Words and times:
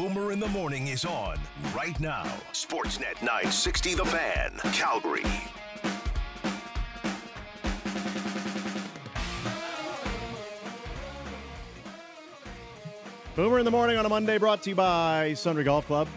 Boomer 0.00 0.32
in 0.32 0.40
the 0.40 0.48
Morning 0.48 0.86
is 0.86 1.04
on 1.04 1.36
right 1.76 2.00
now. 2.00 2.24
Sportsnet 2.54 3.20
960 3.20 3.96
The 3.96 4.04
Fan, 4.06 4.52
Calgary. 4.72 5.22
Boomer 13.36 13.58
in 13.58 13.66
the 13.66 13.70
morning 13.70 13.98
on 13.98 14.06
a 14.06 14.08
Monday 14.08 14.38
brought 14.38 14.62
to 14.62 14.70
you 14.70 14.74
by 14.74 15.34
Sundry 15.34 15.64
Golf 15.64 15.86
Club. 15.86 16.08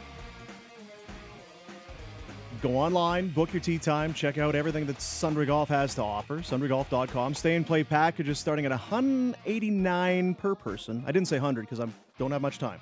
Go 2.61 2.77
online, 2.77 3.27
book 3.31 3.51
your 3.51 3.61
tee 3.61 3.79
time, 3.79 4.13
check 4.13 4.37
out 4.37 4.55
everything 4.55 4.85
that 4.85 5.01
Sundry 5.01 5.45
Golf 5.45 5.67
has 5.67 5.93
to 5.95 6.01
offer. 6.01 6.37
SundryGolf.com. 6.37 7.33
Stay 7.33 7.57
and 7.57 7.67
play 7.67 7.83
packages 7.83 8.39
starting 8.39 8.63
at 8.63 8.71
189 8.71 10.35
per 10.35 10.55
person. 10.55 11.03
I 11.05 11.11
didn't 11.11 11.27
say 11.27 11.35
100 11.35 11.63
because 11.63 11.81
I 11.81 11.87
don't 12.17 12.31
have 12.31 12.41
much 12.41 12.59
time. 12.59 12.79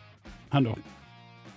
Hundo. 0.52 0.78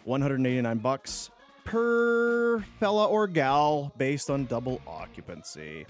189 0.04 0.79
bucks 0.79 1.30
per 1.64 2.61
fella 2.79 3.07
or 3.07 3.26
gal 3.26 3.93
based 3.96 4.30
on 4.30 4.44
double 4.46 4.80
occupancy. 4.86 5.86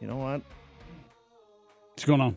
You 0.00 0.06
know 0.08 0.16
what? 0.16 0.42
What's 1.92 2.04
going 2.04 2.20
on? 2.20 2.36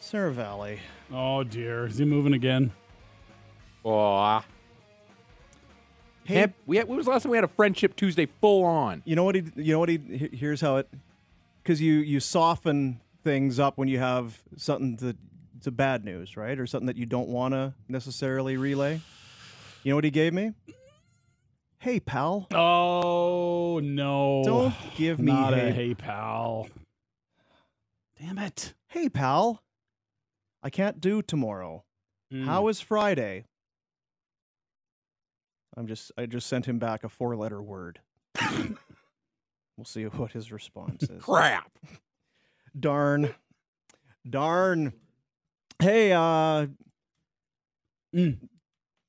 Seravalli. 0.00 0.78
Oh 1.12 1.42
dear, 1.44 1.86
is 1.86 1.98
he 1.98 2.04
moving 2.04 2.34
again? 2.34 2.72
Oh, 3.84 4.42
Hey, 6.24 6.34
Camp, 6.34 6.54
we 6.66 6.76
had, 6.76 6.88
when 6.88 6.96
was 6.96 7.06
the 7.06 7.12
last 7.12 7.22
time 7.22 7.30
we 7.30 7.36
had 7.36 7.44
a 7.44 7.48
friendship 7.48 7.94
Tuesday 7.94 8.26
full 8.40 8.64
on? 8.64 9.00
You 9.04 9.14
know 9.14 9.22
what 9.22 9.36
he? 9.36 9.44
You 9.54 9.72
know 9.74 9.78
what 9.78 9.88
he? 9.88 9.98
he- 9.98 10.36
Here's 10.36 10.60
how 10.60 10.76
it. 10.78 10.88
Because 11.62 11.80
you 11.80 11.94
you 11.94 12.18
soften 12.18 13.00
things 13.22 13.58
up 13.60 13.78
when 13.78 13.86
you 13.88 13.98
have 14.00 14.42
something 14.56 14.96
to 14.98 15.16
to 15.62 15.70
bad 15.70 16.04
news, 16.04 16.36
right, 16.36 16.58
or 16.58 16.66
something 16.66 16.86
that 16.86 16.96
you 16.96 17.06
don't 17.06 17.28
want 17.28 17.54
to 17.54 17.74
necessarily 17.88 18.56
relay. 18.56 19.00
You 19.82 19.90
know 19.90 19.96
what 19.96 20.04
he 20.04 20.10
gave 20.10 20.32
me? 20.32 20.52
Hey, 21.78 22.00
pal. 22.00 22.48
Oh 22.52 23.80
no! 23.82 24.42
Don't 24.44 24.74
give 24.96 25.20
me 25.20 25.30
not 25.30 25.54
hey. 25.54 25.68
a 25.68 25.72
hey 25.72 25.94
pal. 25.94 26.68
Damn 28.18 28.38
it! 28.38 28.74
Hey, 28.88 29.08
pal. 29.08 29.62
I 30.62 30.70
can't 30.70 31.00
do 31.00 31.22
tomorrow. 31.22 31.84
Hmm. 32.30 32.44
How 32.44 32.66
is 32.68 32.80
Friday? 32.80 33.44
I'm 35.76 35.86
just. 35.86 36.10
I 36.16 36.26
just 36.26 36.48
sent 36.48 36.66
him 36.66 36.78
back 36.78 37.04
a 37.04 37.08
four 37.08 37.36
letter 37.36 37.62
word. 37.62 38.00
we'll 39.76 39.84
see 39.84 40.04
what 40.04 40.32
his 40.32 40.50
response 40.50 41.04
is. 41.04 41.22
Crap. 41.22 41.70
Darn. 42.78 43.34
Darn. 44.28 44.92
Hey, 45.80 46.12
uh 46.12 46.66
Mm. 48.14 48.48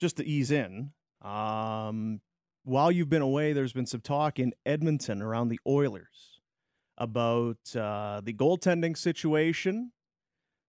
just 0.02 0.18
to 0.18 0.26
ease 0.26 0.52
in, 0.52 0.92
um 1.22 2.22
while 2.64 2.92
you've 2.92 3.10
been 3.10 3.22
away, 3.22 3.54
there's 3.54 3.72
been 3.72 3.86
some 3.86 4.02
talk 4.02 4.40
in 4.40 4.54
Edmonton 4.66 5.22
around 5.22 5.48
the 5.48 5.60
Oilers 5.66 6.42
about 6.98 7.58
uh 7.76 8.22
the 8.24 8.34
goaltending 8.34 8.98
situation. 8.98 9.92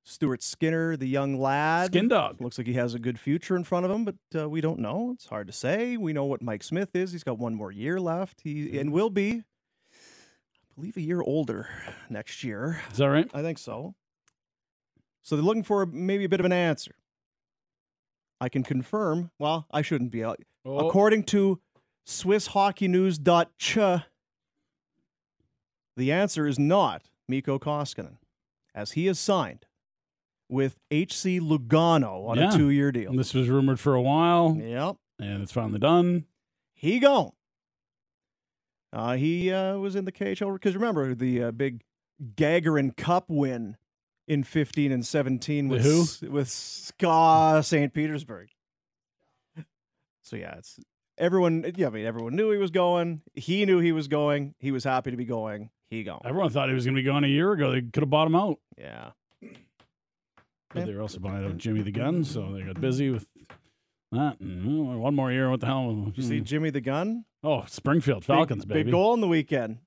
Stuart 0.04 0.42
Skinner, 0.42 0.96
the 0.96 1.08
young 1.08 1.38
lad. 1.38 1.88
Skin 1.88 2.08
dog. 2.08 2.40
Looks 2.40 2.56
like 2.56 2.66
he 2.66 2.74
has 2.74 2.94
a 2.94 2.98
good 2.98 3.18
future 3.20 3.56
in 3.56 3.64
front 3.64 3.84
of 3.84 3.90
him, 3.92 4.04
but 4.06 4.14
uh, 4.40 4.48
we 4.48 4.62
don't 4.62 4.78
know. 4.78 5.10
It's 5.14 5.26
hard 5.26 5.48
to 5.48 5.52
say. 5.52 5.98
We 5.98 6.14
know 6.14 6.24
what 6.24 6.40
Mike 6.40 6.62
Smith 6.62 6.96
is. 6.96 7.12
He's 7.12 7.24
got 7.24 7.38
one 7.38 7.54
more 7.54 7.70
year 7.70 8.00
left. 8.00 8.40
He 8.42 8.78
and 8.78 8.90
will 8.90 9.10
be, 9.10 9.42
I 9.92 10.74
believe, 10.76 10.96
a 10.96 11.02
year 11.02 11.20
older 11.20 11.68
next 12.08 12.42
year. 12.42 12.80
Is 12.90 12.96
that 12.98 13.10
right? 13.10 13.28
I 13.34 13.42
think 13.42 13.58
so. 13.58 13.96
So 15.28 15.36
they're 15.36 15.44
looking 15.44 15.62
for 15.62 15.84
maybe 15.84 16.24
a 16.24 16.28
bit 16.28 16.40
of 16.40 16.46
an 16.46 16.52
answer. 16.54 16.92
I 18.40 18.48
can 18.48 18.62
confirm. 18.62 19.30
Well, 19.38 19.66
I 19.70 19.82
shouldn't 19.82 20.10
be. 20.10 20.24
Uh, 20.24 20.34
Oh, 20.64 20.88
According 20.88 21.24
to 21.24 21.60
SwissHockeyNews.ch, 22.06 23.78
the 25.98 26.12
answer 26.12 26.46
is 26.46 26.58
not 26.58 27.10
Mikko 27.28 27.58
Koskinen, 27.58 28.16
as 28.74 28.92
he 28.92 29.06
is 29.06 29.18
signed 29.18 29.66
with 30.48 30.76
HC 30.90 31.40
Lugano 31.40 32.26
on 32.28 32.38
Yeah. 32.38 32.48
a 32.54 32.56
two-year 32.56 32.90
deal. 32.90 33.10
And 33.10 33.18
this 33.18 33.34
was 33.34 33.50
rumored 33.50 33.78
for 33.78 33.94
a 33.94 34.00
while, 34.02 34.56
Yep, 34.58 34.96
and 35.18 35.42
it's 35.42 35.52
finally 35.52 35.78
done. 35.78 36.24
he 36.74 36.98
gone. 37.00 37.32
Uh, 38.94 39.16
he 39.16 39.52
uh, 39.52 39.76
was 39.76 39.94
in 39.94 40.06
the 40.06 40.12
KHL 40.12 40.54
because 40.54 40.74
remember 40.74 41.14
the 41.14 41.42
uh, 41.44 41.50
big 41.50 41.82
Gagarin 42.34 42.96
Cup 42.96 43.26
win 43.28 43.76
in 44.28 44.44
15 44.44 44.92
and 44.92 45.04
17 45.04 45.68
The 45.68 45.74
with 45.74 45.84
who? 45.84 46.02
S- 46.02 46.22
with 46.22 46.48
SKA 46.48 47.62
St. 47.64 47.92
Petersburg. 47.92 48.48
So 50.22 50.36
yeah, 50.36 50.56
it's 50.58 50.78
everyone. 51.16 51.64
Yeah, 51.74 51.86
I 51.86 51.90
mean 51.90 52.06
everyone 52.06 52.36
knew 52.36 52.50
he 52.52 52.58
was 52.58 52.70
going. 52.70 53.22
He 53.34 53.64
knew 53.64 53.78
he 53.78 53.92
was 53.92 54.08
going. 54.08 54.54
He 54.58 54.70
was 54.70 54.84
happy 54.84 55.10
to 55.10 55.16
be 55.16 55.24
going. 55.24 55.70
He 55.90 56.02
gone. 56.02 56.20
Everyone 56.24 56.50
thought 56.50 56.68
he 56.68 56.74
was 56.74 56.84
going 56.84 56.96
to 56.96 57.02
be 57.02 57.06
gone 57.06 57.24
a 57.24 57.28
year 57.28 57.50
ago. 57.52 57.72
They 57.72 57.80
could 57.80 58.02
have 58.02 58.10
bought 58.10 58.26
him 58.26 58.34
out, 58.34 58.58
Yeah. 58.76 59.12
but 59.40 60.84
they 60.84 60.94
were 60.94 61.00
also 61.00 61.18
buying 61.18 61.46
out 61.46 61.56
Jimmy 61.56 61.80
the 61.80 61.90
Gun, 61.90 62.24
so 62.24 62.52
they 62.52 62.60
got 62.60 62.78
busy 62.78 63.08
with 63.08 63.26
that. 64.12 64.38
And, 64.38 65.00
one 65.00 65.14
more 65.14 65.32
year. 65.32 65.48
What 65.48 65.60
the 65.60 65.66
hell? 65.66 66.12
You 66.14 66.22
see 66.22 66.38
hmm. 66.40 66.44
Jimmy 66.44 66.68
the 66.68 66.82
Gun? 66.82 67.24
Oh, 67.42 67.64
Springfield 67.66 68.22
Falcons, 68.26 68.66
big, 68.66 68.74
baby. 68.74 68.84
Big 68.84 68.92
goal 68.92 69.12
on 69.12 69.22
the 69.22 69.28
weekend. 69.28 69.78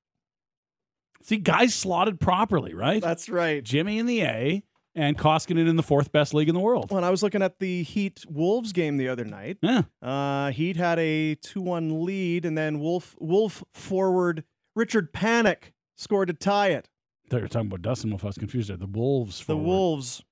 See, 1.23 1.37
guys 1.37 1.73
slotted 1.73 2.19
properly, 2.19 2.73
right? 2.73 3.01
That's 3.01 3.29
right. 3.29 3.63
Jimmy 3.63 3.99
in 3.99 4.05
the 4.05 4.21
A 4.23 4.63
and 4.95 5.17
Koskinen 5.17 5.67
in 5.69 5.75
the 5.77 5.83
fourth 5.83 6.11
best 6.11 6.33
league 6.33 6.49
in 6.49 6.55
the 6.55 6.59
world. 6.61 6.91
When 6.91 7.03
I 7.03 7.09
was 7.09 7.23
looking 7.23 7.41
at 7.41 7.59
the 7.59 7.83
Heat 7.83 8.25
Wolves 8.29 8.73
game 8.73 8.97
the 8.97 9.07
other 9.07 9.23
night, 9.25 9.57
Yeah. 9.61 9.83
Uh, 10.01 10.51
Heat 10.51 10.75
had 10.77 10.99
a 10.99 11.35
two-one 11.35 12.03
lead, 12.05 12.45
and 12.45 12.57
then 12.57 12.79
Wolf 12.79 13.15
Wolf 13.19 13.63
forward 13.73 14.43
Richard 14.75 15.13
Panik 15.13 15.71
scored 15.97 16.27
to 16.29 16.33
tie 16.33 16.69
it. 16.69 16.89
I 17.25 17.29
thought 17.29 17.37
you 17.37 17.43
were 17.43 17.47
talking 17.49 17.67
about 17.67 17.81
Dustin 17.81 18.09
Wolf. 18.09 18.23
I 18.23 18.27
was 18.27 18.37
confused 18.37 18.69
there. 18.69 18.77
The 18.77 18.87
Wolves. 18.87 19.45
The. 19.45 19.55
Wolves. 19.55 20.23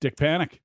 Dick 0.00 0.16
Panik. 0.16 0.60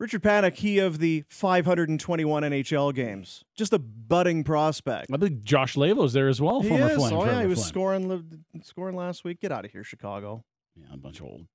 Richard 0.00 0.22
Panik, 0.22 0.54
he 0.54 0.78
of 0.78 0.98
the 0.98 1.24
521 1.28 2.42
NHL 2.42 2.94
games, 2.94 3.44
just 3.54 3.74
a 3.74 3.78
budding 3.78 4.42
prospect. 4.44 5.10
I 5.12 5.18
believe 5.18 5.44
Josh 5.44 5.74
Leivo's 5.76 6.14
there 6.14 6.28
as 6.28 6.40
well. 6.40 6.62
He 6.62 6.70
former 6.70 6.90
is. 6.90 7.12
Oh 7.12 7.26
yeah, 7.26 7.42
he 7.42 7.46
was 7.46 7.62
scoring 7.62 8.40
scoring 8.62 8.96
last 8.96 9.24
week. 9.24 9.40
Get 9.40 9.52
out 9.52 9.66
of 9.66 9.70
here, 9.70 9.84
Chicago. 9.84 10.42
Yeah, 10.74 10.86
a 10.94 10.96
bunch 10.96 11.20
of 11.20 11.26
old 11.26 11.46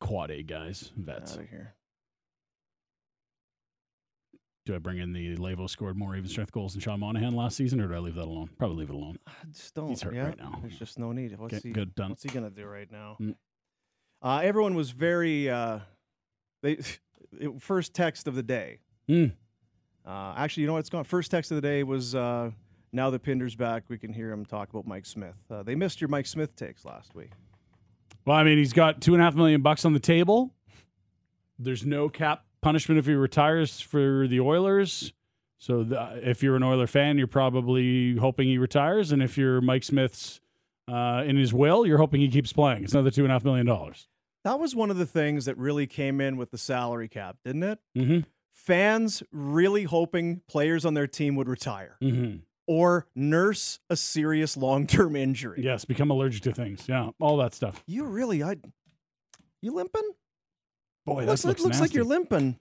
quad 0.00 0.30
A 0.30 0.42
guys, 0.42 0.90
vets. 0.96 1.34
Out 1.34 1.40
of 1.40 1.50
here. 1.50 1.74
Do 4.64 4.74
I 4.74 4.78
bring 4.78 4.96
in 4.96 5.12
the 5.12 5.36
Leivo 5.36 5.68
scored 5.68 5.98
more 5.98 6.16
even 6.16 6.28
strength 6.28 6.52
goals 6.52 6.72
than 6.72 6.80
Sean 6.80 7.00
Monahan 7.00 7.34
last 7.34 7.56
season, 7.56 7.82
or 7.82 7.88
do 7.88 7.94
I 7.94 7.98
leave 7.98 8.14
that 8.14 8.24
alone? 8.24 8.48
Probably 8.58 8.78
leave 8.78 8.90
it 8.90 8.94
alone. 8.94 9.18
I 9.26 9.32
Just 9.52 9.74
don't. 9.74 9.88
He's 9.90 10.00
hurt 10.00 10.14
yeah, 10.14 10.24
right 10.26 10.38
now. 10.38 10.58
There's 10.62 10.78
just 10.78 10.98
no 10.98 11.12
need. 11.12 11.38
What's 11.38 11.52
Okay, 11.52 11.68
he? 11.68 11.72
good, 11.74 11.94
done. 11.94 12.10
What's 12.10 12.22
he 12.22 12.30
gonna 12.30 12.48
do 12.48 12.64
right 12.64 12.90
now? 12.90 13.18
Mm. 13.20 13.34
Uh, 14.22 14.40
everyone 14.42 14.74
was 14.74 14.90
very. 14.90 15.50
Uh, 15.50 15.80
they 16.62 16.78
it- 17.38 17.60
first 17.60 17.94
text 17.94 18.26
of 18.26 18.34
the 18.34 18.42
day. 18.42 18.78
Mm. 19.08 19.32
Uh, 20.06 20.34
actually, 20.36 20.62
you 20.62 20.66
know 20.66 20.72
what? 20.74 20.80
It's 20.80 20.90
gone. 20.90 21.04
First 21.04 21.30
text 21.30 21.50
of 21.50 21.56
the 21.56 21.60
day 21.62 21.82
was 21.82 22.14
uh, 22.14 22.50
now 22.92 23.10
that 23.10 23.22
Pinder's 23.22 23.54
back, 23.54 23.84
we 23.88 23.98
can 23.98 24.12
hear 24.12 24.30
him 24.32 24.44
talk 24.44 24.70
about 24.70 24.86
Mike 24.86 25.06
Smith. 25.06 25.36
Uh, 25.50 25.62
they 25.62 25.74
missed 25.74 26.00
your 26.00 26.08
Mike 26.08 26.26
Smith 26.26 26.56
takes 26.56 26.84
last 26.84 27.14
week. 27.14 27.30
Well, 28.24 28.36
I 28.36 28.44
mean, 28.44 28.58
he's 28.58 28.72
got 28.72 29.00
two 29.00 29.14
and 29.14 29.20
a 29.22 29.24
half 29.24 29.34
million 29.34 29.62
bucks 29.62 29.84
on 29.84 29.92
the 29.92 30.00
table. 30.00 30.54
There's 31.58 31.84
no 31.84 32.08
cap 32.08 32.44
punishment 32.62 32.98
if 32.98 33.06
he 33.06 33.12
retires 33.14 33.80
for 33.80 34.26
the 34.28 34.40
Oilers. 34.40 35.12
So 35.58 35.84
the, 35.84 36.20
if 36.22 36.42
you're 36.42 36.56
an 36.56 36.62
Oiler 36.62 36.86
fan, 36.86 37.18
you're 37.18 37.26
probably 37.26 38.16
hoping 38.16 38.48
he 38.48 38.56
retires, 38.56 39.12
and 39.12 39.22
if 39.22 39.36
you're 39.36 39.60
Mike 39.60 39.84
Smith's 39.84 40.40
uh, 40.88 41.22
in 41.26 41.36
his 41.36 41.52
will, 41.52 41.86
you're 41.86 41.98
hoping 41.98 42.20
he 42.22 42.28
keeps 42.28 42.52
playing. 42.52 42.84
It's 42.84 42.94
another 42.94 43.10
two 43.10 43.24
and 43.24 43.30
a 43.30 43.34
half 43.34 43.44
million 43.44 43.66
dollars. 43.66 44.08
That 44.44 44.58
was 44.58 44.74
one 44.74 44.90
of 44.90 44.96
the 44.96 45.06
things 45.06 45.44
that 45.44 45.56
really 45.58 45.86
came 45.86 46.20
in 46.20 46.36
with 46.36 46.50
the 46.50 46.58
salary 46.58 47.08
cap, 47.08 47.36
didn't 47.44 47.62
it? 47.62 47.78
Mm-hmm. 47.96 48.20
Fans 48.54 49.22
really 49.32 49.84
hoping 49.84 50.42
players 50.48 50.84
on 50.84 50.94
their 50.94 51.06
team 51.06 51.34
would 51.36 51.48
retire 51.48 51.96
Mm-hmm. 52.02 52.38
or 52.66 53.06
nurse 53.14 53.80
a 53.90 53.96
serious 53.96 54.56
long-term 54.56 55.16
injury. 55.16 55.60
Yes, 55.62 55.84
become 55.84 56.10
allergic 56.10 56.42
to 56.44 56.52
things. 56.52 56.86
Yeah, 56.88 57.10
all 57.20 57.36
that 57.38 57.54
stuff. 57.54 57.82
You 57.86 58.04
really, 58.04 58.42
I, 58.42 58.56
you 59.62 59.72
limping? 59.72 60.08
Boy, 61.06 61.24
looks, 61.24 61.42
that 61.42 61.48
looks, 61.48 61.60
it 61.60 61.64
looks 61.64 61.80
like 61.80 61.94
you're 61.94 62.04
limping. 62.04 62.58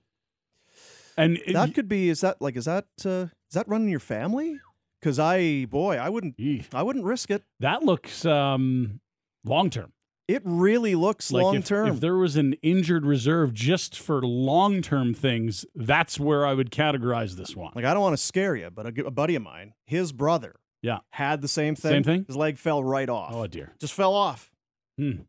And 1.17 1.37
it- 1.45 1.53
That 1.53 1.73
could 1.73 1.89
be. 1.89 2.09
Is 2.09 2.21
that 2.21 2.41
like? 2.41 2.55
Is 2.55 2.65
that? 2.65 2.85
Uh, 3.05 3.27
is 3.49 3.53
that 3.53 3.67
running 3.67 3.89
your 3.89 3.99
family? 3.99 4.57
Because 5.01 5.19
I, 5.19 5.65
boy, 5.65 5.95
I 5.97 6.07
wouldn't. 6.09 6.37
Eeh. 6.37 6.65
I 6.73 6.81
wouldn't 6.83 7.03
risk 7.05 7.29
it. 7.31 7.43
that 7.59 7.83
looks 7.83 8.25
um, 8.25 8.99
long 9.43 9.69
term. 9.69 9.91
It 10.29 10.43
really 10.45 10.93
looks 10.93 11.31
Like 11.31 11.43
long 11.43 11.55
if, 11.55 11.65
term. 11.65 11.87
if 11.87 11.99
there 12.01 12.15
was 12.15 12.35
an 12.35 12.53
injured 12.61 13.03
reserve 13.05 13.51
just 13.53 13.97
for 13.97 14.21
long 14.21 14.81
term 14.83 15.13
things, 15.15 15.65
that's 15.73 16.19
where 16.19 16.45
I 16.45 16.53
would 16.53 16.69
categorize 16.69 17.35
this 17.35 17.55
one. 17.55 17.71
Like 17.73 17.83
I 17.85 17.93
don't 17.95 18.03
want 18.03 18.13
to 18.13 18.21
scare 18.23 18.55
you, 18.55 18.69
but 18.69 18.85
a, 18.99 19.05
a 19.07 19.11
buddy 19.11 19.33
of 19.35 19.41
mine, 19.41 19.73
his 19.85 20.11
brother, 20.11 20.55
Yeah. 20.83 20.99
had 21.09 21.41
the 21.41 21.47
same 21.47 21.73
thing. 21.75 21.91
Same 21.91 22.03
thing? 22.03 22.25
His 22.27 22.35
leg 22.35 22.59
fell 22.59 22.83
right 22.83 23.09
off. 23.09 23.31
Oh 23.33 23.47
dear. 23.47 23.73
Just 23.79 23.93
fell 23.93 24.13
off. 24.13 24.51
Hmm. 24.99 25.21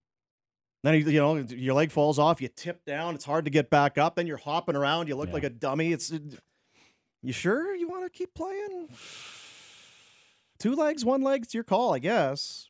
Then 0.82 0.94
you, 0.94 1.00
you 1.11 1.20
know 1.20 1.37
your 1.37 1.75
leg 1.75 1.91
falls 1.91 2.19
off, 2.19 2.43
you 2.43 2.49
tip 2.49 2.85
down, 2.85 3.14
it's 3.14 3.25
hard 3.25 3.47
to 3.47 3.50
get 3.50 3.70
back 3.70 3.97
up. 3.99 4.17
Then 4.17 4.26
you're 4.26 4.37
hopping 4.37 4.76
around, 4.76 5.08
you 5.08 5.17
look 5.17 5.29
Yeah. 5.29 5.35
like 5.35 5.44
a 5.44 5.50
dummy. 5.50 5.93
It's 5.93 6.12
you 7.23 7.32
sure 7.32 7.75
you 7.75 7.88
want 7.88 8.05
to 8.05 8.11
keep 8.11 8.35
playing? 8.35 8.88
Two 10.58 10.75
legs, 10.75 11.05
one 11.06 11.23
leg, 11.23 11.44
it's 11.44 11.55
your 11.55 11.64
call, 11.64 11.94
I 11.94 11.99
guess. 12.00 12.67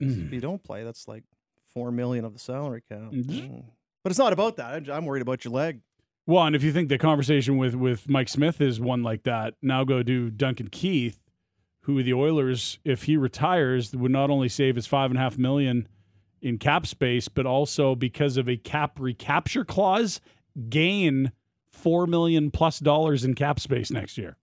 Mm. 0.00 0.26
If 0.26 0.32
you 0.32 0.40
don't 0.40 0.62
play, 0.62 0.84
that's 0.84 1.08
like 1.08 1.24
four 1.72 1.90
million 1.90 2.24
of 2.24 2.32
the 2.32 2.38
salary 2.38 2.82
cap. 2.88 3.12
Mhm. 3.12 3.24
Mm. 3.24 3.64
But 4.02 4.10
it's 4.10 4.18
not 4.18 4.32
about 4.32 4.56
that. 4.56 4.72
I'm- 4.72 4.90
I'm 4.90 5.04
worried 5.06 5.22
about 5.22 5.44
your 5.44 5.52
leg. 5.52 5.80
Well, 6.26 6.44
and 6.44 6.56
if 6.56 6.62
you 6.62 6.72
think 6.72 6.88
the 6.88 6.98
conversation 6.98 7.56
with 7.56 7.74
with 7.74 8.08
Mike 8.08 8.28
Smith 8.28 8.60
is 8.60 8.80
one 8.80 9.02
like 9.02 9.22
that, 9.24 9.54
now 9.62 9.84
go 9.84 10.02
do 10.02 10.28
Duncan 10.30 10.68
Keith, 10.68 11.20
who 11.82 12.02
the 12.02 12.12
Oilers, 12.14 12.78
if 12.84 13.04
he 13.04 13.16
retires, 13.16 13.94
would 13.94 14.10
not 14.10 14.28
only 14.28 14.48
save 14.48 14.74
his 14.76 14.86
five 14.86 15.10
and 15.10 15.18
a 15.18 15.22
half 15.22 15.38
million 15.38 15.86
in 16.42 16.58
cap 16.58 16.86
space, 16.86 17.28
but 17.28 17.46
also 17.46 17.94
because 17.94 18.36
of 18.36 18.48
a 18.48 18.56
cap 18.56 18.98
recapture 19.00 19.64
clause, 19.64 20.20
gain 20.68 21.30
four 21.70 22.06
million 22.06 22.50
plus 22.50 22.80
dollars 22.80 23.24
in 23.24 23.34
cap 23.34 23.60
space 23.60 23.90
next 23.90 24.18
year. 24.18 24.36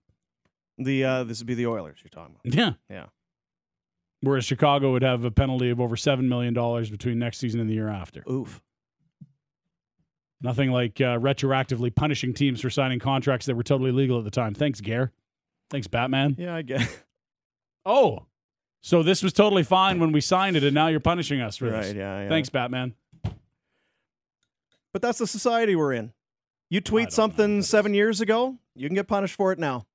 The 0.77 1.03
uh, 1.03 1.23
this 1.25 1.39
would 1.39 1.47
be 1.47 1.53
the 1.55 1.67
Oilers 1.67 1.99
you're 2.03 2.09
talking 2.09 2.35
about. 2.43 2.55
Yeah. 2.55 2.73
Yeah. 2.89 3.05
Whereas 4.23 4.45
Chicago 4.45 4.93
would 4.93 5.01
have 5.01 5.25
a 5.25 5.31
penalty 5.31 5.69
of 5.69 5.81
over 5.81 5.97
seven 5.97 6.29
million 6.29 6.53
dollars 6.53 6.89
between 6.89 7.19
next 7.19 7.39
season 7.39 7.59
and 7.59 7.69
the 7.69 7.73
year 7.73 7.89
after. 7.89 8.23
Oof. 8.31 8.61
Nothing 10.41 10.71
like 10.71 11.01
uh, 11.01 11.19
retroactively 11.19 11.93
punishing 11.93 12.33
teams 12.33 12.61
for 12.61 12.69
signing 12.69 12.99
contracts 12.99 13.47
that 13.47 13.55
were 13.55 13.63
totally 13.63 13.91
legal 13.91 14.17
at 14.17 14.23
the 14.23 14.31
time. 14.31 14.53
Thanks, 14.53 14.79
Gare. 14.79 15.11
Thanks, 15.69 15.87
Batman. 15.87 16.37
Yeah, 16.39 16.55
I 16.55 16.61
guess. 16.61 16.89
Oh, 17.85 18.27
so 18.81 19.03
this 19.03 19.21
was 19.21 19.33
totally 19.33 19.63
fine 19.63 19.99
when 19.99 20.13
we 20.13 20.21
signed 20.21 20.55
it, 20.55 20.63
and 20.63 20.73
now 20.73 20.87
you're 20.87 21.01
punishing 21.01 21.41
us 21.41 21.57
for 21.57 21.69
right. 21.69 21.81
this. 21.81 21.93
Yeah, 21.93 22.23
yeah. 22.23 22.29
Thanks, 22.29 22.49
Batman. 22.49 22.93
But 24.93 25.01
that's 25.01 25.17
the 25.17 25.27
society 25.27 25.75
we're 25.75 25.91
in. 25.91 26.13
You 26.69 26.79
tweet 26.79 27.11
something 27.11 27.61
seven 27.61 27.93
years 27.93 28.21
ago, 28.21 28.57
you 28.73 28.87
can 28.87 28.95
get 28.95 29.09
punished 29.09 29.35
for 29.35 29.51
it 29.51 29.59
now. 29.59 29.85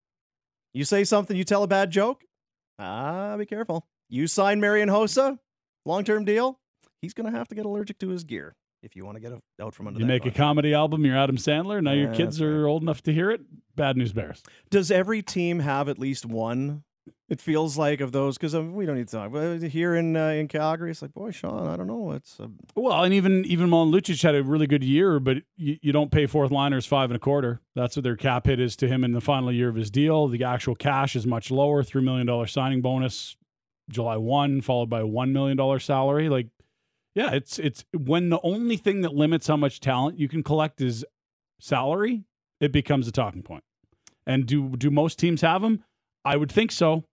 You 0.75 0.85
say 0.85 1.05
something, 1.05 1.35
you 1.35 1.45
tell 1.45 1.63
a 1.63 1.67
bad 1.67 1.91
joke, 1.91 2.25
ah, 2.79 3.35
be 3.39 3.47
careful. 3.47 3.87
You 4.09 4.27
sign 4.27 4.61
Marian 4.61 4.89
Hossa, 4.89 5.39
long 5.85 6.05
term 6.05 6.25
deal, 6.25 6.59
he's 7.01 7.15
going 7.15 7.31
to 7.31 7.37
have 7.37 7.49
to 7.49 7.55
get 7.55 7.67
allergic 7.67 7.99
to 8.01 8.09
his 8.09 8.25
gear 8.25 8.57
if 8.83 8.97
you 8.97 9.05
want 9.05 9.17
to 9.17 9.21
get 9.21 9.33
a- 9.33 9.65
out 9.65 9.75
from 9.75 9.89
under 9.89 10.01
You 10.01 10.07
make 10.07 10.27
a 10.27 10.31
comedy 10.31 10.73
album, 10.75 11.05
you're 11.05 11.17
Adam 11.17 11.37
Sandler. 11.37 11.83
Now 11.83 11.93
your 11.93 12.15
kids 12.15 12.41
are 12.41 12.63
right. 12.63 12.69
old 12.69 12.83
enough 12.83 13.03
to 13.03 13.13
hear 13.13 13.31
it. 13.31 13.41
Bad 13.77 13.97
news 13.97 14.13
bears. 14.13 14.43
Does 14.71 14.91
every 14.91 15.23
team 15.23 15.61
have 15.61 15.89
at 15.89 15.99
least 15.99 16.27
one? 16.27 16.85
It 17.31 17.43
feels 17.43 17.77
like 17.77 18.01
of 18.01 18.13
those 18.13 18.39
because 18.39 18.55
we 18.55 18.87
don't 18.87 18.97
need 18.97 19.09
to 19.09 19.17
talk. 19.17 19.33
But 19.33 19.63
here 19.63 19.95
in 19.95 20.17
uh, 20.17 20.29
in 20.29 20.49
Calgary, 20.49 20.91
it's 20.91 21.03
like, 21.03 21.13
boy, 21.13 21.31
Sean, 21.31 21.67
I 21.67 21.77
don't 21.77 21.87
know. 21.87 22.13
It's 22.13 22.41
uh, 22.41 22.49
Well, 22.75 23.03
and 23.05 23.13
even 23.13 23.45
even 23.45 23.69
Milan 23.69 23.93
Lucic 23.93 24.23
had 24.23 24.35
a 24.35 24.43
really 24.43 24.67
good 24.67 24.83
year, 24.83 25.21
but 25.21 25.39
you, 25.57 25.77
you 25.83 25.93
don't 25.93 26.11
pay 26.11 26.25
fourth 26.25 26.51
liners 26.51 26.87
five 26.87 27.11
and 27.11 27.17
a 27.17 27.19
quarter. 27.19 27.61
That's 27.75 27.97
what 27.97 28.03
their 28.05 28.17
cap 28.17 28.47
hit 28.47 28.61
is 28.61 28.77
to 28.77 28.89
him 28.89 29.05
in 29.05 29.13
the 29.13 29.21
final 29.21 29.53
year 29.53 29.69
of 29.69 29.75
his 29.77 29.91
deal. 29.91 30.29
The 30.29 30.43
actual 30.43 30.75
cash 30.75 31.15
is 31.17 31.27
much 31.27 31.51
lower, 31.51 31.83
three 31.83 32.03
million 32.03 32.27
dollar 32.27 32.47
signing 32.47 32.81
bonus, 32.81 33.37
July 33.89 34.17
one, 34.17 34.61
followed 34.61 34.91
by 34.91 35.01
a 35.01 35.07
one 35.07 35.33
million 35.33 35.57
dollar 35.57 35.79
salary. 35.79 36.29
Like, 36.29 36.49
yeah, 37.15 37.33
it's 37.33 37.59
it's 37.59 37.85
when 37.97 38.31
the 38.31 38.41
only 38.43 38.77
thing 38.77 39.01
that 39.03 39.15
limits 39.15 39.47
how 39.47 39.57
much 39.57 39.81
talent 39.81 40.19
you 40.19 40.29
can 40.29 40.43
collect 40.43 40.81
is 40.81 41.05
salary, 41.59 42.25
it 42.61 42.73
becomes 42.73 43.09
a 43.09 43.13
talking 43.13 43.43
point. 43.43 43.65
And 44.27 44.47
do 44.47 44.71
do 44.77 44.91
most 44.91 45.19
teams 45.19 45.41
have 45.41 45.63
them? 45.63 45.85
I 46.25 46.37
would 46.37 46.53
think 46.53 46.71
so. 46.71 47.05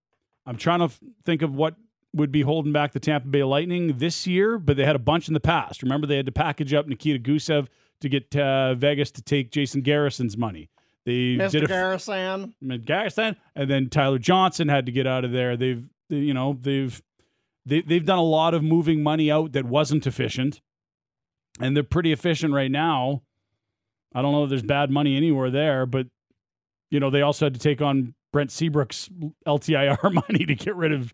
I'm 0.46 0.58
trying 0.58 0.80
to 0.80 0.86
f- 0.86 1.00
think 1.26 1.42
of 1.42 1.56
what 1.56 1.76
would 2.14 2.32
be 2.32 2.42
holding 2.42 2.72
back 2.72 2.94
the 2.94 3.00
Tampa 3.00 3.28
Bay 3.28 3.44
Lightning 3.44 3.98
this 3.98 4.26
year, 4.28 4.58
but 4.58 4.78
they 4.78 4.86
had 4.86 4.96
a 4.96 5.00
bunch 5.00 5.28
in 5.28 5.34
the 5.34 5.40
past. 5.40 5.84
Remember, 5.84 6.08
they 6.08 6.18
had 6.18 6.26
to 6.26 6.32
package 6.32 6.74
up 6.74 6.88
Nikita 6.88 7.20
Gusev 7.20 7.68
to 8.02 8.10
get 8.10 8.36
uh, 8.36 8.76
Vegas 8.76 9.12
to 9.12 9.22
take 9.22 9.52
Jason 9.52 9.82
Garrison's 9.82 10.38
money. 10.38 10.70
They 11.06 11.36
did 11.36 11.64
a 11.64 11.68
Garrison. 11.68 12.56
Garrison, 12.84 13.36
and 13.56 13.70
then 13.70 13.90
Tyler 13.90 14.18
Johnson 14.18 14.70
had 14.70 14.86
to 14.88 14.92
get 14.92 15.06
out 15.06 15.24
of 15.24 15.32
there. 15.32 15.56
They've, 15.56 15.84
they, 15.84 15.88
you 16.10 16.34
know, 16.34 16.58
they've 16.62 17.02
they, 17.66 17.82
they've 17.82 18.06
done 18.06 18.20
a 18.20 18.24
lot 18.24 18.54
of 18.54 18.64
moving 18.64 19.02
money 19.02 19.32
out 19.32 19.54
that 19.54 19.66
wasn't 19.66 20.06
efficient, 20.06 20.62
and 21.60 21.76
they're 21.76 21.84
pretty 21.84 22.12
efficient 22.12 22.54
right 22.54 22.72
now. 22.72 23.24
I 24.14 24.22
don't 24.22 24.32
know 24.32 24.44
if 24.44 24.50
there's 24.50 24.64
bad 24.64 24.92
money 24.92 25.18
anywhere 25.18 25.50
there, 25.50 25.86
but 25.86 26.08
you 26.92 27.00
know 27.00 27.10
they 27.10 27.22
also 27.22 27.46
had 27.46 27.54
to 27.54 27.60
take 27.60 27.82
on 27.82 28.14
Brent 28.32 28.52
Seabrook's 28.52 29.10
LTIR 29.48 30.14
money 30.30 30.46
to 30.46 30.56
get 30.56 30.76
rid 30.76 30.92
of 30.92 31.14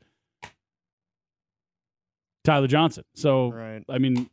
Tyler 2.43 2.67
Johnson. 2.67 3.03
So 3.15 3.51
Right. 3.51 3.83
I 3.89 3.97
mean, 3.97 4.29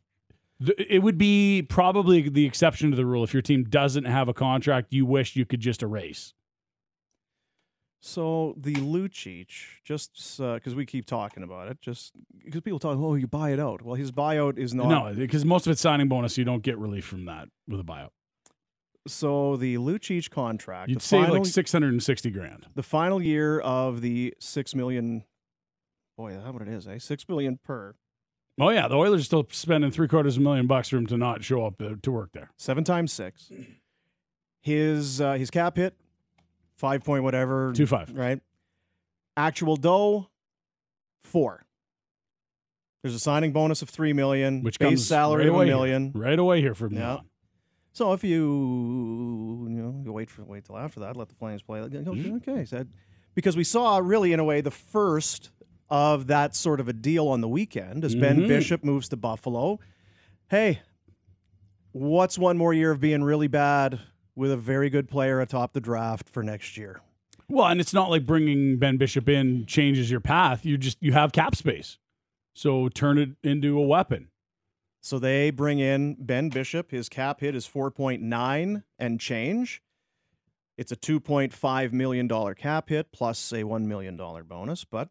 th- 0.63 0.77
it 0.89 0.99
would 1.03 1.17
be 1.17 1.61
probably 1.61 2.27
the 2.29 2.45
exception 2.45 2.91
to 2.91 2.97
the 2.97 3.05
rule 3.05 3.23
if 3.23 3.33
your 3.33 3.41
team 3.41 3.63
doesn't 3.63 4.05
have 4.05 4.27
a 4.27 4.33
contract 4.33 4.93
you 4.93 5.05
wish 5.05 5.35
you 5.35 5.45
could 5.45 5.59
just 5.59 5.83
erase. 5.83 6.33
So 8.01 8.55
the 8.57 8.75
Lucic, 8.75 9.47
just 9.83 10.37
because 10.37 10.73
we 10.73 10.85
keep 10.85 11.05
talking 11.05 11.43
about 11.43 11.67
it, 11.69 11.81
just 11.81 12.13
because 12.45 12.61
people 12.61 12.79
talk, 12.79 12.97
oh, 12.97 13.15
you 13.15 13.27
buy 13.27 13.51
it 13.51 13.59
out. 13.59 13.81
Well, 13.81 13.95
his 13.95 14.11
buyout 14.11 14.57
is 14.57 14.73
not. 14.73 14.87
No, 14.87 15.13
because 15.13 15.43
most 15.43 15.67
of 15.67 15.71
it's 15.71 15.81
signing 15.81 16.07
bonus. 16.07 16.37
You 16.37 16.45
don't 16.45 16.63
get 16.63 16.77
relief 16.77 17.05
from 17.05 17.25
that 17.25 17.49
with 17.67 17.79
a 17.79 17.83
buyout. 17.83 18.09
So 19.07 19.55
the 19.57 19.75
Lucic 19.77 20.29
contract, 20.29 20.89
You'd 20.89 21.01
say 21.01 21.27
like 21.27 21.45
six 21.45 21.71
hundred 21.71 21.91
and 21.93 22.01
sixty 22.03 22.31
grand. 22.31 22.67
the 22.75 22.83
final 22.83 23.21
year 23.21 23.59
of 23.59 24.01
the 24.01 24.33
six 24.39 24.73
million. 24.73 25.23
Boy, 26.17 26.33
that's 26.33 26.51
what 26.53 26.61
it 26.61 26.67
is, 26.67 26.87
eh? 26.87 26.99
Six 26.99 27.27
million 27.27 27.59
per. 27.63 27.95
Oh 28.61 28.69
yeah, 28.69 28.87
the 28.87 28.95
Oilers 28.95 29.21
are 29.21 29.25
still 29.25 29.47
spending 29.51 29.89
three 29.91 30.07
quarters 30.07 30.35
of 30.35 30.41
a 30.41 30.43
million 30.43 30.67
bucks 30.67 30.89
for 30.89 30.97
him 30.97 31.07
to 31.07 31.17
not 31.17 31.43
show 31.43 31.65
up 31.65 31.81
uh, 31.81 31.95
to 32.01 32.11
work 32.11 32.31
there. 32.33 32.51
Seven 32.57 32.83
times 32.83 33.11
six. 33.11 33.51
His 34.61 35.21
uh, 35.21 35.33
his 35.33 35.49
cap 35.49 35.77
hit, 35.77 35.95
five 36.79 37.03
point 37.03 37.23
whatever. 37.23 37.73
Two 37.73 37.85
five. 37.85 38.11
Right. 38.15 38.39
Actual 39.37 39.75
dough, 39.75 40.29
four. 41.23 41.65
There's 43.03 43.15
a 43.15 43.19
signing 43.19 43.51
bonus 43.53 43.81
of 43.81 43.89
three 43.89 44.13
million, 44.13 44.63
Which 44.63 44.79
base 44.79 44.87
comes 44.89 45.07
salary 45.07 45.43
right 45.43 45.47
of 45.49 45.53
a 45.53 45.57
away 45.57 45.65
here. 45.67 45.75
million. 45.75 46.11
Right 46.15 46.39
away 46.39 46.61
here 46.61 46.73
for 46.73 46.89
Yeah. 46.91 46.99
Milan. 46.99 47.25
So 47.93 48.13
if 48.13 48.23
you 48.23 49.67
you 49.69 49.81
know 49.81 50.01
you 50.05 50.11
wait 50.13 50.29
for 50.29 50.43
wait 50.43 50.65
till 50.65 50.77
after 50.77 50.99
that, 51.01 51.15
let 51.17 51.29
the 51.29 51.35
Flames 51.35 51.61
play. 51.61 51.79
Okay, 51.81 51.97
Mm-hmm. 51.97 52.35
okay. 52.37 52.65
So 52.65 52.85
because 53.35 53.55
we 53.57 53.63
saw 53.63 53.97
really 53.99 54.33
in 54.33 54.39
a 54.39 54.43
way 54.43 54.61
the 54.61 54.71
first 54.71 55.51
of 55.89 56.27
that 56.27 56.55
sort 56.55 56.79
of 56.79 56.87
a 56.87 56.93
deal 56.93 57.27
on 57.27 57.41
the 57.41 57.47
weekend 57.47 58.03
as 58.05 58.15
Ben 58.15 58.41
Mhm. 58.41 58.47
Bishop 58.47 58.83
moves 58.83 59.09
to 59.09 59.17
Buffalo. 59.17 59.79
Hey, 60.49 60.81
what's 61.93 62.37
one 62.37 62.57
more 62.57 62.73
year 62.73 62.91
of 62.91 62.99
being 62.99 63.23
really 63.23 63.47
bad 63.47 63.99
with 64.39 64.51
a 64.51 64.57
very 64.57 64.89
good 64.89 65.09
player 65.09 65.39
atop 65.41 65.73
the 65.73 65.81
draft 65.81 66.29
for 66.29 66.41
next 66.41 66.77
year? 66.77 67.01
Well, 67.47 67.67
and 67.67 67.79
it's 67.81 67.93
not 67.93 68.09
like 68.09 68.25
bringing 68.25 68.77
Ben 68.77 68.97
Bishop 68.97 69.27
in 69.27 69.65
changes 69.65 70.09
your 70.09 70.19
path. 70.19 70.65
You 70.65 70.77
just 70.77 70.97
you 71.01 71.13
have 71.13 71.31
cap 71.31 71.55
space, 71.55 71.97
so 72.53 72.89
turn 72.89 73.17
it 73.17 73.29
into 73.43 73.77
a 73.77 73.85
weapon. 73.85 74.29
So 75.01 75.17
they 75.19 75.49
bring 75.49 75.79
in 75.79 76.15
Ben 76.19 76.49
Bishop. 76.49 76.91
His 76.91 77.09
cap 77.09 77.39
hit 77.39 77.55
is 77.55 77.65
4.9 77.67 78.83
and 78.99 79.19
change. 79.19 79.81
It's 80.77 80.91
a 80.91 80.95
$2.5 80.95 81.91
million 81.93 82.55
cap 82.55 82.89
hit 82.89 83.11
plus 83.11 83.51
a 83.51 83.63
$1 83.63 83.83
million 83.85 84.15
bonus, 84.15 84.85
but 84.85 85.09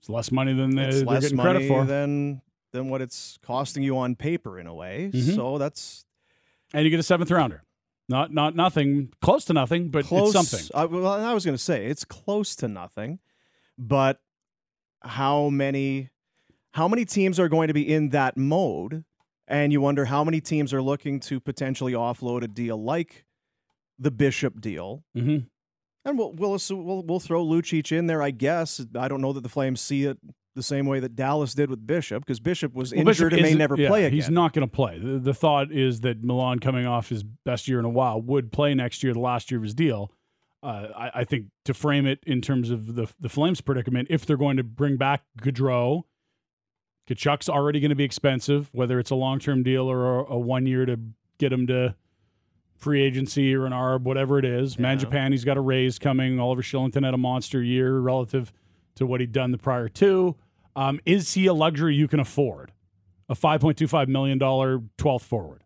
It's 0.00 0.08
less 0.08 0.32
money 0.32 0.52
than 0.54 0.74
they, 0.74 1.02
less 1.04 1.22
getting 1.22 1.38
credit 1.38 1.68
for, 1.68 1.84
than 1.84 2.42
than 2.72 2.88
what 2.88 3.00
it's 3.02 3.38
costing 3.42 3.82
you 3.82 3.96
on 3.98 4.16
paper 4.16 4.58
in 4.58 4.66
a 4.66 4.74
way. 4.74 5.10
Mhm. 5.12 5.34
So 5.36 5.58
that's 5.58 6.04
and 6.74 6.84
you 6.84 6.90
get 6.90 6.98
a 7.00 7.02
seventh 7.02 7.30
rounder. 7.30 7.62
Not 8.12 8.30
not 8.30 8.54
nothing, 8.54 9.10
close 9.22 9.46
to 9.46 9.54
nothing, 9.54 9.88
but 9.88 10.04
close. 10.04 10.34
it's 10.34 10.50
something. 10.50 10.68
I, 10.74 10.84
well, 10.84 11.06
I 11.06 11.32
was 11.32 11.46
going 11.46 11.56
to 11.56 11.62
say 11.62 11.86
it's 11.86 12.04
close 12.04 12.54
to 12.56 12.68
nothing, 12.68 13.20
but 13.78 14.20
how 15.00 15.48
many 15.48 16.10
how 16.72 16.88
many 16.88 17.06
teams 17.06 17.40
are 17.40 17.48
going 17.48 17.68
to 17.68 17.74
be 17.74 17.90
in 17.90 18.10
that 18.10 18.36
mode? 18.36 19.04
And 19.48 19.72
you 19.72 19.80
wonder 19.80 20.04
how 20.04 20.24
many 20.24 20.42
teams 20.42 20.74
are 20.74 20.82
looking 20.82 21.20
to 21.20 21.40
potentially 21.40 21.94
offload 21.94 22.42
a 22.42 22.48
deal 22.48 22.82
like 22.82 23.24
the 23.98 24.10
Bishop 24.10 24.60
deal. 24.60 25.04
hmm 25.14 25.38
And 26.04 26.18
we'll 26.18 26.32
we'll 26.32 26.58
we'll, 26.70 27.02
we'll 27.02 27.20
throw 27.20 27.42
Lucic 27.44 27.96
in 27.96 28.08
there, 28.08 28.20
I 28.22 28.30
guess. 28.30 28.84
I 28.94 29.08
don't 29.08 29.22
know 29.22 29.32
that 29.32 29.42
the 29.42 29.48
Flames 29.48 29.80
see 29.80 30.04
it 30.04 30.18
the 30.54 30.62
same 30.62 30.86
way 30.86 31.00
that 31.00 31.14
Dallas 31.16 31.54
did 31.54 31.70
with 31.70 31.86
Bishop 31.86 32.24
because 32.24 32.40
Bishop 32.40 32.74
was 32.74 32.92
Well, 32.92 33.04
Bishop 33.04 33.24
injured 33.24 33.32
and 33.34 33.42
may 33.42 33.54
never 33.54 33.76
yeah, 33.76 33.88
play 33.88 34.04
again. 34.04 34.14
He's 34.14 34.30
not 34.30 34.52
going 34.52 34.66
to 34.66 34.72
play. 34.72 34.98
The, 34.98 35.18
the 35.18 35.34
thought 35.34 35.72
is 35.72 36.00
that 36.00 36.22
Milan, 36.22 36.58
coming 36.58 36.86
off 36.86 37.08
his 37.08 37.22
best 37.22 37.68
year 37.68 37.78
in 37.78 37.84
a 37.84 37.90
while, 37.90 38.20
would 38.20 38.52
play 38.52 38.74
next 38.74 39.02
year, 39.02 39.12
the 39.12 39.20
last 39.20 39.50
year 39.50 39.58
of 39.58 39.64
his 39.64 39.74
deal. 39.74 40.10
Uh, 40.62 40.88
I, 40.96 41.10
I 41.20 41.24
think 41.24 41.46
to 41.64 41.74
frame 41.74 42.06
it 42.06 42.20
in 42.24 42.40
terms 42.40 42.70
of 42.70 42.94
the 42.94 43.08
the 43.18 43.28
Flames 43.28 43.60
predicament, 43.60 44.08
if 44.10 44.24
they're 44.24 44.36
going 44.36 44.56
to 44.58 44.62
bring 44.62 44.96
back 44.96 45.24
Gaudreau, 45.40 46.02
Tkachuk's 47.08 47.48
already 47.48 47.80
going 47.80 47.90
to 47.90 47.96
be 47.96 48.04
expensive, 48.04 48.68
whether 48.72 49.00
it's 49.00 49.10
a 49.10 49.16
long 49.16 49.38
term 49.38 49.62
deal 49.62 49.90
or 49.90 50.20
a, 50.20 50.32
a 50.34 50.38
one 50.38 50.66
year 50.66 50.86
to 50.86 50.98
get 51.38 51.52
him 51.52 51.66
to 51.66 51.96
free 52.76 53.02
agency 53.02 53.54
or 53.54 53.64
an 53.64 53.72
ARB, 53.72 54.02
whatever 54.02 54.38
it 54.38 54.44
is. 54.44 54.76
Yeah. 54.76 54.82
Mangiapane's 54.82 55.44
got 55.44 55.56
a 55.56 55.60
raise 55.60 55.98
coming. 55.98 56.38
Oliver 56.38 56.62
Kylington 56.62 57.04
had 57.04 57.14
a 57.14 57.18
monster 57.18 57.62
year 57.62 57.98
relative 57.98 58.52
to 58.96 59.06
what 59.06 59.20
he'd 59.20 59.32
done 59.32 59.50
the 59.50 59.58
prior 59.58 59.88
two. 59.88 60.36
Um, 60.74 61.00
is 61.04 61.34
he 61.34 61.46
a 61.46 61.54
luxury 61.54 61.94
you 61.94 62.08
can 62.08 62.20
afford? 62.20 62.72
a 63.28 63.34
$5.25 63.34 64.08
million 64.08 64.38
12th 64.38 65.22
forward. 65.22 65.64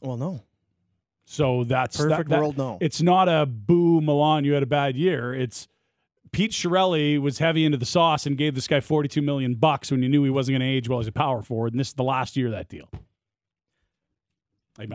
Well, 0.00 0.16
no. 0.16 0.42
So 1.24 1.64
that's 1.64 1.96
that- 1.96 2.08
Perfect 2.10 2.30
that- 2.30 2.38
world, 2.38 2.56
no. 2.58 2.78
It's 2.80 3.02
not 3.02 3.28
a 3.28 3.44
boo 3.44 4.00
Milan, 4.00 4.44
you 4.44 4.52
had 4.52 4.62
a 4.62 4.66
bad 4.66 4.96
year. 4.96 5.34
It's 5.34 5.66
Pete 6.30 6.52
Chiarelli 6.52 7.20
was 7.20 7.38
heavy 7.38 7.64
into 7.64 7.76
the 7.76 7.86
sauce 7.86 8.24
and 8.24 8.38
gave 8.38 8.54
this 8.54 8.68
guy 8.68 8.80
42 8.80 9.20
million 9.20 9.54
bucks 9.54 9.90
when 9.90 10.02
you 10.02 10.08
knew 10.08 10.22
he 10.22 10.30
wasn't 10.30 10.54
going 10.58 10.66
to 10.66 10.74
age 10.76 10.88
well 10.88 11.00
as 11.00 11.06
a 11.08 11.12
power 11.12 11.42
forward, 11.42 11.72
and 11.72 11.80
this 11.80 11.88
is 11.88 11.94
the 11.94 12.04
last 12.04 12.36
year 12.36 12.46
of 12.46 12.52
that 12.52 12.68
deal. 12.68 12.88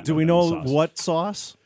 Do 0.03 0.15
we 0.15 0.25
know 0.25 0.49
sauce. 0.49 0.67
what 0.67 0.97
sauce? 0.97 1.57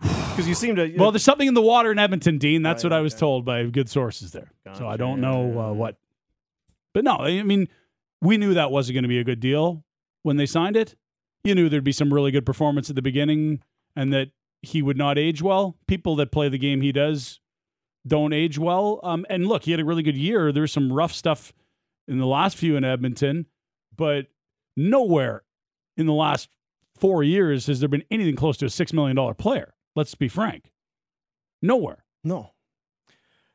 Because 0.00 0.48
you 0.48 0.54
seem 0.54 0.76
to. 0.76 0.94
Well, 0.96 1.12
there's 1.12 1.24
something 1.24 1.46
in 1.48 1.54
the 1.54 1.62
water 1.62 1.92
in 1.92 1.98
Edmonton, 1.98 2.38
Dean. 2.38 2.62
That's 2.62 2.84
Right, 2.84 2.90
what 2.90 2.96
I 2.98 3.00
was 3.02 3.12
okay. 3.14 3.20
told 3.20 3.44
by 3.44 3.64
good 3.64 3.88
sources 3.88 4.32
there. 4.32 4.50
So 4.74 4.88
I 4.88 4.96
don't 4.96 5.20
know 5.20 5.58
uh, 5.60 5.72
what. 5.72 5.96
But 6.94 7.04
no, 7.04 7.18
I 7.18 7.42
mean, 7.42 7.68
we 8.20 8.36
knew 8.36 8.54
that 8.54 8.70
wasn't 8.70 8.94
going 8.94 9.04
to 9.04 9.08
be 9.08 9.18
a 9.18 9.24
good 9.24 9.40
deal 9.40 9.84
when 10.22 10.36
they 10.36 10.46
signed 10.46 10.76
it. 10.76 10.96
You 11.44 11.54
knew 11.54 11.68
there'd 11.68 11.84
be 11.84 11.92
some 11.92 12.12
really 12.12 12.30
good 12.30 12.44
performance 12.46 12.90
at 12.90 12.96
the 12.96 13.02
beginning 13.02 13.62
and 13.96 14.12
that 14.12 14.28
he 14.62 14.82
would 14.82 14.96
not 14.96 15.18
age 15.18 15.40
well. 15.42 15.76
People 15.86 16.16
that 16.16 16.30
play 16.32 16.48
the 16.48 16.58
game 16.58 16.80
he 16.80 16.92
does 16.92 17.40
don't 18.06 18.32
age 18.32 18.58
well. 18.58 19.00
Um, 19.02 19.24
and 19.30 19.46
look, 19.46 19.64
he 19.64 19.70
had 19.70 19.80
a 19.80 19.84
really 19.84 20.02
good 20.02 20.16
year. 20.16 20.52
There's 20.52 20.72
some 20.72 20.92
rough 20.92 21.12
stuff 21.12 21.52
in 22.08 22.18
the 22.18 22.26
last 22.26 22.56
few 22.56 22.76
in 22.76 22.84
Edmonton, 22.84 23.46
but 23.96 24.26
nowhere 24.76 25.42
in 25.96 26.06
the 26.06 26.12
last 26.12 26.48
four 26.98 27.22
years 27.22 27.66
has 27.66 27.80
there 27.80 27.88
been 27.88 28.04
anything 28.10 28.36
close 28.36 28.56
to 28.58 28.66
a 28.66 28.68
$6 28.68 28.92
million 28.92 29.34
player. 29.34 29.74
Let's 29.96 30.14
be 30.14 30.28
frank. 30.28 30.72
Nowhere. 31.62 32.04
No. 32.24 32.52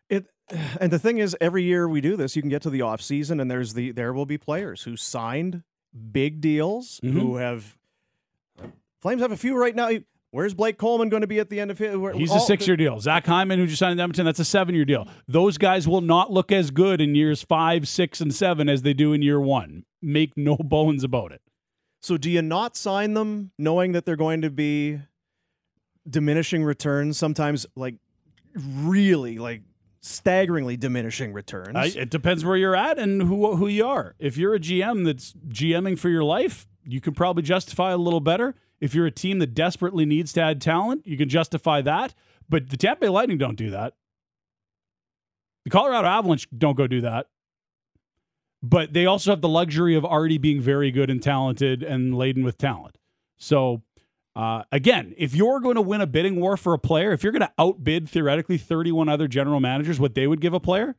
It 0.09 0.27
and 0.79 0.91
the 0.91 0.99
thing 0.99 1.17
is, 1.17 1.35
every 1.41 1.63
year 1.63 1.87
we 1.87 2.01
do 2.01 2.15
this, 2.15 2.35
you 2.35 2.41
can 2.41 2.49
get 2.49 2.61
to 2.63 2.69
the 2.69 2.81
off 2.81 3.01
season, 3.01 3.39
and 3.39 3.49
there's 3.49 3.73
the 3.73 3.91
there 3.91 4.13
will 4.13 4.25
be 4.25 4.37
players 4.37 4.83
who 4.83 4.95
signed 4.95 5.63
big 6.11 6.41
deals 6.41 6.99
Mm-hmm. 7.03 7.19
who 7.19 7.35
have. 7.37 7.77
Flames 9.01 9.21
have 9.21 9.31
a 9.31 9.37
few 9.37 9.55
right 9.57 9.75
now. 9.75 9.89
Where's 10.31 10.53
Blake 10.53 10.77
Coleman 10.77 11.07
going 11.09 11.21
to 11.21 11.27
be 11.27 11.39
at 11.39 11.49
the 11.49 11.59
end 11.61 11.71
of 11.71 11.77
his? 11.77 11.95
where- 11.95 12.11
He's 12.13 12.31
all- 12.31 12.37
a 12.37 12.41
six 12.41 12.67
year 12.67 12.75
deal. 12.75 12.99
Zach 12.99 13.25
Hyman, 13.25 13.57
who 13.59 13.67
just 13.67 13.79
signed 13.79 13.93
in 13.93 13.99
Edmonton, 13.99 14.25
that's 14.25 14.39
a 14.39 14.45
seven 14.45 14.75
year 14.75 14.83
deal. 14.83 15.07
Those 15.27 15.57
guys 15.57 15.87
will 15.87 16.01
not 16.01 16.31
look 16.31 16.51
as 16.51 16.71
good 16.71 16.99
in 16.99 17.15
years 17.15 17.41
five, 17.43 17.87
six, 17.87 18.19
and 18.19 18.33
seven 18.33 18.67
as 18.67 18.81
they 18.81 18.93
do 18.93 19.13
in 19.13 19.21
year 19.21 19.39
one. 19.39 19.85
Make 20.01 20.33
no 20.35 20.57
bones 20.63 21.03
about 21.03 21.31
it. 21.31 21.41
So 22.01 22.17
do 22.17 22.29
you 22.29 22.41
not 22.41 22.75
sign 22.75 23.13
them 23.13 23.51
knowing 23.57 23.93
that 23.93 24.05
they're 24.05 24.15
going 24.17 24.41
to 24.41 24.49
be 24.49 24.99
diminishing 26.09 26.63
returns? 26.63 27.17
Sometimes, 27.17 27.65
like 27.75 27.95
really, 28.55 29.38
like 29.38 29.62
staggeringly 30.01 30.77
diminishing 30.77 31.33
returns. 31.33 31.75
I, 31.75 31.85
it 31.85 32.09
depends 32.09 32.45
where 32.45 32.55
you're 32.55 32.75
at 32.75 33.00
and 33.00 33.21
who 33.21 33.55
who 33.55 33.67
you 33.67 33.85
are. 33.85 34.15
If 34.19 34.38
you're 34.38 34.53
a 34.53 34.59
GM 34.59 35.05
that's 35.05 35.33
GMing 35.47 35.97
for 35.97 36.09
your 36.09 36.24
life, 36.24 36.67
you 36.83 37.01
can 37.01 37.13
probably 37.13 37.43
justify 37.43 37.91
a 37.91 37.97
little 37.97 38.19
better. 38.19 38.55
If 38.79 38.93
you're 38.93 39.07
a 39.07 39.12
team 39.12 39.39
that 39.39 39.53
desperately 39.53 40.05
needs 40.05 40.33
to 40.33 40.41
add 40.41 40.62
talent, 40.62 41.07
you 41.07 41.17
can 41.17 41.29
justify 41.29 41.81
that. 41.81 42.13
But 42.47 42.69
the 42.69 42.77
Tampa 42.77 43.01
Bay 43.01 43.09
Lightning 43.09 43.38
don't 43.38 43.55
do 43.55 43.71
that. 43.71 43.93
The 45.63 45.71
Colorado 45.71 46.07
Avalanche 46.07 46.47
don't 46.55 46.77
go 46.77 46.85
do 46.85 47.01
that. 47.01 47.27
But 48.62 48.93
they 48.93 49.05
also 49.05 49.31
have 49.31 49.41
the 49.41 49.50
luxury 49.50 49.95
of 49.95 50.05
already 50.05 50.38
being 50.38 50.62
very 50.62 50.91
good 50.91 51.09
and 51.09 51.21
talented 51.21 51.83
and 51.83 52.15
laden 52.15 52.43
with 52.43 52.57
talent. 52.57 52.97
So, 53.38 53.83
uh, 54.35 54.63
again, 54.71 55.13
if 55.17 55.33
you're 55.35 55.59
going 55.59 55.75
to 55.75 55.81
win 55.81 56.01
a 56.01 56.07
bidding 56.07 56.39
war 56.39 56.57
for 56.57 56.73
a 56.73 56.79
player, 56.79 57.11
if 57.13 57.23
you're 57.23 57.31
going 57.31 57.41
to 57.41 57.51
outbid 57.57 58.09
theoretically 58.09 58.57
31 58.57 59.07
other 59.09 59.27
general 59.27 59.59
managers 59.59 59.99
what 59.99 60.13
they 60.15 60.27
would 60.27 60.41
give 60.41 60.53
a 60.53 60.59
player, 60.59 60.95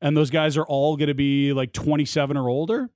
and 0.00 0.16
those 0.16 0.30
guys 0.30 0.56
are 0.56 0.64
all 0.64 0.96
going 0.96 1.08
to 1.08 1.14
be 1.14 1.52
like 1.52 1.72
27 1.72 2.36
or 2.36 2.48
older, 2.48 2.90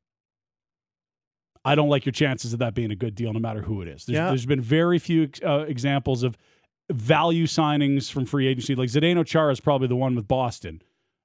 I 1.65 1.75
don't 1.75 1.89
like 1.89 2.05
your 2.07 2.13
chances 2.13 2.53
of 2.53 2.59
that 2.61 2.75
being 2.75 2.91
a 2.91 2.97
good 2.97 3.15
deal, 3.15 3.33
no 3.33 3.41
matter 3.41 3.63
who 3.63 3.83
it 3.83 3.89
is. 3.89 4.05
There's, 4.07 4.15
Yeah. 4.17 4.29
there's 4.29 4.47
been 4.47 4.61
very 4.61 4.99
few 4.99 5.29
uh, 5.45 5.65
examples 5.69 6.23
of 6.23 6.37
value 6.91 7.47
signings 7.47 8.11
from 8.11 8.25
free 8.25 8.47
agency. 8.47 8.75
Like 8.75 8.89
Zdeno 8.89 9.25
Chara 9.27 9.53
is 9.53 9.61
probably 9.61 9.89
the 9.89 9.97
one 9.97 10.15
with 10.15 10.27
Boston, 10.27 10.83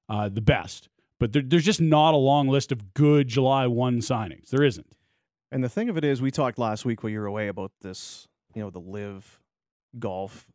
uh, 0.08 0.28
the 0.28 0.40
best. 0.42 0.88
But 1.18 1.32
there, 1.32 1.42
there's 1.42 1.64
just 1.64 1.80
not 1.80 2.12
a 2.12 2.18
long 2.18 2.48
list 2.48 2.72
of 2.72 2.92
good 2.94 3.28
July 3.28 3.66
1 3.66 3.98
signings. 4.00 4.50
There 4.50 4.62
isn't. 4.62 4.94
And 5.54 5.62
the 5.62 5.68
thing 5.68 5.88
of 5.88 5.96
it 5.96 6.04
is, 6.04 6.20
we 6.20 6.32
talked 6.32 6.58
last 6.58 6.84
week 6.84 7.02
while 7.04 7.10
you 7.10 7.20
were 7.20 7.26
away 7.26 7.46
about 7.46 7.70
this, 7.80 8.26
you 8.56 8.60
know, 8.62 8.70
the 8.70 8.80
live 8.80 9.38
golf 9.98 10.50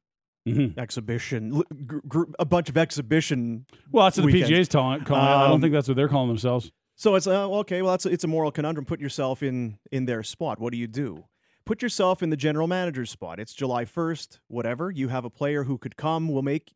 Mhm. 0.45 0.77
exhibition, 0.77 1.61
gr- 1.87 1.99
gr- 2.05 2.23
a 2.37 2.43
bunch 2.45 2.67
of 2.69 2.77
exhibition. 2.77 3.65
Well, 3.91 4.05
that's 4.05 4.17
what 4.17 4.27
the 4.27 4.41
PGA's 4.41 4.67
calling, 4.67 5.05
calling 5.05 5.23
it. 5.23 5.27
I 5.27 5.43
don't 5.45 5.53
Um, 5.55 5.61
think 5.61 5.71
that's 5.73 5.87
what 5.87 5.95
they're 5.95 6.09
calling 6.09 6.27
themselves. 6.27 6.71
So 6.97 7.15
it's 7.15 7.27
uh, 7.27 7.49
okay. 7.59 7.81
Well, 7.81 7.91
that's 7.91 8.05
it's 8.05 8.25
a 8.25 8.27
moral 8.27 8.51
conundrum. 8.51 8.85
Put 8.85 8.99
yourself 8.99 9.41
in 9.41 9.79
in 9.89 10.05
their 10.05 10.21
spot. 10.21 10.59
What 10.59 10.73
do 10.73 10.77
you 10.77 10.87
do? 10.87 11.23
Put 11.65 11.81
yourself 11.81 12.21
in 12.21 12.29
the 12.29 12.35
general 12.35 12.67
manager's 12.67 13.09
spot. 13.09 13.39
It's 13.39 13.53
July 13.53 13.85
first. 13.85 14.41
Whatever 14.49 14.91
you 14.91 15.07
have 15.07 15.23
a 15.23 15.29
player 15.29 15.63
who 15.63 15.77
could 15.77 15.95
come. 15.95 16.27
We'll 16.27 16.41
make 16.41 16.73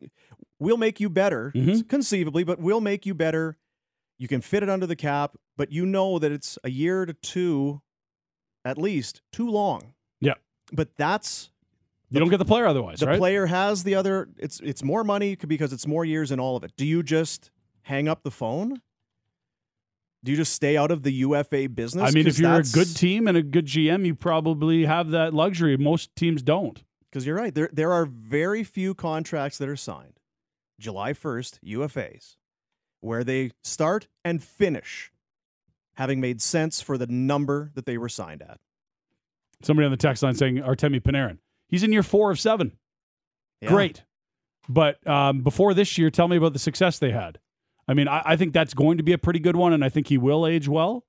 we'll 0.60 0.78
make 0.78 1.02
you 1.02 1.10
better 1.10 1.52
Mhm. 1.54 1.90
conceivably, 1.90 2.46
but 2.46 2.60
we'll 2.60 2.80
make 2.80 3.06
you 3.06 3.14
better. 3.14 3.58
You 4.18 4.30
can 4.30 4.40
fit 4.40 4.64
it 4.64 4.70
under 4.70 4.86
the 4.88 4.96
cap, 4.96 5.36
but 5.58 5.74
you 5.74 5.86
know 5.86 6.20
that 6.20 6.32
it's 6.32 6.58
a 6.64 6.70
year 6.70 7.06
to 7.06 7.14
two, 7.14 7.82
at 8.66 8.78
least 8.78 9.22
too 9.32 9.50
long. 9.50 9.94
Yeah. 10.22 10.36
But 10.72 10.96
that's 10.98 11.50
You 12.10 12.20
don't 12.20 12.30
get 12.30 12.38
the 12.38 12.46
player 12.46 12.66
otherwise, 12.66 13.00
the 13.00 13.08
right? 13.08 13.20
player 13.20 13.46
has 13.48 13.84
the 13.84 13.96
other 13.96 14.30
it's 14.38 14.60
it's 14.62 14.84
more 14.84 15.04
money 15.04 15.36
because 15.36 15.74
it's 15.74 15.88
more 15.88 16.06
years 16.06 16.32
in 16.32 16.40
all 16.40 16.56
of 16.56 16.64
it 16.64 16.72
do 16.78 16.86
you 16.86 17.02
just 17.04 17.52
hang 17.84 18.08
up 18.08 18.24
the 18.24 18.32
phone 18.32 18.82
do 20.24 20.32
you 20.32 20.38
just 20.38 20.54
stay 20.54 20.78
out 20.78 20.90
of 20.92 21.04
the 21.04 21.12
ufa 21.12 21.68
business 21.68 22.10
I 22.10 22.12
mean, 22.12 22.28
if 22.28 22.40
you're 22.40 22.60
a 22.60 22.64
good 22.64 22.96
team 22.96 23.28
and 23.28 23.36
a 23.36 23.42
good 23.42 23.66
GM, 23.66 24.06
you 24.06 24.16
probably 24.16 24.86
have 24.86 25.10
that 25.10 25.34
luxury. 25.34 25.76
Most 25.76 26.16
teams 26.16 26.42
don't. 26.42 26.82
because 27.12 27.26
you're 27.26 27.36
right 27.36 27.54
there 27.54 27.70
there 27.74 27.92
are 27.92 28.06
very 28.06 28.64
few 28.64 28.94
contracts 28.94 29.58
that 29.58 29.68
are 29.68 29.76
signed 29.76 30.20
july 30.80 31.14
1st 31.14 31.60
ufas 31.66 32.36
where 33.02 33.24
they 33.24 33.52
start 33.64 34.08
and 34.24 34.42
finish 34.44 35.12
having 35.96 36.20
made 36.20 36.42
sense 36.42 36.82
for 36.82 36.98
the 36.98 37.08
number 37.08 37.72
that 37.76 37.86
they 37.86 37.98
were 37.98 38.10
signed 38.10 38.42
at 38.42 38.60
Somebody 39.64 39.86
on 39.86 39.92
the 39.92 39.98
text 39.98 40.22
line 40.22 40.36
saying 40.36 40.58
Artemi 40.58 41.00
Panarin. 41.00 41.38
He's 41.68 41.84
in 41.84 41.94
year 41.94 42.04
four 42.04 42.32
of 42.32 42.40
seven. 42.40 42.74
Yeah. 43.62 43.70
Great. 43.70 44.04
But 44.68 45.06
um, 45.08 45.42
before 45.42 45.74
this 45.74 45.98
year, 45.98 46.10
tell 46.10 46.28
me 46.28 46.38
about 46.38 46.54
the 46.54 46.60
success 46.60 47.00
they 47.00 47.12
had. 47.12 47.40
I 47.88 47.94
mean, 47.94 48.08
I, 48.08 48.22
I 48.26 48.36
think 48.36 48.54
that's 48.54 48.74
going 48.74 48.98
to 48.98 49.04
be 49.04 49.14
a 49.14 49.18
pretty 49.18 49.40
good 49.40 49.56
one, 49.56 49.74
and 49.74 49.84
I 49.84 49.90
think 49.90 50.08
he 50.08 50.18
will 50.18 50.46
age 50.46 50.68
well. 50.68 51.06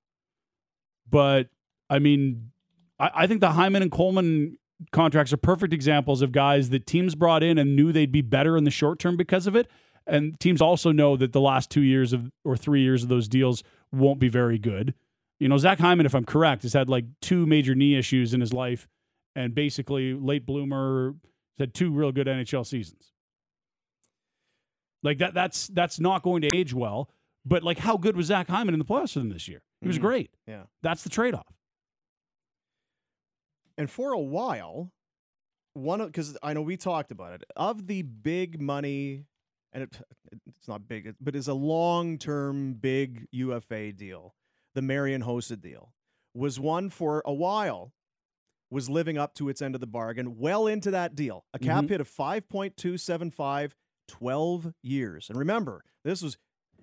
But 1.08 1.48
I 1.90 1.98
mean, 1.98 2.52
I, 2.98 3.10
I 3.14 3.26
think 3.26 3.40
the 3.40 3.50
Hyman 3.50 3.82
and 3.82 3.90
Coleman 3.90 4.58
contracts 4.92 5.32
are 5.32 5.36
perfect 5.36 5.72
examples 5.72 6.22
of 6.22 6.32
guys 6.32 6.70
that 6.70 6.86
teams 6.86 7.14
brought 7.14 7.42
in 7.42 7.58
and 7.58 7.76
knew 7.76 7.92
they'd 7.92 8.12
be 8.12 8.22
better 8.22 8.56
in 8.56 8.64
the 8.64 8.70
short 8.70 8.98
term 8.98 9.16
because 9.16 9.46
of 9.46 9.56
it. 9.56 9.68
And 10.06 10.38
teams 10.38 10.60
also 10.60 10.92
know 10.92 11.16
that 11.16 11.32
the 11.32 11.40
last 11.40 11.70
two 11.70 11.80
years 11.80 12.12
of 12.12 12.30
or 12.44 12.56
three 12.56 12.82
years 12.82 13.02
of 13.02 13.08
those 13.08 13.26
deals 13.26 13.62
won't 13.94 14.18
be 14.20 14.28
very 14.28 14.58
good. 14.58 14.94
You 15.40 15.48
know, 15.48 15.58
Zach 15.58 15.78
Hyman, 15.78 16.06
if 16.06 16.14
I'm 16.14 16.24
correct, 16.24 16.62
has 16.62 16.72
had 16.72 16.88
like 16.88 17.04
two 17.20 17.46
major 17.46 17.74
knee 17.74 17.96
issues 17.96 18.32
in 18.34 18.40
his 18.40 18.52
life, 18.52 18.88
and 19.36 19.54
basically 19.54 20.14
late 20.14 20.46
bloomer. 20.46 21.14
Had 21.58 21.72
two 21.74 21.92
real 21.92 22.10
good 22.12 22.26
NHL 22.26 22.66
seasons. 22.66 23.12
Like 25.02 25.18
that, 25.18 25.34
that's 25.34 25.68
that's 25.68 26.00
not 26.00 26.22
going 26.22 26.42
to 26.42 26.48
age 26.48 26.72
well. 26.74 27.10
But 27.44 27.62
like, 27.62 27.78
how 27.78 27.96
good 27.96 28.16
was 28.16 28.26
Zach 28.26 28.48
Hyman 28.48 28.74
in 28.74 28.78
the 28.78 28.84
playoffs 28.86 29.12
for 29.12 29.18
them 29.20 29.28
this 29.28 29.46
year? 29.48 29.62
He 29.80 29.86
was 29.86 29.98
Mhm. 29.98 30.02
great. 30.02 30.30
yeah 30.46 30.64
That's 30.82 31.02
the 31.04 31.10
trade 31.10 31.34
off. 31.34 31.54
And 33.76 33.90
for 33.90 34.12
a 34.12 34.20
while, 34.20 34.92
one 35.74 36.00
of 36.00 36.06
because 36.08 36.36
I 36.42 36.52
know 36.54 36.62
we 36.62 36.76
talked 36.76 37.10
about 37.10 37.32
it 37.34 37.44
of 37.56 37.86
the 37.86 38.02
big 38.02 38.60
money, 38.60 39.24
and 39.74 39.82
it, 39.82 40.00
it's 40.46 40.66
not 40.68 40.88
big, 40.88 41.14
but 41.20 41.34
is 41.36 41.48
a 41.48 41.54
long 41.54 42.16
term 42.16 42.74
big 42.74 43.26
UFA 43.32 43.92
deal. 43.92 44.34
The 44.74 44.82
Marian 44.82 45.22
Hossa 45.22 45.60
deal 45.60 45.92
was 46.34 46.58
one 46.58 46.88
for 46.90 47.22
a 47.26 47.32
while, 47.34 47.92
was 48.70 48.88
living 48.88 49.18
up 49.18 49.34
to 49.34 49.48
its 49.48 49.60
end 49.62 49.74
of 49.74 49.80
the 49.80 49.86
bargain, 49.86 50.36
well 50.38 50.66
into 50.66 50.90
that 50.92 51.14
deal. 51.14 51.44
A 51.52 51.58
cap 51.58 51.84
Mhm. 51.84 51.88
hit 51.90 52.00
of 52.00 52.08
5.275, 52.08 53.74
12 54.08 54.72
years. 54.82 55.28
And 55.28 55.38
remember, 55.38 55.84
this 56.04 56.22
was 56.22 56.36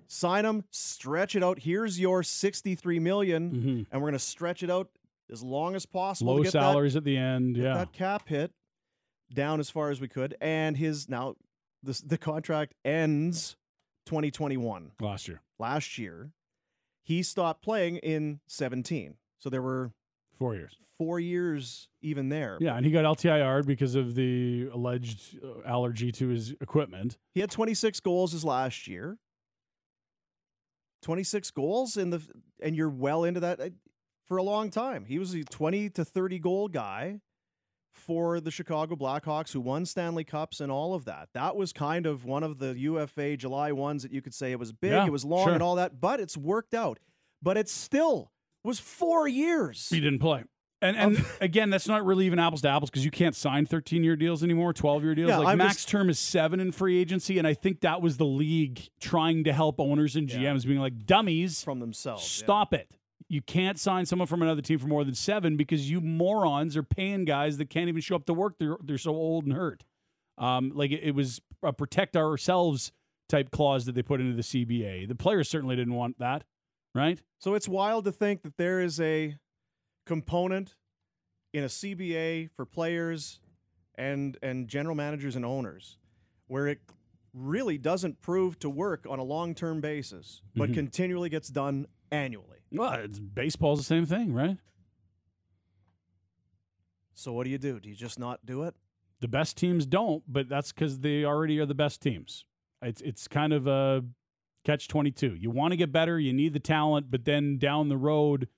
sign 0.06 0.44
them, 0.44 0.64
stretch 0.70 1.34
it 1.36 1.42
out. 1.42 1.60
Here's 1.60 1.98
your 1.98 2.22
63 2.22 2.98
million, 2.98 3.50
Mm-hmm. 3.52 3.68
and 3.90 4.02
we're 4.02 4.08
going 4.10 4.12
to 4.14 4.18
stretch 4.18 4.62
it 4.62 4.70
out 4.70 4.90
as 5.30 5.42
long 5.42 5.74
as 5.74 5.86
possible. 5.86 6.32
to 6.34 6.36
Low 6.38 6.42
get 6.42 6.52
that- 6.52 6.60
salaries 6.60 6.96
at 6.96 7.04
the 7.04 7.16
end. 7.16 7.56
Yeah. 7.56 7.74
that 7.74 7.92
cap 7.92 8.28
hit 8.28 8.52
down 9.32 9.60
as 9.60 9.70
far 9.70 9.90
as 9.90 10.00
we 10.00 10.08
could, 10.08 10.36
and 10.40 10.76
his 10.76 11.08
now 11.08 11.36
the 11.82 12.00
the 12.06 12.18
contract 12.18 12.74
ends 12.84 13.56
2021. 14.06 14.92
Last 15.00 15.28
year, 15.28 15.40
Last 15.58 15.98
year, 15.98 16.32
he 17.04 17.22
stopped 17.22 17.62
playing 17.62 17.96
in 17.98 18.40
17, 18.48 19.14
so 19.38 19.48
there 19.50 19.62
were 19.62 19.92
four 20.38 20.54
years. 20.54 20.76
four 20.98 21.20
years 21.20 21.88
even 22.00 22.28
there. 22.28 22.58
Yeah, 22.60 22.76
and 22.76 22.84
he 22.86 22.90
got 22.92 23.04
LTIR'd 23.04 23.66
because 23.66 23.94
of 23.94 24.14
the 24.14 24.68
alleged 24.72 25.38
uh, 25.42 25.66
allergy 25.66 26.10
to 26.12 26.28
his 26.28 26.50
equipment. 26.60 27.16
He 27.34 27.40
had 27.40 27.50
26 27.50 28.00
goals 28.00 28.32
his 28.32 28.44
last 28.44 28.86
year. 28.88 29.18
26 31.02 31.50
goals 31.50 31.96
in 31.96 32.10
the 32.10 32.22
and 32.62 32.76
you're 32.76 32.88
well 32.88 33.24
into 33.24 33.40
that. 33.40 33.60
For 34.28 34.36
a 34.38 34.42
long 34.42 34.70
time. 34.70 35.04
He 35.04 35.18
was 35.18 35.34
a 35.34 35.42
20 35.44 35.90
to 35.90 36.04
30 36.06 36.38
goal 36.38 36.68
guy 36.68 37.20
for 37.92 38.40
the 38.40 38.50
Chicago 38.50 38.96
Blackhawks 38.96 39.52
who 39.52 39.60
won 39.60 39.84
Stanley 39.86 40.24
Cups 40.24 40.60
and 40.60 40.72
all 40.72 40.94
of 40.94 41.04
that. 41.04 41.28
That 41.34 41.56
was 41.56 41.72
kind 41.72 42.06
of 42.06 42.24
one 42.24 42.42
of 42.42 42.58
the 42.58 42.76
UFA 42.78 43.36
July 43.36 43.72
ones 43.72 44.02
that 44.02 44.12
you 44.12 44.22
could 44.22 44.34
say 44.34 44.50
it 44.52 44.58
was 44.58 44.72
big, 44.72 44.92
Yeah, 44.92 45.06
it 45.06 45.12
was 45.12 45.24
long 45.24 45.46
sure. 45.46 45.54
and 45.54 45.62
all 45.62 45.76
that, 45.76 46.00
but 46.00 46.18
it's 46.20 46.36
worked 46.36 46.74
out. 46.74 46.98
But 47.42 47.56
it 47.56 47.68
still 47.68 48.30
was 48.64 48.78
4 48.80 49.28
years. 49.28 49.88
He 49.90 50.00
didn't 50.00 50.20
play. 50.20 50.44
And 50.80 50.96
and 50.96 51.24
again, 51.40 51.70
that's 51.70 51.86
not 51.86 52.04
really 52.04 52.26
even 52.26 52.38
apples 52.40 52.62
to 52.62 52.68
apples 52.68 52.90
because 52.90 53.04
you 53.04 53.10
can't 53.12 53.36
sign 53.36 53.66
13 53.66 54.02
year 54.02 54.16
deals 54.16 54.42
anymore, 54.42 54.72
12 54.72 55.04
year 55.04 55.14
deals. 55.14 55.28
Yeah, 55.28 55.38
like 55.38 55.48
I'm 55.48 55.58
max 55.58 55.76
just- 55.76 55.88
term 55.88 56.10
is 56.10 56.18
seven 56.18 56.58
in 56.60 56.72
free 56.72 56.98
agency, 57.00 57.38
and 57.38 57.46
I 57.46 57.54
think 57.54 57.80
that 57.82 58.02
was 58.02 58.16
the 58.16 58.24
league 58.24 58.80
trying 59.00 59.44
to 59.44 59.52
help 59.52 59.78
owners 59.78 60.16
and 60.16 60.28
Yeah. 60.30 60.38
GMs 60.54 60.66
being 60.66 60.80
like 60.80 61.06
dummies. 61.06 61.62
from 61.62 61.78
themselves. 61.78 62.22
yeah. 62.24 62.44
Stop 62.44 62.74
it. 62.74 62.88
You 63.28 63.42
can't 63.42 63.78
sign 63.78 64.06
someone 64.06 64.26
from 64.28 64.42
another 64.42 64.62
team 64.62 64.78
for 64.78 64.86
more 64.86 65.04
than 65.04 65.14
seven 65.14 65.56
because 65.56 65.90
you 65.90 66.00
morons 66.00 66.76
are 66.76 66.82
paying 66.82 67.24
guys 67.24 67.58
that 67.58 67.70
can't 67.70 67.88
even 67.88 68.00
show 68.00 68.16
up 68.16 68.26
to 68.26 68.34
work. 68.34 68.54
They're 68.58 68.76
they're 68.82 68.98
so 68.98 69.12
old 69.14 69.44
and 69.44 69.52
hurt. 69.54 69.84
Um, 70.38 70.72
like 70.74 70.90
it, 70.90 71.02
it 71.02 71.14
was 71.14 71.40
a 71.62 71.72
protect 71.72 72.16
ourselves 72.16 72.92
type 73.28 73.50
clause 73.50 73.84
that 73.86 73.94
they 73.94 74.02
put 74.02 74.20
into 74.20 74.34
the 74.34 74.42
CBA. 74.42 75.06
The 75.08 75.14
players 75.14 75.48
certainly 75.48 75.76
didn't 75.76 75.94
want 75.94 76.18
that, 76.18 76.44
right? 76.94 77.20
So 77.38 77.54
it's 77.54 77.68
wild 77.68 78.04
to 78.06 78.12
think 78.12 78.42
that 78.42 78.56
there 78.56 78.80
is 78.80 79.00
a 79.00 79.36
component 80.06 80.74
in 81.52 81.64
a 81.64 81.68
CBA 81.68 82.50
for 82.56 82.64
players 82.64 83.40
and 83.96 84.38
and 84.42 84.68
general 84.68 84.94
managers 84.96 85.36
and 85.36 85.44
owners 85.44 85.98
where 86.46 86.66
it 86.66 86.80
really 87.34 87.78
doesn't 87.78 88.20
prove 88.20 88.58
to 88.58 88.68
work 88.68 89.06
on 89.08 89.18
a 89.18 89.22
long-term 89.22 89.80
basis, 89.80 90.42
but 90.54 90.70
Mhm. 90.70 90.74
continually 90.74 91.28
gets 91.30 91.48
done 91.48 91.86
annually. 92.10 92.58
Well, 92.72 92.94
it's, 92.94 93.18
baseball's 93.18 93.78
the 93.78 93.84
same 93.84 94.06
thing, 94.06 94.32
right? 94.32 94.56
So 97.14 97.32
what 97.32 97.44
do 97.44 97.50
you 97.50 97.58
do? 97.58 97.78
Do 97.78 97.88
you 97.88 97.94
just 97.94 98.18
not 98.18 98.44
do 98.44 98.62
it? 98.62 98.74
The 99.20 99.28
best 99.28 99.56
teams 99.56 99.86
don't, 99.86 100.24
but 100.26 100.48
that's 100.48 100.72
because 100.72 101.00
they 101.00 101.24
already 101.24 101.60
are 101.60 101.66
the 101.66 101.74
best 101.74 102.02
teams. 102.02 102.44
It's 102.80 103.00
it's 103.02 103.28
kind 103.28 103.52
of 103.52 103.66
a 103.68 104.02
catch 104.64 104.88
twenty 104.88 105.12
two. 105.12 105.34
You 105.34 105.50
want 105.50 105.72
to 105.72 105.76
get 105.76 105.92
better, 105.92 106.18
you 106.18 106.32
need 106.32 106.52
the 106.52 106.60
talent, 106.60 107.10
but 107.10 107.24
then 107.24 107.58
down 107.58 107.88
the 107.88 107.96
road, 107.96 108.48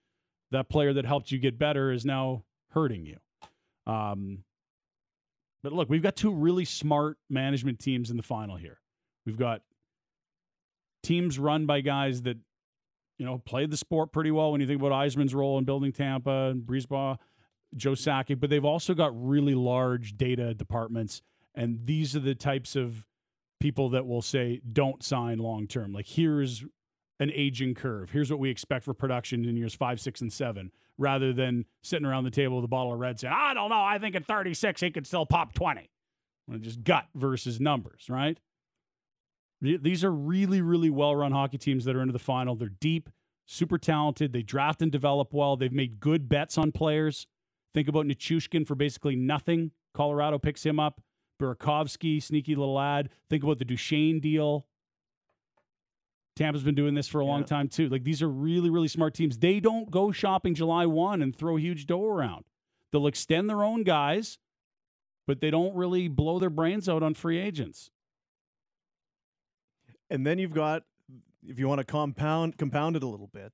that 0.50 0.70
player 0.70 0.94
that 0.94 1.04
helped 1.04 1.30
you 1.30 1.38
get 1.38 1.58
better 1.58 1.92
is 1.92 2.06
now 2.06 2.44
hurting 2.70 3.04
you. 3.04 3.18
Um, 3.92 4.44
but 5.62 5.72
look, 5.72 5.90
we've 5.90 6.02
got 6.02 6.16
two 6.16 6.32
really 6.32 6.64
smart 6.64 7.18
management 7.28 7.78
teams 7.80 8.10
in 8.10 8.16
the 8.16 8.22
final 8.22 8.56
here. 8.56 8.78
We've 9.26 9.38
got 9.38 9.62
teams 11.02 11.38
run 11.38 11.66
by 11.66 11.82
guys 11.82 12.22
that 12.22 12.38
you 13.18 13.26
know 13.26 13.38
played 13.38 13.70
the 13.70 13.76
sport 13.76 14.12
pretty 14.12 14.30
well. 14.30 14.52
When 14.52 14.60
you 14.60 14.66
think 14.66 14.80
about 14.80 14.92
Yzerman's 14.92 15.34
role 15.34 15.58
in 15.58 15.64
building 15.64 15.92
Tampa 15.92 16.50
and 16.50 16.62
BriseBois, 16.62 17.18
Joe 17.76 17.92
Sakic, 17.92 18.40
but 18.40 18.50
they've 18.50 18.64
also 18.64 18.94
got 18.94 19.12
really 19.14 19.54
large 19.54 20.16
data 20.16 20.54
departments, 20.54 21.22
and 21.54 21.80
these 21.84 22.14
are 22.16 22.20
the 22.20 22.34
types 22.34 22.76
of 22.76 23.04
people 23.60 23.90
that 23.90 24.06
will 24.06 24.22
say 24.22 24.60
don't 24.72 25.02
sign 25.02 25.38
long 25.38 25.66
term. 25.66 25.92
Like 25.92 26.06
here's 26.06 26.64
an 27.20 27.30
aging 27.32 27.74
curve. 27.74 28.10
Here's 28.10 28.30
what 28.30 28.40
we 28.40 28.50
expect 28.50 28.84
for 28.84 28.94
production 28.94 29.44
in 29.44 29.56
years 29.56 29.74
five, 29.74 30.00
six, 30.00 30.20
and 30.20 30.32
seven, 30.32 30.72
rather 30.98 31.32
than 31.32 31.64
sitting 31.82 32.06
around 32.06 32.24
the 32.24 32.30
table 32.30 32.56
with 32.56 32.64
a 32.64 32.68
bottle 32.68 32.92
of 32.92 32.98
red 32.98 33.18
saying, 33.18 33.34
I 33.36 33.54
don't 33.54 33.70
know, 33.70 33.82
I 33.82 33.98
think 33.98 34.16
at 34.16 34.26
36 34.26 34.80
he 34.80 34.90
could 34.90 35.06
still 35.06 35.26
pop 35.26 35.54
20. 35.54 35.88
Just 36.60 36.84
gut 36.84 37.06
versus 37.14 37.58
numbers, 37.60 38.06
right? 38.10 38.38
Th- 39.64 39.82
These 39.82 40.04
are 40.04 40.12
really, 40.12 40.60
really 40.60 40.90
well 40.90 41.14
run 41.16 41.32
hockey 41.32 41.58
teams 41.58 41.84
that 41.84 41.96
are 41.96 42.00
into 42.00 42.12
the 42.12 42.18
final. 42.18 42.54
They're 42.54 42.68
deep, 42.68 43.10
super 43.46 43.78
talented. 43.78 44.32
They 44.32 44.42
draft 44.42 44.82
and 44.82 44.92
develop 44.92 45.32
well. 45.32 45.56
They've 45.56 45.72
made 45.72 46.00
good 46.00 46.28
bets 46.28 46.58
on 46.58 46.72
players. 46.72 47.26
Think 47.72 47.88
about 47.88 48.06
Nichushkin 48.06 48.66
for 48.66 48.74
basically 48.74 49.16
nothing. 49.16 49.72
Colorado 49.94 50.38
picks 50.38 50.64
him 50.64 50.78
up. 50.78 51.00
Burakovsky, 51.40 52.22
sneaky 52.22 52.54
little 52.54 52.78
ad. 52.78 53.10
Think 53.28 53.42
about 53.42 53.58
the 53.58 53.64
Duchene 53.64 54.20
deal. 54.20 54.66
Tampa's 56.36 56.64
been 56.64 56.74
doing 56.74 56.94
this 56.94 57.06
for 57.06 57.20
a 57.20 57.24
long 57.24 57.44
time 57.44 57.68
too. 57.68 57.88
Like 57.88 58.04
these 58.04 58.22
are 58.22 58.28
really, 58.28 58.70
really 58.70 58.88
smart 58.88 59.14
teams. 59.14 59.38
They 59.38 59.60
don't 59.60 59.90
go 59.90 60.10
shopping 60.10 60.54
July 60.54 60.86
1 60.86 61.22
and 61.22 61.34
throw 61.34 61.56
a 61.56 61.60
huge 61.60 61.86
dough 61.86 62.04
around. 62.04 62.44
They'll 62.92 63.06
extend 63.06 63.48
their 63.48 63.62
own 63.62 63.82
guys, 63.84 64.38
but 65.26 65.40
they 65.40 65.50
don't 65.50 65.74
really 65.74 66.08
blow 66.08 66.38
their 66.38 66.50
brains 66.50 66.88
out 66.88 67.02
on 67.02 67.14
free 67.14 67.38
agents. 67.38 67.90
And 70.14 70.24
then 70.24 70.38
you've 70.38 70.54
got, 70.54 70.84
if 71.46 71.58
you 71.58 71.66
want 71.68 71.80
to 71.80 71.84
compound 71.84 72.56
compound 72.56 72.94
it 72.96 73.02
a 73.02 73.06
little 73.06 73.26
bit, 73.26 73.52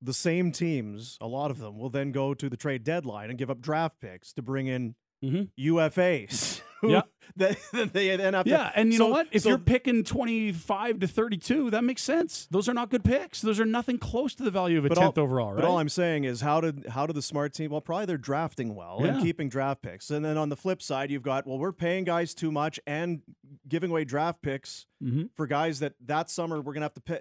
the 0.00 0.14
same 0.14 0.52
teams, 0.52 1.18
a 1.20 1.26
lot 1.26 1.50
of 1.50 1.58
them, 1.58 1.76
will 1.78 1.90
then 1.90 2.12
go 2.12 2.34
to 2.34 2.48
the 2.48 2.56
trade 2.56 2.84
deadline 2.84 3.30
and 3.30 3.38
give 3.38 3.50
up 3.50 3.60
draft 3.60 4.00
picks 4.00 4.32
to 4.34 4.42
bring 4.42 4.68
in 4.68 4.94
Mhm. 5.24 5.50
UFAs. 5.58 6.62
Yeah. 6.82 7.02
that, 7.36 7.58
that 7.72 7.92
they 7.92 8.14
then 8.16 8.34
have 8.34 8.44
to. 8.44 8.50
Yeah, 8.50 8.70
and 8.74 8.92
you 8.92 8.98
know 8.98 9.08
what? 9.08 9.26
If 9.32 9.42
so- 9.42 9.48
you're 9.50 9.58
picking 9.58 10.04
25 10.04 11.00
to 11.00 11.06
32, 11.08 11.70
that 11.70 11.82
makes 11.84 12.02
sense. 12.02 12.46
Those 12.50 12.68
are 12.68 12.74
not 12.74 12.90
good 12.90 13.04
picks. 13.04 13.40
Those 13.40 13.58
are 13.60 13.64
nothing 13.64 13.98
close 13.98 14.34
to 14.36 14.42
the 14.44 14.50
value 14.50 14.78
of 14.78 14.84
a 14.84 14.88
But 14.88 14.98
all- 14.98 15.12
10th 15.12 15.18
overall, 15.18 15.48
right? 15.52 15.56
But 15.62 15.64
all 15.64 15.78
I'm 15.78 15.88
saying 15.88 16.24
is, 16.24 16.40
how 16.40 16.60
did 16.60 16.86
how 16.88 17.06
did 17.06 17.16
the 17.16 17.22
smart 17.22 17.52
team? 17.52 17.70
Well, 17.70 17.80
probably 17.80 18.06
they're 18.06 18.16
drafting 18.16 18.74
well 18.74 18.98
Yeah. 19.00 19.08
and 19.14 19.22
keeping 19.22 19.48
draft 19.48 19.82
picks. 19.82 20.10
And 20.10 20.24
then 20.24 20.36
on 20.38 20.48
the 20.48 20.56
flip 20.56 20.80
side, 20.80 21.10
you've 21.10 21.22
got 21.22 21.46
well, 21.46 21.58
we're 21.58 21.72
paying 21.72 22.04
guys 22.04 22.34
too 22.34 22.50
much 22.52 22.78
and 22.86 23.22
giving 23.68 23.90
away 23.90 24.04
draft 24.04 24.40
picks 24.42 24.86
Mhm. 25.02 25.30
for 25.34 25.46
guys 25.46 25.80
that 25.80 25.94
that 26.06 26.30
summer 26.30 26.60
we're 26.60 26.72
gonna 26.74 26.84
have 26.86 26.94
to 26.94 27.00
pay. 27.00 27.20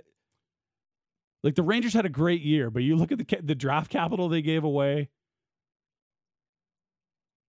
Like 1.44 1.56
the 1.56 1.64
Rangers 1.64 1.94
had 1.94 2.06
a 2.06 2.10
great 2.10 2.42
year, 2.42 2.70
but 2.70 2.84
you 2.84 2.96
look 2.96 3.12
at 3.12 3.18
the 3.20 3.38
the 3.42 3.56
draft 3.56 3.90
capital 3.92 4.28
they 4.30 4.42
gave 4.42 4.64
away. 4.64 5.10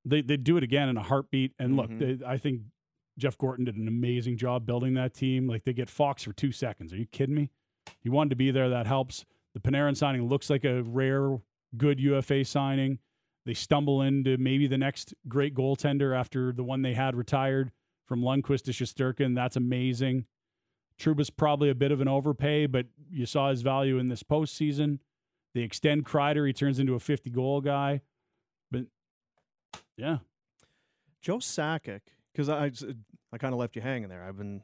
They 0.05 0.23
they 0.23 0.37
do 0.37 0.57
it 0.57 0.63
again 0.63 0.89
in 0.89 0.97
a 0.97 1.03
heartbeat. 1.03 1.53
And 1.59 1.77
look, 1.77 1.91
Mhm. 1.91 2.19
they, 2.21 2.25
I 2.27 2.37
think 2.39 2.63
Jeff 3.19 3.37
Gorton 3.37 3.65
did 3.65 3.77
an 3.77 3.89
amazing 3.89 4.37
job 4.39 4.65
building 4.67 4.95
that 4.95 5.13
team. 5.15 5.47
Like 5.49 5.65
they 5.65 5.73
get 5.73 5.91
Fox 5.91 6.23
for 6.25 6.33
two 6.33 6.53
seconds. 6.53 6.93
Are 6.93 6.97
you 6.97 7.07
kidding 7.07 7.35
me? 7.35 7.51
He 8.01 8.09
wanted 8.09 8.31
to 8.31 8.37
be 8.37 8.51
there. 8.51 8.69
That 8.69 8.87
helps. 8.87 9.25
The 9.55 9.61
Panarin 9.61 9.97
signing 9.97 10.29
looks 10.29 10.51
like 10.51 10.65
a 10.65 10.83
rare, 10.83 11.39
good 11.77 11.99
UFA 12.01 12.45
signing. 12.45 12.99
They 13.45 13.55
stumble 13.55 14.03
into 14.03 14.37
maybe 14.37 14.67
the 14.67 14.79
next 14.79 15.15
great 15.27 15.55
goaltender 15.55 16.15
after 16.17 16.53
the 16.53 16.63
one 16.63 16.83
they 16.83 16.95
had 16.95 17.17
retired 17.17 17.73
from 18.07 18.21
Lundqvist 18.21 18.65
to 18.65 18.73
Shesterkin. 18.73 19.35
That's 19.35 19.57
amazing. 19.57 20.27
Trouba's 20.99 21.31
probably 21.31 21.71
a 21.71 21.75
bit 21.75 21.93
of 21.93 22.01
an 22.01 22.09
overpay, 22.09 22.67
but 22.67 22.87
you 23.11 23.25
saw 23.27 23.51
his 23.51 23.63
value 23.63 23.99
in 23.99 24.09
this 24.09 24.23
postseason. 24.23 24.99
They 25.55 25.61
extend 25.63 26.05
Kreider; 26.05 26.47
he 26.47 26.53
turns 26.53 26.79
into 26.79 26.95
a 26.95 27.01
50 27.01 27.31
goal 27.31 27.61
guy. 27.61 28.01
Yeah, 29.99 30.19
Joe 31.21 31.39
Sakic, 31.39 32.01
because 32.33 32.49
I 32.49 32.71
I 33.33 33.39
kind 33.39 33.53
of 33.53 33.59
left 33.59 33.75
you 33.75 33.83
hanging 33.83 34.09
there. 34.09 34.23
I've 34.23 34.39
been 34.39 34.63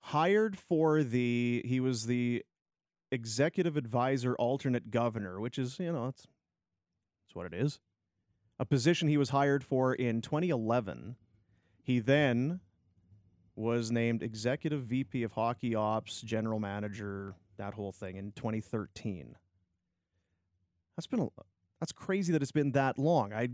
hired 0.00 0.58
for 0.58 1.04
the 1.04 1.62
he 1.64 1.78
was 1.78 2.06
the 2.06 2.44
executive 3.12 3.76
advisor 3.76 4.34
alternate 4.34 4.90
governor, 4.90 5.38
which 5.38 5.56
is 5.56 5.78
you 5.78 5.92
know 5.92 6.08
it's 6.08 6.26
it's 7.28 7.36
what 7.36 7.46
it 7.46 7.54
is. 7.54 7.78
A 8.58 8.64
position 8.64 9.06
he 9.06 9.16
was 9.16 9.30
hired 9.30 9.62
for 9.62 9.94
in 9.94 10.20
2011. 10.20 11.14
He 11.80 12.00
then 12.00 12.60
was 13.54 13.92
named 13.92 14.22
executive 14.22 14.82
VP 14.82 15.22
of 15.22 15.32
hockey 15.32 15.76
ops, 15.76 16.20
general 16.22 16.58
manager, 16.58 17.36
that 17.56 17.74
whole 17.74 17.92
thing 17.92 18.16
in 18.16 18.32
2013. 18.32 19.36
That's 20.96 21.06
been 21.06 21.20
a, 21.20 21.28
that's 21.80 21.92
crazy 21.92 22.32
that 22.32 22.42
it's 22.42 22.52
been 22.52 22.72
that 22.72 22.98
long. 22.98 23.32
I 23.32 23.48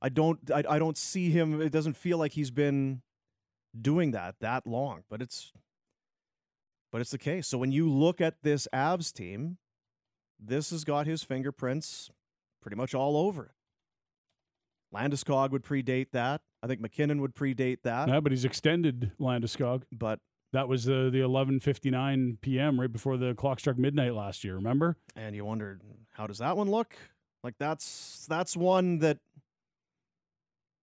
I 0.00 0.08
don't 0.08 0.38
I, 0.50 0.64
I 0.68 0.78
don't 0.78 0.96
see 0.96 1.30
him 1.30 1.60
it 1.60 1.72
doesn't 1.72 1.96
feel 1.96 2.18
like 2.18 2.32
he's 2.32 2.50
been 2.50 3.02
doing 3.80 4.12
that 4.12 4.36
that 4.40 4.66
long, 4.66 5.04
but 5.10 5.20
it's 5.22 5.52
but 6.90 7.00
it's 7.00 7.10
the 7.10 7.18
case. 7.18 7.46
So 7.46 7.58
when 7.58 7.72
you 7.72 7.90
look 7.90 8.20
at 8.20 8.42
this 8.42 8.66
Avs 8.72 9.12
team, 9.12 9.58
this 10.38 10.70
has 10.70 10.84
got 10.84 11.06
his 11.06 11.22
fingerprints 11.22 12.10
pretty 12.62 12.76
much 12.76 12.94
all 12.94 13.16
over 13.16 13.44
it. 13.44 13.50
Landeskog 14.94 15.50
would 15.50 15.64
predate 15.64 16.12
that. 16.12 16.40
I 16.62 16.66
think 16.66 16.80
MacKinnon 16.80 17.20
would 17.20 17.34
predate 17.34 17.82
that. 17.82 18.08
yeah, 18.08 18.20
but 18.20 18.32
he's 18.32 18.44
extended 18.44 19.12
Landeskog. 19.20 19.82
But 19.92 20.20
That 20.52 20.68
was 20.68 20.88
uh, 20.88 21.10
the 21.12 21.20
11:59 21.20 22.40
p.m. 22.40 22.80
right 22.80 22.90
before 22.90 23.16
the 23.16 23.34
clock 23.34 23.60
struck 23.60 23.76
midnight 23.78 24.14
last 24.14 24.44
year. 24.44 24.54
Remember? 24.54 24.96
and 25.14 25.34
you 25.34 25.44
wondered 25.44 25.82
how 26.12 26.26
does 26.26 26.38
that 26.38 26.56
one 26.56 26.70
look? 26.70 26.96
Like 27.44 27.54
that's 27.58 28.26
that's 28.28 28.56
one 28.56 28.98
that 29.00 29.18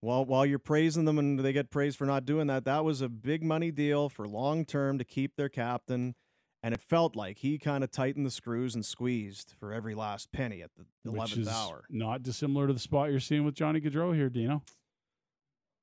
well, 0.01 0.23
while 0.23 0.45
you're 0.45 0.59
praising 0.59 1.05
them 1.05 1.17
and 1.17 1.39
they 1.39 1.51
get 1.51 1.71
praised 1.71 1.97
for 1.97 2.05
not 2.05 2.25
doing 2.25 2.45
that, 2.47 2.65
that 2.65 2.85
was 2.85 3.01
a 3.01 3.09
big 3.09 3.43
money 3.43 3.71
deal 3.71 4.07
for 4.07 4.27
long 4.27 4.63
term 4.65 4.99
to 4.99 5.03
keep 5.03 5.35
their 5.35 5.49
captain. 5.49 6.13
And 6.61 6.73
it 6.73 6.81
felt 6.81 7.15
like 7.15 7.39
he 7.39 7.57
kind 7.59 7.83
of 7.83 7.91
tightened 7.91 8.25
the 8.25 8.31
screws 8.31 8.75
and 8.75 8.85
squeezed 8.85 9.53
for 9.59 9.71
every 9.73 9.93
last 9.95 10.31
penny 10.31 10.61
at 10.61 10.71
the 10.75 10.85
eleventh 11.11 11.47
hour. 11.47 11.85
not 11.89 12.23
dissimilar 12.23 12.67
to 12.67 12.73
the 12.73 12.79
spot 12.79 13.09
you're 13.09 13.19
seeing 13.19 13.45
with 13.45 13.55
Johnny 13.55 13.79
Gaudreau 13.81 14.15
here, 14.15 14.29
Dino. 14.29 14.63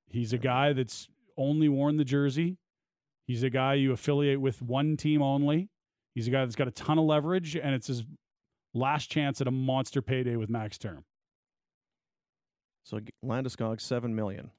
He's 0.09 0.33
a 0.33 0.39
guy 0.39 0.73
that's 0.73 1.09
only 1.37 1.69
worn 1.69 1.97
the 1.97 2.05
jersey. 2.05 2.59
He's 3.27 3.43
a 3.43 3.51
guy 3.51 3.75
you 3.75 3.93
affiliate 3.93 4.41
with 4.41 4.61
one 4.63 4.97
team 4.97 5.23
only. 5.23 5.69
He's 6.15 6.29
a 6.29 6.31
guy 6.31 6.41
that's 6.45 6.57
got 6.57 6.69
a 6.69 6.73
ton 6.73 6.99
of 6.99 7.05
leverage, 7.05 7.57
and 7.57 7.75
it's 7.75 7.87
his 7.87 8.05
last 8.75 9.11
chance 9.11 9.41
at 9.41 9.47
a 9.47 9.51
monster 9.51 10.03
payday 10.03 10.37
with 10.37 10.51
max 10.51 10.77
term. 10.79 11.05
So 12.85 13.01
Landeskog 13.25 13.81
seven 13.81 14.15
million. 14.15 14.51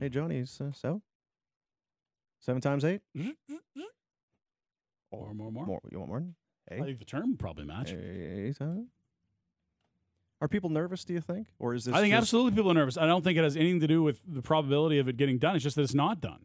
Hey 0.00 0.08
Johnny, 0.08 0.38
is, 0.38 0.60
uh, 0.60 0.72
so 0.72 1.02
seven 2.40 2.60
times 2.60 2.84
eight? 2.84 3.00
Or 5.12 5.32
more, 5.34 5.52
more. 5.52 5.66
More. 5.66 5.80
You 5.90 5.98
want 6.00 6.08
more? 6.10 6.24
I 6.70 6.80
think 6.80 6.98
the 6.98 7.04
term 7.04 7.36
probably 7.36 7.64
match. 7.64 7.90
hey, 7.90 8.52
seven. 8.56 8.88
Are 10.40 10.48
people 10.48 10.68
nervous? 10.68 11.04
Do 11.04 11.14
you 11.14 11.20
think, 11.20 11.46
or 11.58 11.74
is 11.74 11.84
this? 11.84 11.94
I 11.94 12.00
think 12.00 12.12
just- 12.12 12.22
absolutely 12.24 12.56
people 12.56 12.70
are 12.72 12.74
nervous. 12.74 12.98
I 12.98 13.06
don't 13.06 13.22
think 13.22 13.38
it 13.38 13.44
has 13.44 13.56
anything 13.56 13.80
to 13.80 13.86
do 13.86 14.02
with 14.02 14.20
the 14.26 14.42
probability 14.42 14.98
of 14.98 15.08
it 15.08 15.16
getting 15.16 15.38
done. 15.38 15.54
It's 15.54 15.62
just 15.62 15.76
that 15.76 15.82
it's 15.82 15.94
not 15.94 16.20
done. 16.20 16.44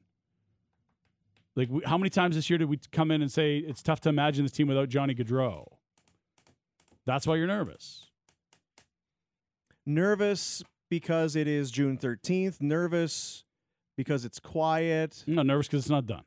Like, 1.55 1.69
we, 1.69 1.81
how 1.85 1.97
many 1.97 2.09
times 2.09 2.35
this 2.35 2.49
year 2.49 2.57
did 2.57 2.69
we 2.69 2.79
come 2.91 3.11
in 3.11 3.21
and 3.21 3.31
say 3.31 3.57
it's 3.57 3.81
tough 3.83 3.99
to 4.01 4.09
imagine 4.09 4.45
this 4.45 4.51
team 4.53 4.67
without 4.67 4.89
Johnny 4.89 5.13
Gaudreau? 5.13 5.65
That's 7.05 7.27
why 7.27 7.35
you're 7.35 7.47
nervous. 7.47 8.07
nervous 9.85 10.63
because 10.89 11.35
it 11.35 11.47
is 11.47 11.71
June 11.71 11.97
thirteenth. 11.97 12.61
Nervous 12.61 13.43
because 13.97 14.25
it's 14.25 14.39
quiet. 14.39 15.23
Not 15.27 15.45
nervous 15.45 15.67
because 15.67 15.83
it's 15.83 15.89
not 15.89 16.05
done. 16.05 16.23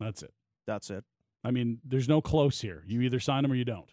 That's 0.00 0.22
it. 0.22 0.32
That's 0.66 0.90
it. 0.90 1.04
I 1.44 1.50
mean, 1.50 1.78
there's 1.84 2.08
no 2.08 2.20
close 2.20 2.60
here. 2.60 2.82
You 2.86 3.00
either 3.02 3.20
sign 3.20 3.44
him 3.44 3.52
or 3.52 3.54
you 3.54 3.64
don't. 3.64 3.88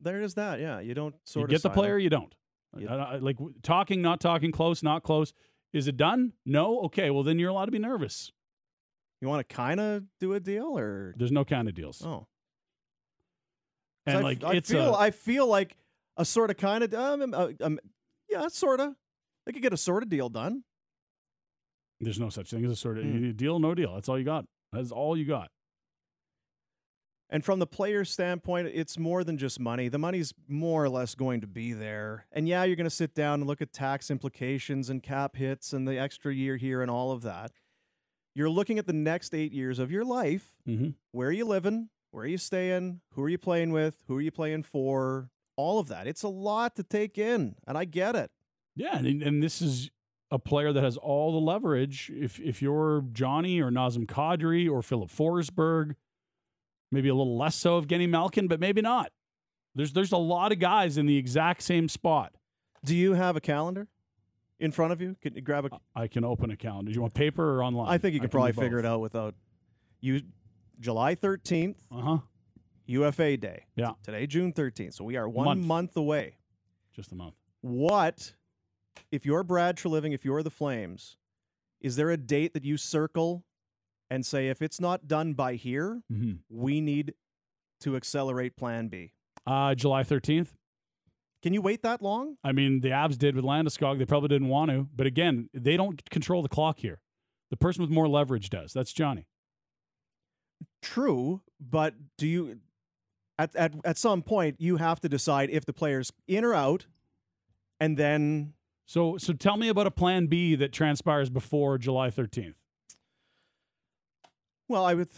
There 0.00 0.20
is 0.20 0.34
that. 0.34 0.60
Yeah, 0.60 0.80
you 0.80 0.94
don't 0.94 1.14
You 1.14 1.20
sort 1.24 1.44
of 1.44 1.50
get 1.50 1.62
the 1.62 1.70
player, 1.70 1.96
him. 1.96 2.02
you 2.02 2.10
don't. 2.10 2.34
You- 2.76 2.88
I- 2.88 3.14
I- 3.14 3.16
like 3.18 3.36
talking, 3.62 4.02
not 4.02 4.20
talking, 4.20 4.50
close, 4.50 4.82
not 4.82 5.02
close. 5.02 5.32
Is 5.72 5.86
it 5.88 5.96
done? 5.96 6.32
No. 6.44 6.80
Okay. 6.82 7.10
Well, 7.10 7.22
then 7.22 7.38
you're 7.38 7.50
allowed 7.50 7.66
to 7.66 7.70
be 7.72 7.78
nervous. 7.78 8.32
You 9.22 9.28
want 9.28 9.48
to 9.48 9.54
kind 9.54 9.78
of 9.78 10.02
do 10.18 10.34
a 10.34 10.40
deal, 10.40 10.76
or 10.76 11.14
There's 11.16 11.30
no 11.30 11.44
kind 11.44 11.68
of 11.68 11.74
deals. 11.74 12.02
Oh, 12.04 12.26
and 14.04 14.18
I, 14.18 14.20
like 14.20 14.42
I 14.42 14.54
it's 14.54 14.68
feel 14.68 14.94
a, 14.94 14.98
I 14.98 15.12
feel 15.12 15.46
like 15.46 15.76
a 16.16 16.24
sort 16.24 16.50
of 16.50 16.56
kind 16.56 16.82
of 16.82 16.92
um, 16.92 17.32
um, 17.32 17.56
um 17.60 17.78
yeah, 18.28 18.48
sort 18.48 18.80
of. 18.80 18.94
They 19.46 19.52
could 19.52 19.62
get 19.62 19.72
a 19.72 19.76
sort 19.76 20.02
of 20.02 20.08
deal 20.08 20.28
done. 20.28 20.64
There's 22.00 22.18
no 22.18 22.30
such 22.30 22.50
thing 22.50 22.64
as 22.64 22.72
a 22.72 22.76
sort 22.76 22.98
of 22.98 23.04
Mm. 23.04 23.14
you 23.14 23.20
need 23.20 23.30
a 23.30 23.32
deal, 23.32 23.60
no 23.60 23.76
deal. 23.76 23.94
That's 23.94 24.08
all 24.08 24.18
you 24.18 24.24
got. 24.24 24.44
That's 24.72 24.90
all 24.90 25.16
you 25.16 25.24
got. 25.24 25.50
And 27.30 27.44
from 27.44 27.60
the 27.60 27.66
player's 27.66 28.10
standpoint, 28.10 28.68
it's 28.74 28.98
more 28.98 29.22
than 29.24 29.38
just 29.38 29.58
money. 29.60 29.88
The 29.88 29.98
money's 29.98 30.34
more 30.48 30.84
or 30.84 30.88
less 30.90 31.14
going 31.14 31.40
to 31.40 31.46
be 31.46 31.72
there. 31.72 32.26
And 32.32 32.46
yeah, 32.48 32.64
you're 32.64 32.76
going 32.76 32.84
to 32.84 32.90
sit 32.90 33.14
down 33.14 33.40
and 33.40 33.46
look 33.46 33.62
at 33.62 33.72
tax 33.72 34.10
implications 34.10 34.90
and 34.90 35.00
cap 35.02 35.36
hits 35.36 35.72
and 35.72 35.86
the 35.88 35.96
extra 35.96 36.34
year 36.34 36.56
here 36.56 36.82
and 36.82 36.90
all 36.90 37.12
of 37.12 37.22
that. 37.22 37.52
You're 38.34 38.50
looking 38.50 38.78
at 38.78 38.86
the 38.86 38.92
next 38.92 39.34
eight 39.34 39.52
years 39.52 39.78
of 39.78 39.90
your 39.90 40.04
life. 40.04 40.54
Mm-hmm. 40.66 40.90
Where 41.12 41.28
are 41.28 41.32
you 41.32 41.44
living? 41.44 41.90
Where 42.10 42.24
are 42.24 42.28
you 42.28 42.38
staying? 42.38 43.00
Who 43.12 43.22
are 43.22 43.28
you 43.28 43.38
playing 43.38 43.72
with? 43.72 43.96
Who 44.08 44.16
are 44.16 44.20
you 44.20 44.30
playing 44.30 44.62
for? 44.64 45.30
All 45.56 45.78
of 45.78 45.88
that. 45.88 46.06
It's 46.06 46.22
a 46.22 46.28
lot 46.28 46.76
to 46.76 46.82
take 46.82 47.18
in, 47.18 47.56
and 47.66 47.76
I 47.76 47.84
get 47.84 48.16
it. 48.16 48.30
Yeah, 48.74 48.96
and, 48.96 49.22
and 49.22 49.42
this 49.42 49.60
is 49.60 49.90
a 50.30 50.38
player 50.38 50.72
that 50.72 50.82
has 50.82 50.96
all 50.96 51.32
the 51.32 51.38
leverage. 51.38 52.10
If 52.14 52.40
if 52.40 52.62
you're 52.62 53.04
Johnny 53.12 53.60
or 53.60 53.70
Nazem 53.70 54.06
Kadri 54.06 54.70
or 54.70 54.82
Filip 54.82 55.10
Forsberg, 55.10 55.94
maybe 56.90 57.10
a 57.10 57.14
little 57.14 57.36
less 57.36 57.54
so 57.54 57.76
of 57.76 57.86
Genny 57.86 58.08
Malkin, 58.08 58.48
but 58.48 58.60
maybe 58.60 58.80
not. 58.80 59.12
There's 59.74 59.92
there's 59.92 60.12
a 60.12 60.16
lot 60.16 60.52
of 60.52 60.58
guys 60.58 60.96
in 60.96 61.04
the 61.04 61.18
exact 61.18 61.62
same 61.62 61.88
spot. 61.88 62.32
Do 62.82 62.96
you 62.96 63.12
have 63.12 63.36
a 63.36 63.40
calendar 63.40 63.88
in 64.62 64.72
front 64.72 64.92
of 64.92 65.00
you? 65.02 65.16
Can 65.20 65.34
you 65.34 65.42
grab 65.42 65.66
a? 65.66 65.70
I 65.94 66.06
can 66.08 66.24
open 66.24 66.50
a 66.50 66.56
calendar. 66.56 66.90
Do 66.90 66.94
you 66.94 67.00
want 67.02 67.14
paper 67.14 67.56
or 67.58 67.62
online? 67.64 67.88
I 67.92 67.98
think 67.98 68.14
you 68.14 68.20
can 68.20 68.30
probably 68.30 68.52
figure 68.52 68.78
it 68.78 68.86
out. 68.86 68.94
out 68.94 69.00
without 69.00 69.34
you. 70.00 70.22
July 70.80 71.14
13th, 71.14 71.76
Uh 71.92 72.00
huh. 72.00 72.18
UFA 72.86 73.36
Day. 73.36 73.66
Yeah. 73.76 73.92
Today, 74.02 74.26
June 74.26 74.52
13th. 74.52 74.94
So 74.94 75.04
we 75.04 75.16
are 75.16 75.28
one 75.28 75.44
Month. 75.44 75.64
month 75.66 75.96
away. 75.96 76.38
Just 76.96 77.12
a 77.12 77.14
month. 77.14 77.34
What, 77.60 78.32
if 79.12 79.24
you're 79.24 79.44
Brad 79.44 79.76
Treliving, 79.76 80.12
if 80.12 80.24
you're 80.24 80.42
the 80.42 80.50
Flames, 80.50 81.16
is 81.80 81.94
there 81.96 82.10
a 82.10 82.16
date 82.16 82.54
that 82.54 82.64
you 82.64 82.76
circle 82.76 83.44
and 84.10 84.26
say, 84.26 84.48
if 84.48 84.60
it's 84.60 84.80
not 84.80 85.06
done 85.06 85.34
by 85.34 85.54
here, 85.54 86.02
Mm-hmm. 86.12 86.32
we 86.50 86.80
need 86.80 87.14
to 87.80 87.94
accelerate 87.96 88.56
plan 88.56 88.88
B? 88.88 89.12
Uh, 89.46 89.74
July 89.76 90.02
13th. 90.02 90.48
Can 91.42 91.52
you 91.54 91.60
wait 91.62 91.82
that 91.82 92.00
long? 92.02 92.36
I 92.44 92.52
mean, 92.52 92.80
the 92.80 92.90
Avs 92.90 93.18
did 93.18 93.34
with 93.34 93.44
Landeskog. 93.44 93.98
They 93.98 94.04
probably 94.04 94.28
didn't 94.28 94.48
want 94.48 94.70
to, 94.70 94.88
but 94.94 95.06
again, 95.06 95.48
they 95.52 95.76
don't 95.76 96.08
control 96.10 96.40
the 96.42 96.48
clock 96.48 96.78
here. 96.78 97.00
The 97.50 97.56
person 97.56 97.82
with 97.82 97.90
more 97.90 98.08
leverage 98.08 98.48
does. 98.48 98.72
That's 98.72 98.92
Johnny. 98.92 99.26
True, 100.82 101.42
but 101.60 101.94
do 102.16 102.26
you 102.26 102.58
at 103.38 103.54
at 103.56 103.74
at 103.84 103.98
some 103.98 104.22
point 104.22 104.56
you 104.60 104.76
have 104.76 105.00
to 105.00 105.08
decide 105.08 105.50
if 105.50 105.64
the 105.64 105.72
player's 105.72 106.12
in 106.28 106.44
or 106.44 106.54
out, 106.54 106.86
and 107.80 107.96
then 107.96 108.54
So, 108.86 109.16
so 109.16 109.32
tell 109.32 109.56
me 109.56 109.68
about 109.68 109.86
a 109.86 109.90
plan 109.90 110.26
B 110.26 110.54
that 110.56 110.72
transpires 110.72 111.28
before 111.30 111.78
July 111.78 112.10
13th. 112.10 112.54
well, 114.68 114.84
I 114.84 114.94
would. 114.94 115.08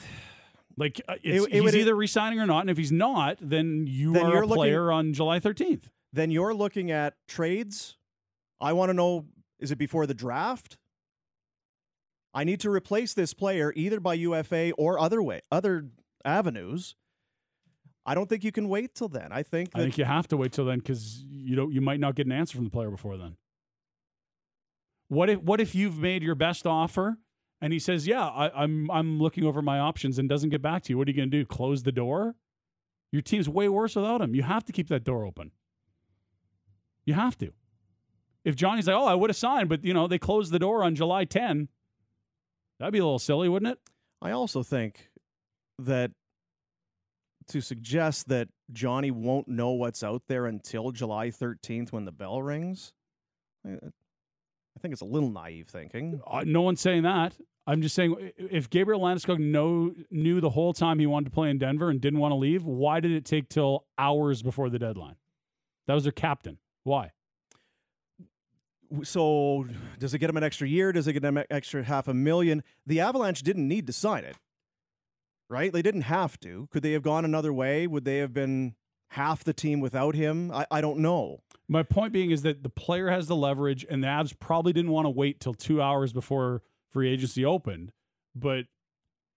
Like 0.76 1.00
uh, 1.08 1.14
it's, 1.22 1.44
it 1.46 1.52
he's 1.52 1.62
would- 1.62 1.74
either 1.74 1.94
resigning 1.94 2.40
or 2.40 2.46
not, 2.46 2.60
and 2.60 2.70
if 2.70 2.76
he's 2.76 2.92
not, 2.92 3.38
then 3.40 3.86
you 3.86 4.12
Then 4.12 4.26
are 4.26 4.32
you're 4.32 4.42
a 4.42 4.46
looking- 4.46 4.56
player 4.60 4.90
on 4.90 5.12
July 5.12 5.38
13th. 5.38 5.84
Then 6.14 6.30
you're 6.30 6.54
looking 6.54 6.92
at 6.92 7.14
trades. 7.26 7.96
I 8.60 8.72
want 8.72 8.90
to 8.90 8.94
know: 8.94 9.26
is 9.58 9.72
it 9.72 9.78
before 9.78 10.06
the 10.06 10.14
draft? 10.14 10.76
I 12.32 12.44
need 12.44 12.60
to 12.60 12.70
replace 12.70 13.14
this 13.14 13.34
player 13.34 13.72
either 13.74 13.98
by 13.98 14.14
UFA 14.14 14.72
or 14.72 14.98
other 14.98 15.20
way, 15.22 15.40
other 15.50 15.88
avenues. 16.24 16.94
I 18.06 18.14
don't 18.14 18.28
think 18.28 18.44
you 18.44 18.52
can 18.52 18.68
wait 18.68 18.94
till 18.94 19.08
then. 19.08 19.32
I 19.32 19.42
think 19.42 19.70
I 19.74 19.80
think 19.80 19.98
you 19.98 20.04
have 20.04 20.28
to 20.28 20.36
wait 20.36 20.52
till 20.52 20.66
then 20.66 20.78
because 20.78 21.24
you 21.28 21.56
don't. 21.56 21.72
You 21.72 21.80
might 21.80 21.98
not 21.98 22.14
get 22.14 22.26
an 22.26 22.32
answer 22.32 22.56
from 22.56 22.64
the 22.64 22.70
player 22.70 22.90
before 22.90 23.16
then. 23.16 23.36
What 25.08 25.30
if 25.30 25.40
What 25.40 25.60
if 25.60 25.74
you've 25.74 25.98
made 25.98 26.22
your 26.22 26.36
best 26.36 26.64
offer 26.64 27.18
and 27.60 27.72
he 27.72 27.80
says, 27.80 28.06
"Yeah, 28.06 28.24
I, 28.24 28.62
I'm 28.62 28.88
I'm 28.88 29.18
looking 29.20 29.44
over 29.44 29.62
my 29.62 29.80
options," 29.80 30.20
and 30.20 30.28
doesn't 30.28 30.50
get 30.50 30.62
back 30.62 30.84
to 30.84 30.92
you? 30.92 30.98
What 30.98 31.08
are 31.08 31.10
you 31.10 31.16
going 31.16 31.30
to 31.30 31.38
do? 31.38 31.44
Close 31.44 31.82
the 31.82 31.92
door? 31.92 32.36
Your 33.10 33.22
team's 33.22 33.48
way 33.48 33.68
worse 33.68 33.96
without 33.96 34.20
him. 34.20 34.34
You 34.34 34.44
have 34.44 34.64
to 34.64 34.72
keep 34.72 34.88
that 34.88 35.02
door 35.02 35.24
open. 35.24 35.50
You 37.06 37.14
have 37.14 37.36
to. 37.38 37.52
If 38.44 38.56
Johnny's 38.56 38.86
like, 38.86 38.96
"Oh, 38.96 39.06
I 39.06 39.14
would 39.14 39.30
have 39.30 39.36
signed," 39.36 39.68
but 39.68 39.84
you 39.84 39.94
know 39.94 40.06
they 40.06 40.18
closed 40.18 40.52
the 40.52 40.58
door 40.58 40.84
on 40.84 40.94
July 40.94 41.24
10, 41.24 41.68
that'd 42.78 42.92
be 42.92 42.98
a 42.98 43.04
little 43.04 43.18
silly, 43.18 43.48
wouldn't 43.48 43.72
it? 43.72 43.78
I 44.20 44.30
also 44.30 44.62
think 44.62 45.10
that 45.78 46.12
to 47.48 47.60
suggest 47.60 48.28
that 48.28 48.48
Johnny 48.72 49.10
won't 49.10 49.48
know 49.48 49.72
what's 49.72 50.02
out 50.02 50.22
there 50.28 50.46
until 50.46 50.90
July 50.90 51.28
13th 51.28 51.92
when 51.92 52.04
the 52.04 52.12
bell 52.12 52.42
rings, 52.42 52.92
I 53.66 53.78
think 54.80 54.92
it's 54.92 55.02
a 55.02 55.06
little 55.06 55.30
naive 55.30 55.68
thinking. 55.68 56.20
Uh, 56.26 56.44
no 56.46 56.62
one's 56.62 56.80
saying 56.80 57.02
that. 57.02 57.36
I'm 57.66 57.80
just 57.80 57.94
saying 57.94 58.32
if 58.36 58.68
Gabriel 58.68 59.00
Landeskog 59.00 59.38
know, 59.38 59.92
knew 60.10 60.40
the 60.40 60.50
whole 60.50 60.74
time 60.74 60.98
he 60.98 61.06
wanted 61.06 61.26
to 61.26 61.30
play 61.30 61.48
in 61.48 61.58
Denver 61.58 61.88
and 61.88 62.00
didn't 62.00 62.18
want 62.18 62.32
to 62.32 62.36
leave, 62.36 62.64
why 62.64 63.00
did 63.00 63.12
it 63.12 63.24
take 63.24 63.48
till 63.48 63.86
hours 63.96 64.42
before 64.42 64.68
the 64.68 64.78
deadline? 64.78 65.16
That 65.86 65.94
was 65.94 66.04
their 66.04 66.12
captain. 66.12 66.58
Why? 66.84 67.10
So, 69.02 69.66
does 69.98 70.14
it 70.14 70.18
get 70.18 70.30
him 70.30 70.36
an 70.36 70.44
extra 70.44 70.68
year? 70.68 70.92
Does 70.92 71.08
it 71.08 71.14
get 71.14 71.24
him 71.24 71.38
an 71.38 71.46
extra 71.50 71.82
half 71.82 72.06
a 72.06 72.14
million? 72.14 72.62
The 72.86 73.00
Avalanche 73.00 73.42
didn't 73.42 73.66
need 73.66 73.86
to 73.88 73.92
sign 73.92 74.24
it, 74.24 74.36
right? 75.50 75.72
They 75.72 75.82
didn't 75.82 76.02
have 76.02 76.38
to. 76.40 76.68
Could 76.70 76.82
they 76.82 76.92
have 76.92 77.02
gone 77.02 77.24
another 77.24 77.52
way? 77.52 77.86
Would 77.86 78.04
they 78.04 78.18
have 78.18 78.32
been 78.32 78.74
half 79.08 79.42
the 79.42 79.52
team 79.52 79.80
without 79.80 80.14
him? 80.14 80.52
I, 80.52 80.66
I 80.70 80.80
don't 80.80 80.98
know. 81.00 81.40
My 81.66 81.82
point 81.82 82.12
being 82.12 82.30
is 82.30 82.42
that 82.42 82.62
the 82.62 82.68
player 82.68 83.10
has 83.10 83.26
the 83.26 83.34
leverage, 83.34 83.84
and 83.88 84.04
the 84.04 84.08
Avs 84.08 84.38
probably 84.38 84.72
didn't 84.72 84.92
want 84.92 85.06
to 85.06 85.10
wait 85.10 85.40
till 85.40 85.54
two 85.54 85.80
hours 85.82 86.12
before 86.12 86.62
free 86.92 87.10
agency 87.10 87.44
opened, 87.44 87.90
but 88.36 88.66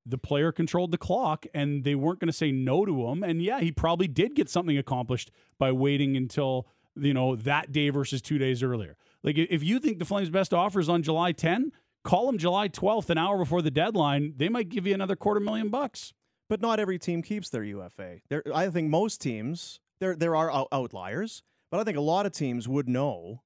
the 0.06 0.18
player 0.18 0.52
controlled 0.52 0.92
the 0.92 0.98
clock, 0.98 1.46
and 1.54 1.84
they 1.84 1.96
weren't 1.96 2.20
going 2.20 2.28
to 2.28 2.34
say 2.34 2.52
no 2.52 2.86
to 2.86 3.08
him. 3.08 3.24
And 3.24 3.42
yeah, 3.42 3.60
he 3.60 3.72
probably 3.72 4.08
did 4.08 4.36
get 4.36 4.50
something 4.50 4.78
accomplished 4.78 5.32
by 5.58 5.72
waiting 5.72 6.16
until 6.16 6.68
you 7.00 7.14
know 7.14 7.36
that 7.36 7.72
day 7.72 7.90
versus 7.90 8.22
two 8.22 8.38
days 8.38 8.64
earlier. 8.64 8.98
Like 9.24 9.38
if 9.38 9.64
you 9.64 9.80
think 9.80 10.00
the 10.00 10.06
Flames' 10.06 10.30
best 10.30 10.54
offer 10.54 10.80
is 10.80 10.90
on 10.90 11.04
July 11.04 11.32
10, 11.32 11.72
call 12.04 12.28
them 12.28 12.38
July 12.38 12.70
12th, 12.70 13.10
an 13.10 13.18
hour 13.18 13.38
before 13.38 13.62
the 13.62 13.72
deadline. 13.72 14.34
They 14.38 14.50
might 14.50 14.70
give 14.70 14.86
you 14.88 14.94
another 14.94 15.16
quarter 15.16 15.40
million 15.40 15.70
bucks. 15.70 16.14
But 16.50 16.62
not 16.62 16.80
every 16.80 16.98
team 16.98 17.22
keeps 17.22 17.50
their 17.50 17.64
UFA. 17.64 18.20
There, 18.30 18.42
I 18.56 18.70
think 18.70 18.90
most 18.90 19.20
teams 19.20 19.82
there 20.00 20.16
there 20.16 20.36
are 20.36 20.66
outliers, 20.72 21.44
but 21.70 21.80
I 21.80 21.84
think 21.84 21.98
a 21.98 22.02
lot 22.02 22.26
of 22.26 22.32
teams 22.32 22.68
would 22.68 22.88
know 22.88 23.42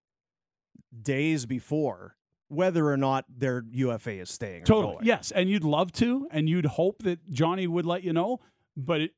days 1.02 1.46
before 1.46 2.16
whether 2.48 2.88
or 2.90 2.98
not 2.98 3.26
their 3.30 3.64
UFA 3.72 4.20
is 4.20 4.30
staying. 4.30 4.64
Or 4.64 4.66
Totally. 4.66 4.94
going. 4.96 5.06
Yes. 5.06 5.32
And 5.32 5.50
you'd 5.50 5.64
love 5.64 5.94
to, 5.94 6.28
and 6.32 6.50
you'd 6.50 6.66
hope 6.66 7.02
that 7.04 7.30
Johnny 7.32 7.66
would 7.66 7.86
let 7.86 8.04
you 8.04 8.12
know, 8.12 8.42
but 8.76 9.00
it, 9.00 9.12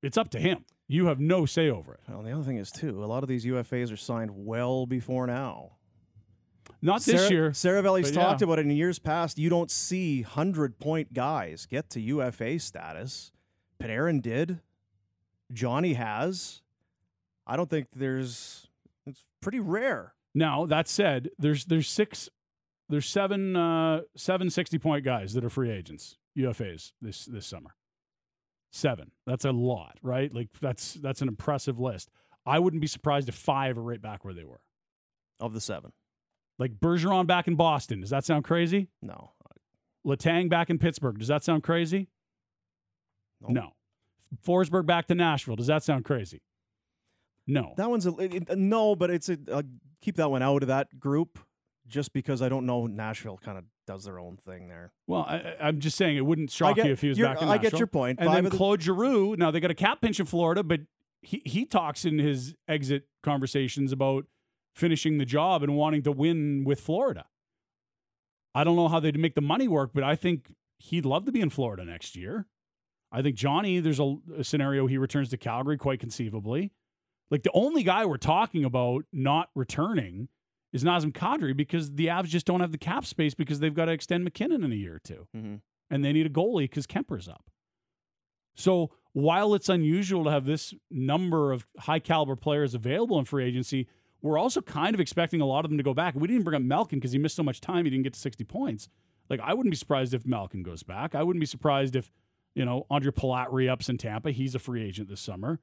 it's 0.00 0.16
up 0.16 0.30
to 0.30 0.38
him. 0.38 0.64
You 0.92 1.06
have 1.06 1.20
no 1.20 1.46
say 1.46 1.70
over 1.70 1.94
it. 1.94 2.00
Well, 2.06 2.22
the 2.22 2.32
other 2.32 2.42
thing 2.42 2.58
is 2.58 2.70
too, 2.70 3.02
a 3.02 3.06
lot 3.06 3.22
of 3.22 3.28
these 3.28 3.46
UFAs 3.46 3.90
are 3.90 3.96
signed 3.96 4.30
well 4.34 4.84
before 4.84 5.26
now. 5.26 5.72
Not 6.82 7.00
this 7.00 7.22
Sarah, 7.22 7.30
year. 7.30 7.50
Seravalli's 7.50 8.10
yeah. 8.10 8.22
talked 8.22 8.42
about 8.42 8.58
it 8.58 8.66
in 8.66 8.70
years 8.72 8.98
past. 8.98 9.38
You 9.38 9.48
don't 9.48 9.70
see 9.70 10.20
100 10.20 10.78
point 10.78 11.14
guys 11.14 11.64
get 11.64 11.88
to 11.90 12.00
UFA 12.00 12.58
status. 12.58 13.32
Panarin 13.82 14.20
did. 14.20 14.60
Johnny 15.50 15.94
has. 15.94 16.60
I 17.46 17.56
don't 17.56 17.70
think 17.70 17.86
there's. 17.96 18.68
It's 19.06 19.26
pretty 19.40 19.60
rare. 19.60 20.12
Now 20.34 20.66
that 20.66 20.88
said, 20.88 21.30
there's 21.38 21.64
there's 21.64 21.88
six, 21.88 22.28
there's 22.90 23.08
seven 23.08 23.56
uh, 23.56 24.02
seven 24.14 24.50
60 24.50 24.78
point 24.78 25.06
guys 25.06 25.32
that 25.32 25.42
are 25.42 25.50
free 25.50 25.70
agents 25.70 26.18
UFAs 26.36 26.92
this 27.00 27.24
this 27.24 27.46
summer. 27.46 27.76
Seven. 28.72 29.10
That's 29.26 29.44
a 29.44 29.52
lot, 29.52 29.98
right? 30.02 30.32
Like 30.32 30.48
that's 30.60 30.94
that's 30.94 31.20
an 31.22 31.28
impressive 31.28 31.78
list. 31.78 32.10
I 32.46 32.58
wouldn't 32.58 32.80
be 32.80 32.86
surprised 32.88 33.28
if 33.28 33.34
five 33.34 33.76
are 33.78 33.82
right 33.82 34.00
back 34.02 34.24
where 34.24 34.34
they 34.34 34.44
were. 34.44 34.60
Of 35.38 35.52
the 35.52 35.60
seven. 35.60 35.92
Like 36.58 36.80
Bergeron 36.80 37.26
back 37.26 37.46
in 37.46 37.54
Boston. 37.54 38.00
Does 38.00 38.10
that 38.10 38.24
sound 38.24 38.44
crazy? 38.44 38.88
No. 39.02 39.32
Letang 40.06 40.48
back 40.48 40.70
in 40.70 40.78
Pittsburgh. 40.78 41.18
Does 41.18 41.28
that 41.28 41.44
sound 41.44 41.62
crazy? 41.62 42.08
No. 43.40 43.48
No. 43.48 43.72
Forsberg 44.46 44.86
back 44.86 45.06
to 45.08 45.14
Nashville. 45.14 45.56
Does 45.56 45.66
that 45.66 45.82
sound 45.82 46.04
crazy? 46.04 46.40
No. 47.46 47.74
That 47.76 47.90
one's 47.90 48.06
a 48.06 48.16
it- 48.16 48.34
it- 48.48 48.58
no, 48.58 48.96
but 48.96 49.10
it's 49.10 49.28
a 49.28 49.36
keep 50.00 50.16
that 50.16 50.30
one 50.30 50.42
out 50.42 50.62
of 50.62 50.68
that 50.68 50.98
group 50.98 51.38
just 51.86 52.12
because 52.12 52.40
I 52.40 52.48
don't 52.48 52.64
know 52.66 52.86
Nashville 52.86 53.36
kind 53.36 53.58
of 53.58 53.64
does 53.92 54.04
their 54.04 54.18
own 54.18 54.36
thing 54.36 54.68
there. 54.68 54.92
Well, 55.06 55.22
I, 55.22 55.54
I'm 55.60 55.78
just 55.80 55.96
saying 55.96 56.16
it 56.16 56.24
wouldn't 56.24 56.50
shock 56.50 56.76
get- 56.76 56.86
you 56.86 56.92
if 56.92 57.00
he 57.00 57.08
was 57.08 57.18
back 57.18 57.42
in 57.42 57.48
I 57.48 57.58
get 57.58 57.78
your 57.78 57.86
point. 57.86 58.18
And 58.18 58.28
Five 58.28 58.36
then 58.36 58.44
the- 58.44 58.56
Claude 58.56 58.82
Giroux. 58.82 59.36
Now 59.36 59.50
they 59.50 59.60
got 59.60 59.70
a 59.70 59.74
cap 59.74 60.00
pinch 60.00 60.18
in 60.18 60.26
Florida, 60.26 60.62
but 60.62 60.80
he 61.20 61.42
he 61.44 61.64
talks 61.64 62.04
in 62.04 62.18
his 62.18 62.54
exit 62.66 63.06
conversations 63.22 63.92
about 63.92 64.24
finishing 64.74 65.18
the 65.18 65.24
job 65.26 65.62
and 65.62 65.76
wanting 65.76 66.02
to 66.02 66.12
win 66.12 66.64
with 66.64 66.80
Florida. 66.80 67.26
I 68.54 68.64
don't 68.64 68.76
know 68.76 68.88
how 68.88 69.00
they'd 69.00 69.18
make 69.18 69.34
the 69.34 69.40
money 69.40 69.68
work, 69.68 69.90
but 69.94 70.02
I 70.04 70.16
think 70.16 70.54
he'd 70.78 71.06
love 71.06 71.24
to 71.26 71.32
be 71.32 71.40
in 71.40 71.50
Florida 71.50 71.84
next 71.84 72.16
year. 72.16 72.46
I 73.10 73.20
think 73.22 73.36
Johnny, 73.36 73.78
there's 73.80 74.00
a, 74.00 74.16
a 74.38 74.44
scenario 74.44 74.86
he 74.86 74.96
returns 74.98 75.28
to 75.30 75.36
Calgary 75.36 75.76
quite 75.76 76.00
conceivably. 76.00 76.72
Like 77.30 77.42
the 77.42 77.50
only 77.54 77.82
guy 77.82 78.04
we're 78.06 78.16
talking 78.16 78.64
about 78.64 79.04
not 79.12 79.50
returning 79.54 80.28
is 80.72 80.84
Nazem 80.84 81.12
Kadri 81.12 81.56
because 81.56 81.92
the 81.92 82.06
Avs 82.06 82.26
just 82.28 82.46
don't 82.46 82.60
have 82.60 82.72
the 82.72 82.78
cap 82.78 83.04
space 83.04 83.34
because 83.34 83.60
they've 83.60 83.74
got 83.74 83.86
to 83.86 83.92
extend 83.92 84.24
MacKinnon 84.24 84.64
in 84.64 84.72
a 84.72 84.76
year 84.76 84.96
or 84.96 85.00
2 85.00 85.26
Mhm. 85.36 85.60
and 85.90 86.04
they 86.04 86.12
need 86.12 86.26
a 86.26 86.30
goalie 86.30 86.64
because 86.64 86.86
Kuemper's 86.86 87.28
up. 87.28 87.50
So 88.54 88.90
while 89.12 89.54
it's 89.54 89.68
unusual 89.68 90.24
to 90.24 90.30
have 90.30 90.44
this 90.46 90.74
number 90.90 91.52
of 91.52 91.66
high 91.78 91.98
caliber 91.98 92.36
players 92.36 92.74
available 92.74 93.18
in 93.18 93.24
free 93.24 93.44
agency, 93.44 93.86
we're 94.20 94.38
also 94.38 94.60
kind 94.60 94.94
of 94.94 95.00
expecting 95.00 95.40
a 95.40 95.46
lot 95.46 95.64
of 95.64 95.70
them 95.70 95.78
to 95.78 95.84
go 95.84 95.94
back. 95.94 96.14
We 96.14 96.28
didn't 96.28 96.44
bring 96.44 96.56
up 96.56 96.62
Malkin 96.62 96.98
because 96.98 97.12
he 97.12 97.18
missed 97.18 97.36
so 97.36 97.42
much 97.42 97.60
time; 97.60 97.84
he 97.84 97.90
didn't 97.90 98.04
get 98.04 98.12
to 98.14 98.20
sixty 98.20 98.44
points. 98.44 98.88
Like 99.28 99.40
I 99.40 99.52
wouldn't 99.54 99.72
be 99.72 99.76
surprised 99.76 100.14
if 100.14 100.26
Malkin 100.26 100.62
goes 100.62 100.82
back. 100.82 101.14
I 101.14 101.22
wouldn't 101.22 101.40
be 101.40 101.46
surprised 101.46 101.96
if 101.96 102.12
you 102.54 102.64
know 102.64 102.86
Andre 102.90 103.10
Palat 103.10 103.48
re-ups 103.50 103.88
in 103.88 103.98
Tampa. 103.98 104.30
He's 104.30 104.54
a 104.54 104.58
free 104.58 104.82
agent 104.82 105.08
this 105.08 105.20
summer. 105.20 105.60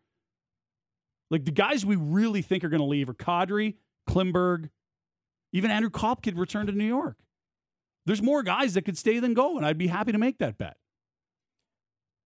Like 1.30 1.45
the 1.45 1.52
guys 1.52 1.86
we 1.86 1.95
really 1.95 2.41
think 2.41 2.63
are 2.63 2.69
going 2.69 2.82
to 2.82 2.86
leave 2.86 3.08
are 3.10 3.13
Kadri, 3.13 3.76
Klingberg, 4.10 4.69
even 5.52 5.72
Andrew 5.72 5.90
Copp 5.90 6.22
could 6.24 6.38
return 6.38 6.66
to 6.68 6.72
New 6.72 6.86
York. 6.86 7.18
There's 8.06 8.22
more 8.22 8.44
guys 8.44 8.74
that 8.74 8.84
could 8.84 8.98
stay 8.98 9.20
than 9.20 9.34
go, 9.34 9.58
and 9.58 9.66
I'd 9.66 9.78
be 9.78 9.88
happy 9.88 10.12
to 10.12 10.18
make 10.18 10.40
that 10.40 10.58
bet. 10.58 10.78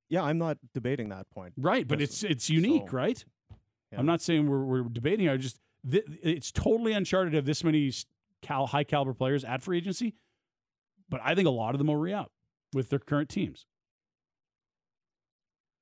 Yeah, 0.10 0.24
I'm 0.24 0.38
not 0.38 0.58
debating 0.74 1.10
that 1.10 1.30
point. 1.32 1.54
Right, 1.58 1.88
but 1.88 2.02
it's 2.02 2.24
it's 2.24 2.50
unique, 2.50 2.90
so- 2.90 2.96
right? 2.98 3.24
Yeah. 3.92 4.00
I'm 4.00 4.06
not 4.06 4.22
saying 4.22 4.48
we're 4.50 4.64
we're 4.64 4.84
debating. 4.84 5.30
I 5.30 5.38
just 5.38 5.60
th- 5.90 6.06
it's 6.22 6.52
totally 6.52 6.94
uncharted 6.94 7.32
to 7.34 7.38
have 7.38 7.46
this 7.46 7.64
many 7.64 7.92
cal 8.42 8.68
high 8.68 8.84
caliber 8.84 9.14
players 9.14 9.44
at 9.44 9.62
free 9.62 9.78
agency, 9.78 10.16
but 11.10 11.22
I 11.24 11.36
think 11.36 11.48
a 11.48 11.52
lot 11.52 11.76
of 11.76 11.80
them 11.80 11.88
will 11.88 11.98
re 11.98 12.14
up 12.14 12.32
with 12.74 12.90
their 12.90 13.00
current 13.00 13.30
teams. 13.30 13.66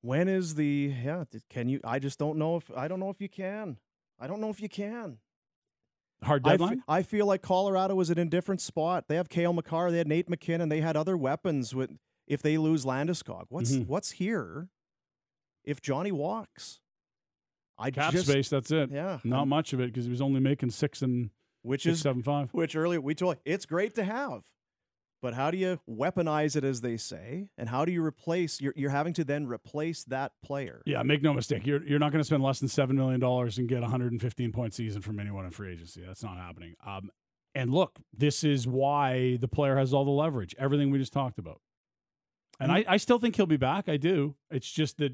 When 0.02 0.28
is 0.28 0.56
the 0.56 0.94
yeah? 1.04 1.24
Can 1.50 1.70
you? 1.70 1.80
I 1.84 2.00
just 2.00 2.18
don't 2.18 2.38
know 2.38 2.56
if 2.58 2.72
I 2.76 2.88
don't 2.88 3.00
know 3.00 3.10
if 3.10 3.22
you 3.22 3.30
can. 3.30 3.78
I 4.20 4.28
don't 4.28 4.42
know 4.42 4.50
if 4.50 4.62
you 4.62 4.70
can. 4.70 5.18
Hard 6.24 6.46
I, 6.46 6.52
deadline. 6.52 6.78
fe- 6.78 6.84
I 6.88 7.04
feel 7.04 7.26
like 7.26 7.42
Colorado 7.42 8.00
is 8.00 8.12
at 8.12 8.20
a 8.20 8.26
different 8.26 8.62
spot. 8.62 9.06
They 9.08 9.16
have 9.16 9.28
Cale 9.30 9.54
Makar, 9.54 9.90
they 9.92 9.98
had 9.98 10.08
Nate 10.08 10.30
MacKinnon, 10.30 10.70
they 10.70 10.82
had 10.82 10.96
other 10.96 11.18
weapons. 11.18 11.74
With 11.74 11.98
if 12.28 12.42
they 12.42 12.58
lose 12.58 12.86
Landeskog, 12.86 13.46
what's 13.50 13.72
Mhm. 13.74 13.88
what's 13.88 14.12
here? 14.12 14.70
If 15.64 15.82
Johnny 15.82 16.12
walks, 16.12 16.80
I 17.78 17.90
Cap 17.92 18.12
just 18.14 18.28
space. 18.28 18.50
That's 18.50 18.72
it. 18.72 18.92
yeah, 18.92 19.20
Not 19.24 19.40
I'm- 19.40 19.50
much 19.50 19.74
of 19.74 19.80
it 19.80 19.88
because 19.88 20.06
he 20.06 20.12
was 20.12 20.22
only 20.22 20.40
making 20.40 20.70
six 20.72 21.02
and 21.02 21.32
which 21.64 21.84
six 21.84 21.96
is 21.98 22.02
seven 22.02 22.22
five. 22.24 22.54
which 22.54 22.76
earlier 22.76 23.02
we 23.02 23.16
told 23.16 23.38
it's 23.46 23.66
great 23.66 23.96
to 23.96 24.04
have, 24.04 24.44
but 25.22 25.34
how 25.34 25.52
do 25.52 25.58
you 25.58 25.80
weaponize 25.90 26.56
it 26.56 26.64
as 26.64 26.82
they 26.82 26.98
say, 26.98 27.50
and 27.58 27.70
how 27.70 27.86
do 27.86 27.92
you 27.92 28.04
replace? 28.04 28.60
You're 28.60 28.74
you're 28.76 28.90
having 28.90 29.14
to 29.14 29.24
then 29.24 29.48
replace 29.48 30.04
that 30.06 30.34
player. 30.44 30.82
Yeah, 30.86 31.04
make 31.04 31.22
no 31.22 31.34
mistake. 31.34 31.66
You're 31.66 31.84
you're 31.84 32.00
not 32.00 32.12
going 32.12 32.22
to 32.22 32.26
spend 32.26 32.44
less 32.44 32.60
than 32.60 32.70
seven 32.70 32.96
million 32.96 33.20
dollars 33.20 33.58
and 33.58 33.68
get 33.68 33.80
a 33.80 33.82
115 33.82 34.52
point 34.52 34.74
season 34.74 35.02
from 35.02 35.20
anyone 35.20 35.46
in 35.46 35.52
free 35.52 35.74
agency. 35.74 36.04
That's 36.06 36.24
not 36.24 36.38
happening. 36.38 36.76
Um, 36.86 37.12
and 37.54 37.72
look, 37.72 38.00
this 38.14 38.44
is 38.44 38.68
why 38.68 39.38
the 39.38 39.48
player 39.48 39.78
has 39.78 39.94
all 39.94 40.06
the 40.06 40.12
leverage. 40.12 40.56
Everything 40.58 40.90
we 40.90 41.00
just 41.00 41.14
talked 41.14 41.38
about. 41.38 41.62
And 42.60 42.72
I, 42.72 42.86
I 42.88 42.98
still 42.98 43.18
think 43.18 43.36
he'll 43.36 43.48
be 43.48 43.58
back. 43.58 43.90
I 43.90 43.98
do. 43.98 44.36
It's 44.52 44.72
just 44.72 44.98
that 45.00 45.14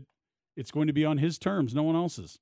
it's 0.55 0.69
going 0.69 0.87
to 0.87 0.93
be 0.93 1.05
on 1.05 1.17
his 1.17 1.37
terms, 1.37 1.73
no 1.73 1.83
one 1.83 1.95
else's. 1.95 2.39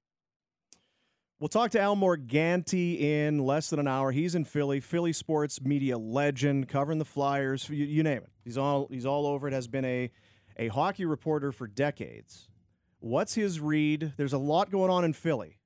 We'll 1.46 1.50
talk 1.50 1.70
to 1.74 1.80
Al 1.80 1.96
Morganti 1.96 3.00
in 3.00 3.38
less 3.38 3.70
than 3.70 3.78
an 3.78 3.88
hour. 3.88 4.12
He's 4.12 4.34
in 4.34 4.46
Philly, 4.46 4.80
Philly 4.80 5.14
sports 5.14 5.62
media 5.62 5.96
legend, 5.96 6.68
covering 6.68 6.98
the 6.98 7.06
Flyers. 7.06 7.70
You, 7.70 7.86
you 7.86 8.02
name 8.02 8.24
it. 8.24 8.32
He's 8.44 8.58
all 8.58 8.88
he's 8.90 9.06
all 9.06 9.28
over 9.28 9.48
it. 9.48 9.54
Has 9.54 9.68
been 9.68 9.86
a 9.86 10.10
a 10.58 10.70
hockey 10.70 11.06
reporter 11.06 11.52
for 11.52 11.68
decades. 11.68 12.50
What's 13.00 13.36
his 13.36 13.60
read? 13.60 14.14
There's 14.18 14.34
a 14.34 14.40
lot 14.40 14.72
going 14.72 14.90
on 14.90 15.06
in 15.06 15.14
Philly. 15.14 15.60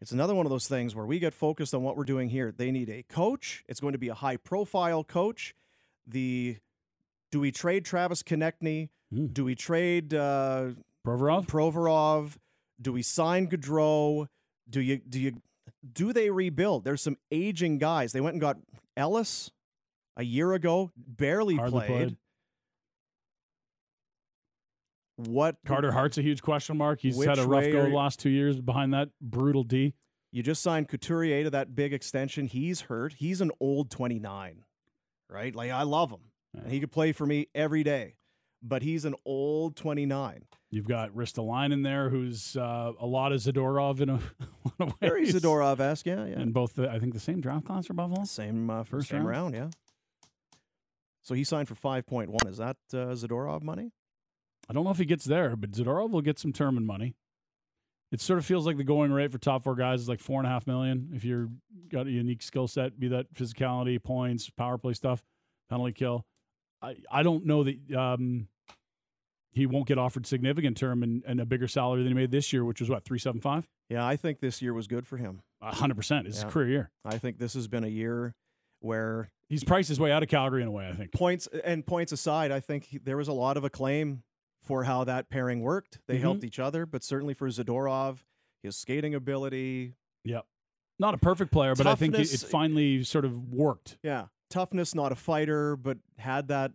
It's 0.00 0.10
another 0.10 0.34
one 0.34 0.46
of 0.46 0.50
those 0.50 0.66
things 0.66 0.94
where 0.94 1.04
we 1.04 1.18
get 1.18 1.34
focused 1.34 1.74
on 1.74 1.82
what 1.82 1.98
we're 1.98 2.04
doing 2.04 2.30
here. 2.30 2.50
They 2.50 2.70
need 2.70 2.88
a 2.88 3.02
coach. 3.02 3.62
It's 3.68 3.78
going 3.78 3.92
to 3.92 3.98
be 3.98 4.08
a 4.08 4.14
high 4.14 4.38
profile 4.38 5.04
coach. 5.04 5.54
The 6.06 6.56
do 7.30 7.40
we 7.40 7.52
trade 7.52 7.84
Travis 7.84 8.22
Konecny? 8.22 8.88
Hmm. 9.12 9.26
Do 9.26 9.44
we 9.44 9.54
trade 9.54 10.14
uh, 10.14 10.68
Provorov? 11.06 11.46
Provorov? 11.46 12.38
Do 12.80 12.94
we 12.94 13.02
sign 13.02 13.48
Gaudreau? 13.48 14.28
Do 14.70 14.80
you 14.80 14.98
do 14.98 15.20
you 15.20 15.42
do 15.92 16.12
they 16.12 16.30
rebuild? 16.30 16.84
There's 16.84 17.02
some 17.02 17.16
aging 17.30 17.78
guys. 17.78 18.12
They 18.12 18.20
went 18.20 18.34
and 18.34 18.40
got 18.40 18.56
Ellis 18.96 19.50
a 20.16 20.22
year 20.22 20.52
ago, 20.52 20.90
barely 20.96 21.58
played. 21.58 21.70
played. 21.70 22.16
What 25.16 25.56
Carter 25.66 25.92
Hart's 25.92 26.16
a 26.18 26.22
huge 26.22 26.40
question 26.42 26.78
mark. 26.78 27.00
He's 27.00 27.22
had 27.22 27.38
a 27.38 27.46
rough 27.46 27.64
go 27.64 27.82
the 27.82 27.88
you- 27.88 27.96
last 27.96 28.20
two 28.20 28.30
years 28.30 28.60
behind 28.60 28.94
that 28.94 29.10
brutal 29.20 29.64
D. 29.64 29.94
You 30.32 30.42
just 30.42 30.62
signed 30.62 30.88
Couturier 30.88 31.44
to 31.44 31.50
that 31.50 31.74
big 31.74 31.92
extension. 31.92 32.46
He's 32.46 32.82
hurt. 32.82 33.14
He's 33.14 33.40
an 33.40 33.50
old 33.58 33.90
29, 33.90 34.64
right? 35.28 35.54
Like 35.54 35.72
I 35.72 35.82
love 35.82 36.10
him. 36.10 36.30
And 36.54 36.72
he 36.72 36.80
could 36.80 36.92
play 36.92 37.12
for 37.12 37.26
me 37.26 37.48
every 37.54 37.82
day. 37.82 38.16
But 38.62 38.82
he's 38.82 39.04
an 39.04 39.14
old 39.24 39.76
29. 39.76 40.44
You've 40.70 40.86
got 40.86 41.10
Ristolainen 41.10 41.72
in 41.72 41.82
there, 41.82 42.10
who's 42.10 42.56
uh, 42.56 42.92
a 43.00 43.06
lot 43.06 43.32
of 43.32 43.40
Zadorov 43.40 44.00
in 44.00 44.08
a, 44.08 44.12
lot 44.64 44.74
of 44.78 44.88
ways. 44.88 44.94
Very 45.00 45.26
Zadorov-esque, 45.26 46.06
yeah, 46.06 46.26
yeah. 46.26 46.38
And 46.38 46.54
both, 46.54 46.74
the, 46.74 46.88
I 46.88 47.00
think, 47.00 47.12
the 47.12 47.20
same 47.20 47.40
draft 47.40 47.66
class 47.66 47.86
for 47.86 47.94
Buffalo. 47.94 48.24
Same 48.24 48.70
uh, 48.70 48.84
First 48.84 49.08
same 49.08 49.26
round? 49.26 49.54
round, 49.54 49.72
yeah. 49.72 50.58
So 51.22 51.34
he 51.34 51.42
signed 51.42 51.66
for 51.68 51.74
5.1. 51.74 52.48
Is 52.48 52.58
that 52.58 52.76
uh, 52.92 52.96
Zadorov 53.14 53.62
money? 53.62 53.90
I 54.68 54.72
don't 54.72 54.84
know 54.84 54.90
if 54.90 54.98
he 54.98 55.04
gets 55.04 55.24
there, 55.24 55.56
but 55.56 55.72
Zadorov 55.72 56.10
will 56.10 56.22
get 56.22 56.38
some 56.38 56.52
term 56.52 56.76
and 56.76 56.86
money. 56.86 57.16
It 58.12 58.20
sort 58.20 58.38
of 58.38 58.46
feels 58.46 58.66
like 58.66 58.76
the 58.76 58.84
going 58.84 59.12
rate 59.12 59.30
for 59.32 59.38
top 59.38 59.62
four 59.62 59.74
guys 59.74 60.00
is 60.00 60.08
like 60.08 60.20
four 60.20 60.38
and 60.40 60.46
a 60.46 60.50
half 60.50 60.66
million. 60.66 61.10
If 61.14 61.24
you're 61.24 61.48
got 61.88 62.06
a 62.06 62.10
unique 62.10 62.42
skill 62.42 62.68
set, 62.68 62.98
be 62.98 63.08
that 63.08 63.32
physicality, 63.34 64.02
points, 64.02 64.50
power 64.50 64.78
play 64.78 64.94
stuff, 64.94 65.22
penalty 65.68 65.92
kill. 65.92 66.26
I, 66.82 66.96
I 67.10 67.22
don't 67.22 67.46
know 67.46 67.64
that 67.64 67.94
um, 67.94 68.48
he 69.52 69.66
won't 69.66 69.86
get 69.86 69.98
offered 69.98 70.26
significant 70.26 70.76
term 70.76 71.02
and, 71.02 71.22
and 71.26 71.40
a 71.40 71.44
bigger 71.46 71.66
salary 71.68 72.02
than 72.02 72.08
he 72.08 72.14
made 72.14 72.30
this 72.30 72.52
year, 72.52 72.64
which 72.64 72.80
was 72.80 72.88
what 72.90 73.04
three 73.04 73.18
seven 73.18 73.40
five. 73.40 73.68
Yeah, 73.88 74.06
I 74.06 74.16
think 74.16 74.40
this 74.40 74.62
year 74.62 74.72
was 74.72 74.86
good 74.86 75.06
for 75.06 75.16
him. 75.16 75.42
hundred 75.62 75.96
percent. 75.96 76.26
It's 76.26 76.38
Yeah. 76.38 76.44
his 76.44 76.52
career 76.52 76.68
year. 76.68 76.90
I 77.04 77.18
think 77.18 77.38
this 77.38 77.54
has 77.54 77.66
been 77.68 77.84
a 77.84 77.88
year 77.88 78.34
where 78.80 79.30
He's 79.48 79.64
priced 79.64 79.88
his 79.88 79.98
way 79.98 80.12
out 80.12 80.22
of 80.22 80.28
Calgary 80.28 80.62
in 80.62 80.68
a 80.68 80.70
way. 80.70 80.88
I 80.88 80.92
think. 80.94 81.12
points 81.12 81.48
and 81.64 81.84
points 81.84 82.12
aside, 82.12 82.52
I 82.52 82.60
think 82.60 82.84
he- 82.84 82.98
there 82.98 83.16
was 83.16 83.26
a 83.28 83.32
lot 83.32 83.56
of 83.56 83.64
acclaim 83.64 84.22
for 84.62 84.84
how 84.84 85.02
that 85.04 85.28
pairing 85.28 85.60
worked. 85.60 85.98
They 86.06 86.18
Mhm. 86.18 86.20
helped 86.20 86.44
each 86.44 86.58
other, 86.60 86.86
but 86.86 87.02
certainly 87.02 87.34
for 87.34 87.48
Zadorov, 87.48 88.18
his 88.62 88.76
skating 88.76 89.14
ability, 89.14 89.94
Yep. 90.24 90.46
Not 90.98 91.14
a 91.14 91.18
perfect 91.18 91.50
player, 91.50 91.74
but 91.74 91.86
I 91.86 91.94
think 91.94 92.14
it, 92.14 92.32
it 92.32 92.40
finally 92.40 93.02
sort 93.04 93.24
of 93.24 93.52
worked. 93.52 93.96
yeah, 94.02 94.26
toughness, 94.50 94.94
not 94.94 95.12
a 95.12 95.16
fighter, 95.16 95.74
but 95.76 95.96
had 96.18 96.48
that. 96.48 96.72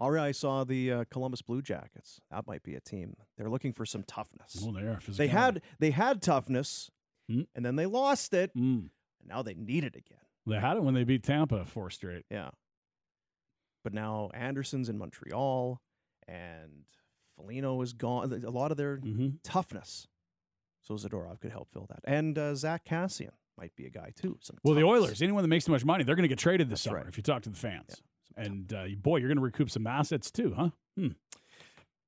Already, 0.00 0.28
I 0.28 0.32
saw 0.32 0.62
the 0.64 0.92
uh, 0.92 1.04
Columbus 1.10 1.42
Blue 1.42 1.60
Jackets. 1.60 2.20
That 2.30 2.46
might 2.46 2.62
be 2.62 2.74
a 2.76 2.80
team. 2.80 3.14
They're 3.36 3.50
looking 3.50 3.72
for 3.72 3.84
some 3.84 4.04
toughness. 4.04 4.62
Oh, 4.64 4.72
they 4.72 4.82
are. 4.82 5.00
They 5.08 5.26
had 5.28 5.60
they 5.80 5.90
had 5.90 6.22
toughness, 6.22 6.90
Mm. 7.30 7.46
and 7.54 7.64
then 7.64 7.76
they 7.76 7.84
lost 7.86 8.32
it. 8.32 8.54
Mm. 8.56 8.88
And 9.20 9.28
now 9.28 9.42
they 9.42 9.54
need 9.54 9.84
it 9.84 9.96
again. 9.96 10.18
They 10.46 10.58
had 10.58 10.76
it 10.78 10.82
when 10.82 10.94
they 10.94 11.04
beat 11.04 11.24
Tampa 11.24 11.64
four 11.64 11.90
straight. 11.90 12.24
Yeah. 12.30 12.50
But 13.84 13.92
now 13.92 14.30
Anderson's 14.34 14.88
in 14.88 14.98
Montreal 14.98 15.80
and 16.26 16.84
Foligno 17.36 17.80
is 17.82 17.92
gone. 17.92 18.32
A 18.44 18.50
lot 18.50 18.70
of 18.70 18.76
their 18.76 18.96
Mm-hmm. 18.98 19.28
toughness. 19.42 20.06
So 20.82 20.94
Zadorov 20.94 21.40
could 21.40 21.50
help 21.52 21.68
fill 21.70 21.86
that. 21.90 22.00
And 22.04 22.38
uh, 22.38 22.54
Zack 22.54 22.84
Kassian 22.86 23.30
might 23.58 23.74
be 23.76 23.84
a 23.86 23.90
guy 23.90 24.12
too. 24.16 24.38
Well, 24.62 24.74
the. 24.74 24.84
Oilers, 24.84 25.20
anyone 25.22 25.42
that 25.42 25.48
makes 25.48 25.64
too 25.66 25.72
much 25.72 25.84
money, 25.84 26.04
they're 26.04 26.14
going 26.16 26.22
to 26.22 26.28
get 26.28 26.38
traded 26.38 26.68
this 26.68 26.78
That's 26.78 26.84
summer 26.84 26.98
right. 26.98 27.08
if 27.08 27.16
you 27.16 27.22
talk 27.22 27.42
to 27.42 27.50
the 27.50 27.56
fans. 27.58 27.84
Yeah. 27.88 27.94
And 28.38 28.72
uh, 28.72 28.84
boy, 29.02 29.16
you're 29.16 29.28
going 29.28 29.36
to 29.38 29.42
recoup 29.42 29.68
some 29.70 29.86
assets 29.86 30.30
too, 30.30 30.54
huh? 30.56 30.70
Hmm. 30.96 31.08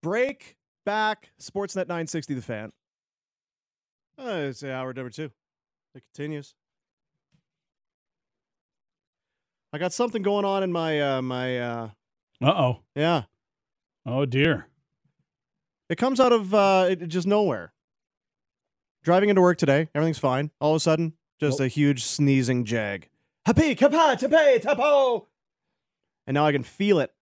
break 0.03 0.57
back 0.87 1.31
Sportsnet 1.41 1.89
960 1.89 2.35
the 2.35 2.43
fan. 2.43 2.73
Uh, 4.19 4.49
it's 4.49 4.63
hour 4.65 4.93
number 4.93 5.11
two. 5.11 5.31
It 5.95 6.03
continues. 6.15 6.55
I 9.73 9.79
got 9.79 9.93
something 9.93 10.23
going 10.23 10.45
on 10.45 10.63
in 10.63 10.73
my 10.73 11.01
uh 11.01 11.23
my 11.23 11.59
uh 11.59 11.89
Uh 12.43 12.47
oh. 12.51 12.81
yeah. 12.95 13.23
Oh 14.07 14.25
dear. 14.27 14.67
It 15.89 15.97
comes 15.97 16.21
out 16.21 16.33
of 16.33 16.53
uh 16.55 16.87
it, 16.91 17.03
it 17.03 17.07
just 17.09 17.27
nowhere. 17.27 17.73
Driving 19.05 19.29
into 19.31 19.41
work 19.41 19.59
today, 19.59 19.89
everything's 19.95 20.19
fine. 20.19 20.51
All 20.61 20.73
of 20.73 20.77
a 20.77 20.81
sudden, 20.81 21.15
just 21.41 21.61
Oh. 21.61 21.65
a 21.65 21.69
huge 21.69 22.05
sneezing 22.05 22.65
jag. 22.65 23.09
Happy 23.47 23.75
kapa 23.75 24.17
tape 24.19 24.61
tapo. 24.63 25.27
And 26.27 26.35
now 26.35 26.47
I 26.47 26.53
can 26.53 26.63
feel 26.63 27.01
it. 27.01 27.13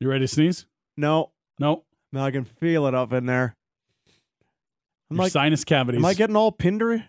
You 0.00 0.08
ready 0.08 0.24
to 0.24 0.28
sneeze? 0.28 0.66
No, 0.96 1.32
No. 1.58 1.84
now 2.12 2.24
I 2.24 2.30
can 2.30 2.44
feel 2.44 2.86
it 2.86 2.94
up 2.94 3.12
in 3.12 3.26
there. 3.26 3.56
I'm 5.10 5.16
Your 5.16 5.24
like, 5.24 5.32
sinus 5.32 5.64
cavities. 5.64 5.98
am 6.00 6.04
I 6.04 6.14
getting 6.14 6.36
all 6.36 6.52
pindery? 6.52 7.04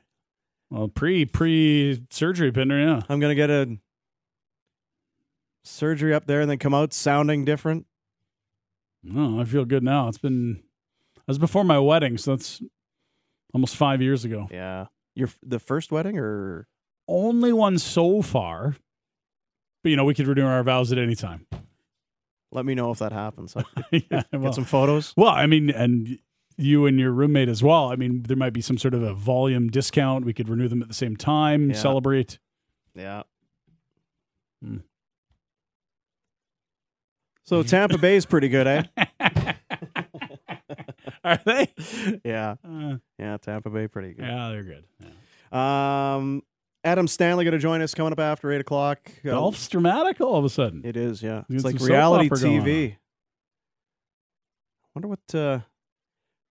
well, 0.69 0.87
pre 0.87 1.25
pre 1.25 2.03
surgery 2.09 2.51
pinder, 2.51 2.79
yeah. 2.79 3.01
I'm 3.09 3.19
gonna 3.19 3.35
get 3.35 3.49
a 3.49 3.77
surgery 5.63 6.13
up 6.13 6.25
there 6.25 6.41
and 6.41 6.49
then 6.49 6.57
come 6.57 6.73
out 6.73 6.93
sounding 6.93 7.45
different. 7.45 7.85
No, 9.03 9.39
I 9.39 9.45
feel 9.45 9.65
good 9.65 9.83
now. 9.83 10.07
It's 10.07 10.17
been 10.17 10.55
that 11.15 11.27
was 11.27 11.37
before 11.39 11.63
my 11.63 11.79
wedding, 11.79 12.17
so 12.17 12.35
that's 12.35 12.61
almost 13.53 13.75
five 13.75 14.01
years 14.01 14.25
ago. 14.25 14.47
Yeah, 14.51 14.87
your 15.15 15.29
the 15.43 15.59
first 15.59 15.91
wedding 15.91 16.17
or 16.17 16.67
Only 17.07 17.53
one 17.53 17.77
so 17.77 18.21
far. 18.21 18.75
But 19.85 19.91
you 19.91 19.97
know, 19.97 20.03
we 20.05 20.15
could 20.15 20.25
renew 20.25 20.47
our 20.47 20.63
vows 20.63 20.91
at 20.91 20.97
any 20.97 21.13
time. 21.13 21.45
let 22.51 22.65
me 22.65 22.73
know 22.73 22.89
if 22.89 22.97
that 22.97 23.11
happens. 23.11 23.53
Yeah, 23.91 24.23
well, 24.33 24.41
Get 24.45 24.55
some 24.55 24.65
photos. 24.65 25.13
well, 25.15 25.29
I 25.29 25.45
mean, 25.45 25.69
and 25.69 26.17
you 26.57 26.87
and 26.87 26.97
your 26.99 27.11
roommate 27.11 27.49
as 27.49 27.61
well. 27.61 27.91
I 27.91 27.95
mean, 27.95 28.23
there 28.23 28.35
might 28.35 28.51
be 28.53 28.61
some 28.61 28.79
sort 28.79 28.95
of 28.95 29.03
a 29.03 29.13
volume 29.13 29.69
discount. 29.69 30.25
We 30.25 30.33
could 30.33 30.49
renew 30.49 30.67
them 30.67 30.81
at 30.81 30.87
the 30.87 30.95
same 30.95 31.15
time, 31.15 31.69
Yeah. 31.69 31.75
celebrate. 31.75 32.39
Yeah. 32.95 33.21
Hmm. 34.63 34.77
So 37.43 37.61
Tampa 37.61 37.99
Bay 37.99 38.15
is 38.15 38.25
pretty 38.25 38.49
good, 38.49 38.65
eh? 38.65 38.83
Are 41.23 41.39
they? 41.45 41.67
yeah, 42.25 42.55
Uh, 42.67 42.95
yeah. 43.19 43.37
Tampa 43.37 43.69
Bay 43.69 43.87
pretty 43.87 44.13
good. 44.15 44.25
yeah, 44.25 44.49
they're 44.49 44.63
good. 44.63 44.85
Yeah. 45.51 46.15
Um, 46.15 46.41
Adam 46.85 47.07
Stanley 47.07 47.43
going 47.43 47.51
to 47.53 47.57
join 47.59 47.81
us 47.81 47.93
coming 47.93 48.13
up 48.13 48.19
after 48.19 48.51
eight 48.51 48.61
o'clock. 48.61 48.99
Golf's 49.23 49.67
dramatic 49.67 50.21
all 50.21 50.37
of 50.37 50.45
a 50.45 50.49
sudden. 50.49 50.81
It 50.85 50.95
is, 50.95 51.21
yeah. 51.23 51.39
It's, 51.49 51.63
It's 51.63 51.65
like 51.65 51.79
reality 51.81 52.29
TV. 52.29 52.95
Wonder 54.93 55.07
what 55.09 55.19
uh 55.35 55.59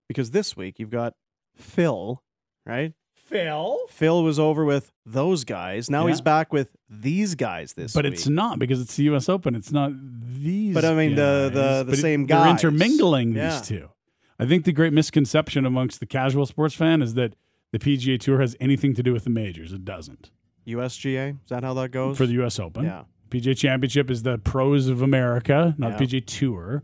because 0.08 0.32
this 0.32 0.58
week 0.58 0.80
you've 0.80 0.89
got 0.89 1.13
Phil, 1.56 2.22
right? 2.65 2.94
Phil. 3.13 3.78
Phil 3.89 4.24
was 4.24 4.39
over 4.39 4.65
with 4.65 4.91
those 5.06 5.44
guys. 5.46 5.89
Now 5.89 6.08
he's 6.08 6.20
back 6.22 6.52
with 6.52 6.76
these 6.89 7.36
guys 7.36 7.74
this 7.74 7.94
But 7.94 8.04
week. 8.04 8.13
it's 8.15 8.28
not 8.28 8.60
because 8.60 8.82
it's 8.82 8.96
the 8.98 9.04
U.S. 9.04 9.30
Open. 9.30 9.56
It's 9.56 9.72
not 9.72 9.91
these. 9.94 10.74
But 10.74 10.84
I 10.84 10.94
mean, 10.96 11.15
the- 11.15 11.50
the- 11.54 11.84
the 11.84 11.91
But 11.91 11.94
it- 11.94 12.02
same 12.02 12.26
They're 12.26 12.38
guys. 12.39 12.52
intermingling 12.62 13.34
Yeah. 13.36 13.52
these 13.60 13.67
two. 13.67 13.89
I 14.38 14.46
think 14.46 14.65
the 14.65 14.74
great 14.74 14.91
misconception 14.91 15.65
amongst 15.65 16.00
the 16.02 16.06
casual 16.06 16.46
sports 16.46 16.74
fan 16.76 17.02
is 17.02 17.13
that 17.13 17.36
the 17.72 17.80
PGA 17.80 18.20
Tour 18.20 18.40
has 18.42 18.56
anything 18.60 18.94
to 18.96 19.04
do 19.04 19.14
with 19.14 19.24
the 19.24 19.30
majors. 19.30 19.72
It 19.74 19.86
doesn't. 19.86 20.32
USGA. 20.68 21.32
Is 21.44 21.50
that 21.50 21.64
how 21.64 21.74
that 21.76 21.90
goes? 21.92 22.18
For 22.18 22.26
the 22.26 22.34
U.S. 22.34 22.60
Open, 22.60 22.84
yeah. 22.86 23.04
PGA 23.30 23.58
Championship 23.58 24.12
is 24.12 24.24
the 24.24 24.38
pros 24.38 24.88
of 24.88 25.02
America, 25.02 25.74
not 25.78 25.98
the 25.98 26.06
Yeah. 26.06 26.20
PGA 26.20 26.26
Tour. 26.26 26.84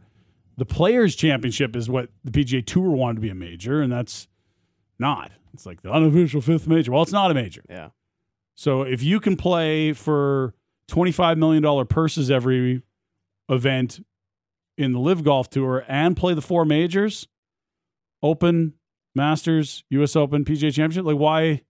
The 0.58 0.66
Players 0.66 1.16
Championship 1.16 1.76
is 1.76 1.88
what 1.90 2.10
the 2.24 2.32
PGA 2.32 2.66
Tour 2.66 2.90
wanted 2.90 3.16
to 3.16 3.22
be 3.22 3.30
a 3.30 3.36
major, 3.36 3.82
and 3.82 3.92
that's 3.92 4.28
not. 4.98 5.32
It's 5.54 5.66
like 5.66 5.82
the 5.82 5.92
unofficial 5.92 6.42
fifth 6.42 6.68
major. 6.68 6.92
Well, 6.92 7.04
it's 7.04 7.12
not 7.12 7.30
a 7.30 7.34
major. 7.34 7.64
Yeah. 7.70 7.90
So 8.56 8.82
if 8.82 9.04
you 9.04 9.20
can 9.20 9.36
play 9.36 9.94
for 9.94 10.56
$25 10.90 11.38
million 11.38 11.86
purses 11.86 12.32
every 12.32 12.82
event 13.50 14.04
in 14.78 14.94
the 14.94 15.00
LIV 15.00 15.24
Golf 15.24 15.50
Tour 15.50 15.86
and 15.88 16.18
play 16.18 16.34
the 16.34 16.42
four 16.42 16.66
majors, 16.66 17.28
Open, 18.24 18.74
Masters, 19.18 19.84
US 19.90 20.16
Open, 20.16 20.46
PGA 20.46 20.74
Championship, 20.74 21.04
like 21.04 21.18
why 21.18 21.62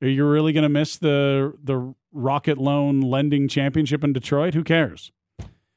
are 0.00 0.08
you 0.08 0.24
really 0.24 0.52
going 0.52 0.62
to 0.62 0.68
miss 0.68 0.96
the 0.96 1.54
the 1.62 1.94
Rocket 2.12 2.58
Loan 2.58 3.00
Lending 3.00 3.48
Championship 3.48 4.04
in 4.04 4.12
Detroit? 4.12 4.54
Who 4.54 4.62
cares? 4.62 5.10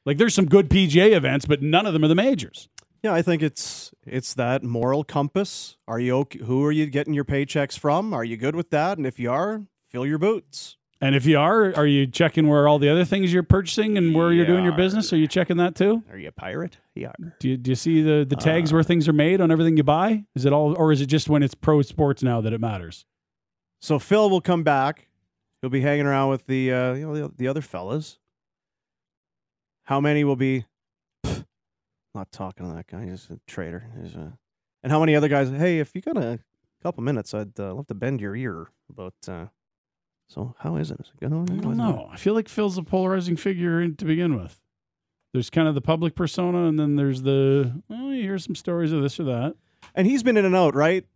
Like 0.06 0.18
there's 0.18 0.34
some 0.34 0.46
good 0.46 0.68
PGA 0.68 1.12
events, 1.12 1.46
but 1.46 1.62
none 1.62 1.86
of 1.86 1.92
them 1.92 2.04
are 2.04 2.08
the 2.08 2.14
majors. 2.14 2.68
Yeah, 3.02 3.12
I 3.12 3.22
think 3.22 3.42
it's 3.42 3.92
it's 4.06 4.34
that 4.34 4.62
moral 4.62 5.02
compass. 5.02 5.76
Are 5.88 5.98
you 5.98 6.16
okay? 6.18 6.38
Who 6.44 6.64
are 6.64 6.72
you 6.72 6.86
getting 6.86 7.14
your 7.14 7.24
paychecks 7.24 7.76
from? 7.76 8.14
Are 8.14 8.24
you 8.24 8.36
good 8.36 8.54
with 8.54 8.70
that? 8.70 8.96
And 8.96 9.06
if 9.06 9.18
you 9.18 9.30
are, 9.30 9.62
fill 9.88 10.06
your 10.06 10.18
boots. 10.18 10.76
And 11.02 11.16
if 11.16 11.26
you 11.26 11.36
are, 11.36 11.74
are 11.74 11.86
you 11.86 12.06
checking 12.06 12.46
where 12.46 12.68
all 12.68 12.78
the 12.78 12.88
other 12.88 13.04
things 13.04 13.32
you're 13.32 13.42
purchasing 13.42 13.98
and 13.98 14.14
where 14.14 14.32
you're 14.32 14.46
doing 14.46 14.62
your 14.62 14.72
business? 14.76 15.12
Are 15.12 15.16
you 15.16 15.26
checking 15.26 15.56
that 15.56 15.74
too? 15.74 16.04
Are 16.08 16.16
you 16.16 16.28
a 16.28 16.32
pirate? 16.32 16.78
Yeah. 16.94 17.10
Do 17.40 17.48
you, 17.48 17.56
do 17.56 17.72
you 17.72 17.74
see 17.74 18.02
the, 18.02 18.24
the 18.24 18.36
tags 18.36 18.70
Uh, 18.70 18.76
where 18.76 18.84
things 18.84 19.08
are 19.08 19.12
made 19.12 19.40
on 19.40 19.50
everything 19.50 19.76
you 19.76 19.82
buy? 19.82 20.24
Is 20.36 20.44
it 20.44 20.52
all, 20.52 20.76
or 20.76 20.92
is 20.92 21.00
it 21.00 21.06
just 21.06 21.28
when 21.28 21.42
it's 21.42 21.56
pro 21.56 21.82
sports 21.82 22.22
now 22.22 22.40
that 22.40 22.52
it 22.52 22.60
matters? 22.60 23.04
So 23.80 23.98
Phil 23.98 24.30
will 24.30 24.40
come 24.40 24.62
back. 24.62 25.08
He'll 25.60 25.70
be 25.70 25.80
hanging 25.80 26.06
around 26.06 26.30
with 26.30 26.46
the 26.46 26.72
uh, 26.72 26.92
you 26.94 27.06
know 27.06 27.14
the, 27.14 27.34
the 27.36 27.48
other 27.48 27.62
fellas. 27.62 28.20
How 29.84 30.00
many 30.00 30.22
will 30.22 30.36
be? 30.36 30.66
Pfft, 31.26 31.46
not 32.14 32.30
talking 32.30 32.68
to 32.68 32.76
that 32.76 32.86
guy. 32.86 33.06
He's 33.06 33.28
a 33.28 33.40
traitor. 33.48 33.88
He's 34.00 34.14
a, 34.14 34.38
and 34.84 34.92
how 34.92 35.00
many 35.00 35.16
other 35.16 35.28
guys? 35.28 35.50
Hey, 35.50 35.80
if 35.80 35.96
you 35.96 36.00
got 36.00 36.16
a 36.16 36.38
couple 36.80 37.02
minutes, 37.02 37.34
I'd 37.34 37.58
uh, 37.58 37.74
love 37.74 37.88
to 37.88 37.94
bend 37.94 38.20
your 38.20 38.36
ear. 38.36 38.68
about 38.88 39.14
uh, 39.26 39.46
so 40.28 40.54
how 40.60 40.76
is 40.76 40.90
it? 40.90 41.00
Is 41.00 41.06
it 41.14 41.20
good? 41.20 41.32
I 41.32 41.44
don't 41.60 41.76
know. 41.76 42.08
I 42.10 42.16
feel 42.16 42.34
like 42.34 42.48
Phil's 42.48 42.78
a 42.78 42.82
polarizing 42.82 43.36
figure 43.36 43.86
to 43.86 44.04
begin 44.04 44.34
with. 44.40 44.60
There's 45.32 45.50
kind 45.50 45.66
of 45.68 45.74
the 45.74 45.80
public 45.80 46.14
persona, 46.14 46.66
and 46.66 46.78
then 46.78 46.96
there's 46.96 47.22
the 47.22 47.82
oh, 47.90 48.10
you 48.10 48.22
hear 48.22 48.38
some 48.38 48.54
stories 48.54 48.92
of 48.92 49.02
this 49.02 49.18
or 49.20 49.24
that. 49.24 49.54
And 49.94 50.06
he's 50.06 50.22
been 50.22 50.36
in 50.36 50.44
and 50.44 50.54
out, 50.56 50.74
right? 50.74 51.06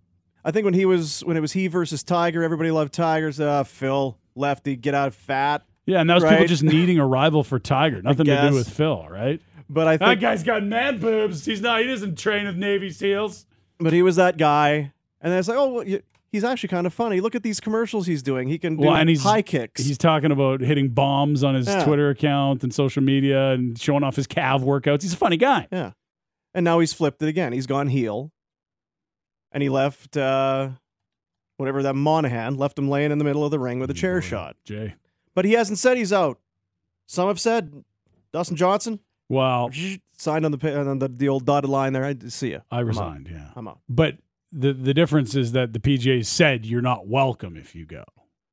I 0.44 0.50
think 0.52 0.64
when 0.64 0.74
he 0.74 0.84
was 0.84 1.20
when 1.24 1.36
it 1.36 1.40
was 1.40 1.52
he 1.52 1.66
versus 1.66 2.02
Tiger, 2.02 2.42
everybody 2.42 2.70
loved 2.70 2.92
Tigers. 2.94 3.40
Uh, 3.40 3.64
Phil 3.64 4.18
lefty, 4.34 4.76
get 4.76 4.94
out 4.94 5.12
fat. 5.14 5.64
Yeah, 5.86 6.00
and 6.00 6.10
that 6.10 6.14
was 6.14 6.24
people 6.24 6.46
just 6.46 6.62
needing 6.62 6.98
a 6.98 7.06
rival 7.06 7.44
for 7.44 7.58
Tiger. 7.58 8.02
Nothing 8.02 8.26
to 8.26 8.48
do 8.50 8.54
with 8.54 8.68
Phil, 8.68 9.06
right? 9.08 9.40
But 9.68 9.86
I 9.88 9.96
That 9.96 10.20
guy's 10.20 10.42
got 10.42 10.62
man 10.64 10.98
boobs. 10.98 11.44
He's 11.44 11.60
not. 11.60 11.80
He 11.80 11.86
doesn't 11.86 12.16
train 12.18 12.46
with 12.46 12.56
Navy 12.56 12.90
SEAls. 12.90 13.44
but 13.78 13.92
he 13.92 14.02
was 14.02 14.16
that 14.16 14.36
guy. 14.38 14.92
And 15.20 15.32
then 15.32 15.38
it's 15.38 15.48
like, 15.48 15.58
oh, 15.58 15.72
well, 15.72 15.86
you- 15.86 16.02
he's 16.32 16.44
actually 16.44 16.68
kind 16.68 16.86
of 16.86 16.92
funny. 16.94 17.20
Look 17.20 17.34
at 17.34 17.42
these 17.42 17.60
commercials 17.60 18.06
he's 18.06 18.22
doing. 18.22 18.48
He 18.48 18.58
can 18.58 18.76
do 18.76 18.86
Well, 18.86 18.96
and 18.96 19.08
he's- 19.08 19.22
high 19.22 19.42
kicks. 19.42 19.82
He's 19.82 19.98
talking 19.98 20.30
about 20.30 20.60
hitting 20.60 20.88
bombs 20.90 21.42
on 21.44 21.54
his 21.54 21.66
Yeah. 21.66 21.84
Twitter 21.84 22.10
account 22.10 22.62
and 22.62 22.72
social 22.74 23.02
media 23.02 23.50
and 23.52 23.78
showing 23.78 24.02
off 24.02 24.16
his 24.16 24.26
calf 24.26 24.60
workouts. 24.62 25.02
He's 25.02 25.12
a 25.14 25.16
funny 25.16 25.36
guy. 25.36 25.68
Yeah. 25.72 25.92
And 26.54 26.64
now 26.64 26.78
he's 26.80 26.92
flipped 26.92 27.22
it 27.22 27.28
again. 27.28 27.52
He's 27.52 27.66
gone 27.66 27.88
heel. 27.88 28.32
And 29.52 29.62
he 29.62 29.68
left 29.68 30.16
uh 30.16 30.70
whatever 31.56 31.82
that 31.82 31.94
Monahan 31.96 32.56
left 32.56 32.78
him 32.78 32.88
laying 32.90 33.10
in 33.12 33.18
the 33.18 33.24
middle 33.24 33.44
of 33.44 33.50
the 33.50 33.58
ring 33.58 33.78
with 33.78 33.90
a 33.90 33.94
chair 33.94 34.20
Boy, 34.20 34.26
shot. 34.26 34.56
Jay. 34.64 34.94
But 35.34 35.44
he 35.46 35.52
hasn't 35.52 35.78
said 35.78 35.96
he's 35.96 36.12
out. 36.12 36.38
Some 37.06 37.28
have 37.28 37.40
said 37.40 37.84
Dustin 38.32 38.56
Johnson 38.56 39.00
Well, 39.28 39.70
signed 40.18 40.44
on 40.44 40.52
the 40.52 40.78
on 40.78 40.98
the, 40.98 41.08
the 41.08 41.28
old 41.28 41.46
dotted 41.46 41.70
line 41.70 41.92
there. 41.94 42.04
I 42.04 42.14
see 42.28 42.50
you. 42.50 42.62
I 42.70 42.80
resigned. 42.80 43.28
Yeah. 43.30 43.50
I'm 43.56 43.68
out. 43.68 43.80
But 43.88 44.16
the 44.52 44.72
the 44.72 44.94
difference 44.94 45.34
is 45.34 45.52
that 45.52 45.72
the 45.72 45.78
PGA 45.78 46.24
said 46.24 46.66
you're 46.66 46.82
not 46.82 47.06
welcome 47.06 47.56
if 47.56 47.74
you 47.74 47.86
go. 47.86 48.04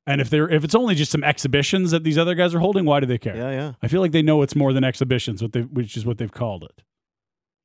And 0.06 0.20
if 0.20 0.28
they're 0.28 0.48
if 0.48 0.64
it's 0.64 0.74
only 0.74 0.94
just 0.94 1.12
some 1.12 1.24
exhibitions 1.24 1.90
that 1.90 2.04
these 2.04 2.18
other 2.18 2.34
guys 2.34 2.54
are 2.54 2.58
holding, 2.58 2.84
why 2.84 3.00
do 3.00 3.06
they 3.06 3.18
care? 3.18 3.36
Yeah, 3.36 3.50
yeah. 3.50 3.72
I 3.82 3.88
feel 3.88 4.00
like 4.00 4.12
they 4.12 4.22
know 4.22 4.42
it's 4.42 4.54
more 4.54 4.72
than 4.72 4.84
exhibitions, 4.84 5.42
what 5.42 5.52
they 5.52 5.62
which 5.62 5.96
is 5.96 6.04
what 6.04 6.18
they've 6.18 6.32
called 6.32 6.64
it. 6.64 6.82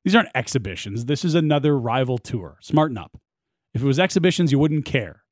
These 0.05 0.15
aren't 0.15 0.29
exhibitions. 0.33 1.05
This 1.05 1.25
is 1.25 1.35
another 1.35 1.77
rival 1.77 2.17
tour. 2.17 2.57
Smarten 2.61 2.97
up. 2.97 3.19
If 3.73 3.81
it 3.81 3.85
was 3.85 3.99
exhibitions, 3.99 4.51
you 4.51 4.59
wouldn't 4.59 4.85
care. 4.85 5.23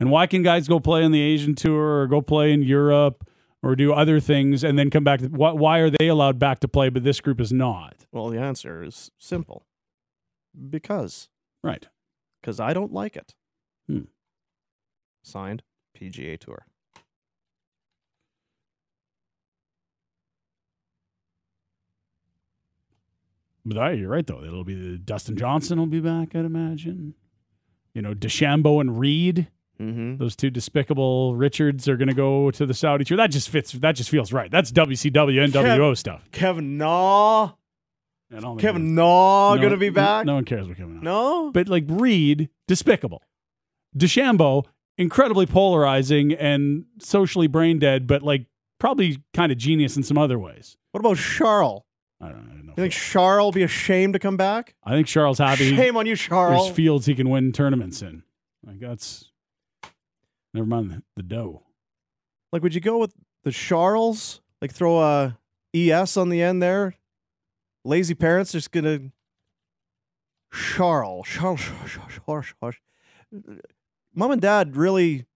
And 0.00 0.10
why 0.10 0.26
can 0.26 0.42
guys 0.42 0.66
go 0.66 0.80
play 0.80 1.04
on 1.04 1.12
the 1.12 1.20
Asian 1.20 1.54
tour 1.54 2.00
or 2.00 2.06
go 2.06 2.22
play 2.22 2.52
in 2.52 2.62
Europe 2.62 3.28
or 3.62 3.76
do 3.76 3.92
other 3.92 4.18
things 4.18 4.64
and 4.64 4.78
then 4.78 4.88
come 4.88 5.04
back? 5.04 5.20
To, 5.20 5.26
why, 5.28 5.52
why 5.52 5.78
are 5.78 5.90
they 5.90 6.08
allowed 6.08 6.38
back 6.38 6.60
to 6.60 6.68
play, 6.68 6.88
but 6.88 7.04
this 7.04 7.20
group 7.20 7.40
is 7.40 7.52
not? 7.52 7.94
Well, 8.10 8.30
the 8.30 8.40
answer 8.40 8.82
is 8.82 9.10
simple. 9.18 9.66
Because 10.70 11.28
Right. 11.62 11.86
because 12.40 12.58
I 12.60 12.72
don't 12.72 12.92
like 12.92 13.16
it. 13.16 13.34
Hmm. 13.86 14.04
Signed 15.22 15.62
PGA 15.98 16.38
Tour. 16.38 16.64
But 23.64 23.78
I, 23.78 23.92
you're 23.92 24.08
right 24.08 24.26
though. 24.26 24.42
It'll 24.42 24.64
be 24.64 24.74
the 24.74 24.96
Dustin 24.98 25.36
Johnson 25.36 25.78
will 25.78 25.86
be 25.86 26.00
back, 26.00 26.34
I'd 26.34 26.44
imagine. 26.44 27.14
You 27.94 28.02
know, 28.02 28.14
DeChambeau 28.14 28.80
and 28.80 28.98
Reed, 28.98 29.48
Mm-hmm. 29.80 30.18
those 30.18 30.36
two 30.36 30.50
despicable 30.50 31.34
Richards 31.36 31.88
are 31.88 31.96
going 31.96 32.08
to 32.08 32.14
go 32.14 32.50
to 32.50 32.66
the 32.66 32.74
Saudi 32.74 33.02
tour. 33.02 33.16
That 33.16 33.30
just 33.30 33.48
fits. 33.48 33.72
That 33.72 33.92
just 33.92 34.10
feels 34.10 34.30
right. 34.30 34.50
That's 34.50 34.70
WCW 34.72 35.42
and 35.42 35.54
WO 35.54 35.94
stuff. 35.94 36.28
Kevin 36.32 36.76
Na. 36.76 37.52
I 38.34 38.40
don't 38.40 38.58
Kevin 38.58 38.94
Na 38.94 39.54
no- 39.54 39.62
gonna 39.62 39.76
be 39.76 39.90
back. 39.90 40.24
No 40.26 40.34
one 40.34 40.44
cares 40.44 40.68
what 40.68 40.76
Kevin. 40.76 41.00
Na. 41.00 41.02
No. 41.02 41.50
But 41.52 41.68
like 41.68 41.84
Reed, 41.88 42.48
despicable. 42.68 43.22
DeChambeau, 43.96 44.64
incredibly 44.98 45.46
polarizing 45.46 46.32
and 46.34 46.84
socially 47.00 47.48
brain 47.48 47.78
dead, 47.78 48.06
but 48.06 48.22
like 48.22 48.46
probably 48.78 49.22
kind 49.34 49.50
of 49.50 49.58
genius 49.58 49.96
in 49.96 50.02
some 50.02 50.16
other 50.16 50.38
ways. 50.38 50.76
What 50.92 51.00
about 51.00 51.16
Charl? 51.16 51.86
I 52.20 52.28
don't, 52.28 52.36
I 52.36 52.54
don't 52.54 52.66
know. 52.66 52.74
You 52.76 52.82
think 52.84 52.92
Charl 52.92 53.46
will 53.46 53.52
be 53.52 53.62
ashamed 53.62 54.12
to 54.12 54.18
come 54.18 54.36
back? 54.36 54.74
I 54.84 54.90
think 54.90 55.06
Charl 55.06 55.34
Happy. 55.34 55.74
Shame 55.74 55.96
on 55.96 56.06
you, 56.06 56.16
Charl. 56.16 56.64
There's 56.64 56.76
fields 56.76 57.06
he 57.06 57.14
can 57.14 57.30
win 57.30 57.52
tournaments 57.52 58.02
in. 58.02 58.22
Like 58.64 58.78
that's. 58.78 59.30
Never 60.52 60.66
mind 60.66 60.90
the, 60.90 61.02
the 61.16 61.22
dough. 61.22 61.62
Like, 62.52 62.62
would 62.62 62.74
you 62.74 62.80
go 62.80 62.98
with 62.98 63.14
the 63.44 63.52
Charles? 63.52 64.40
Like, 64.60 64.72
throw 64.72 65.00
a 65.00 65.36
es 65.74 66.16
on 66.16 66.28
the 66.28 66.42
end 66.42 66.62
there. 66.62 66.94
Lazy 67.84 68.14
parents 68.14 68.52
just 68.52 68.70
gonna 68.72 69.10
Charles, 70.52 71.26
Charles, 71.28 71.60
Charles, 71.60 71.90
Charles, 72.26 72.46
Charles. 72.60 72.74
Mom 74.14 74.32
and 74.32 74.40
dad 74.42 74.76
really 74.76 75.26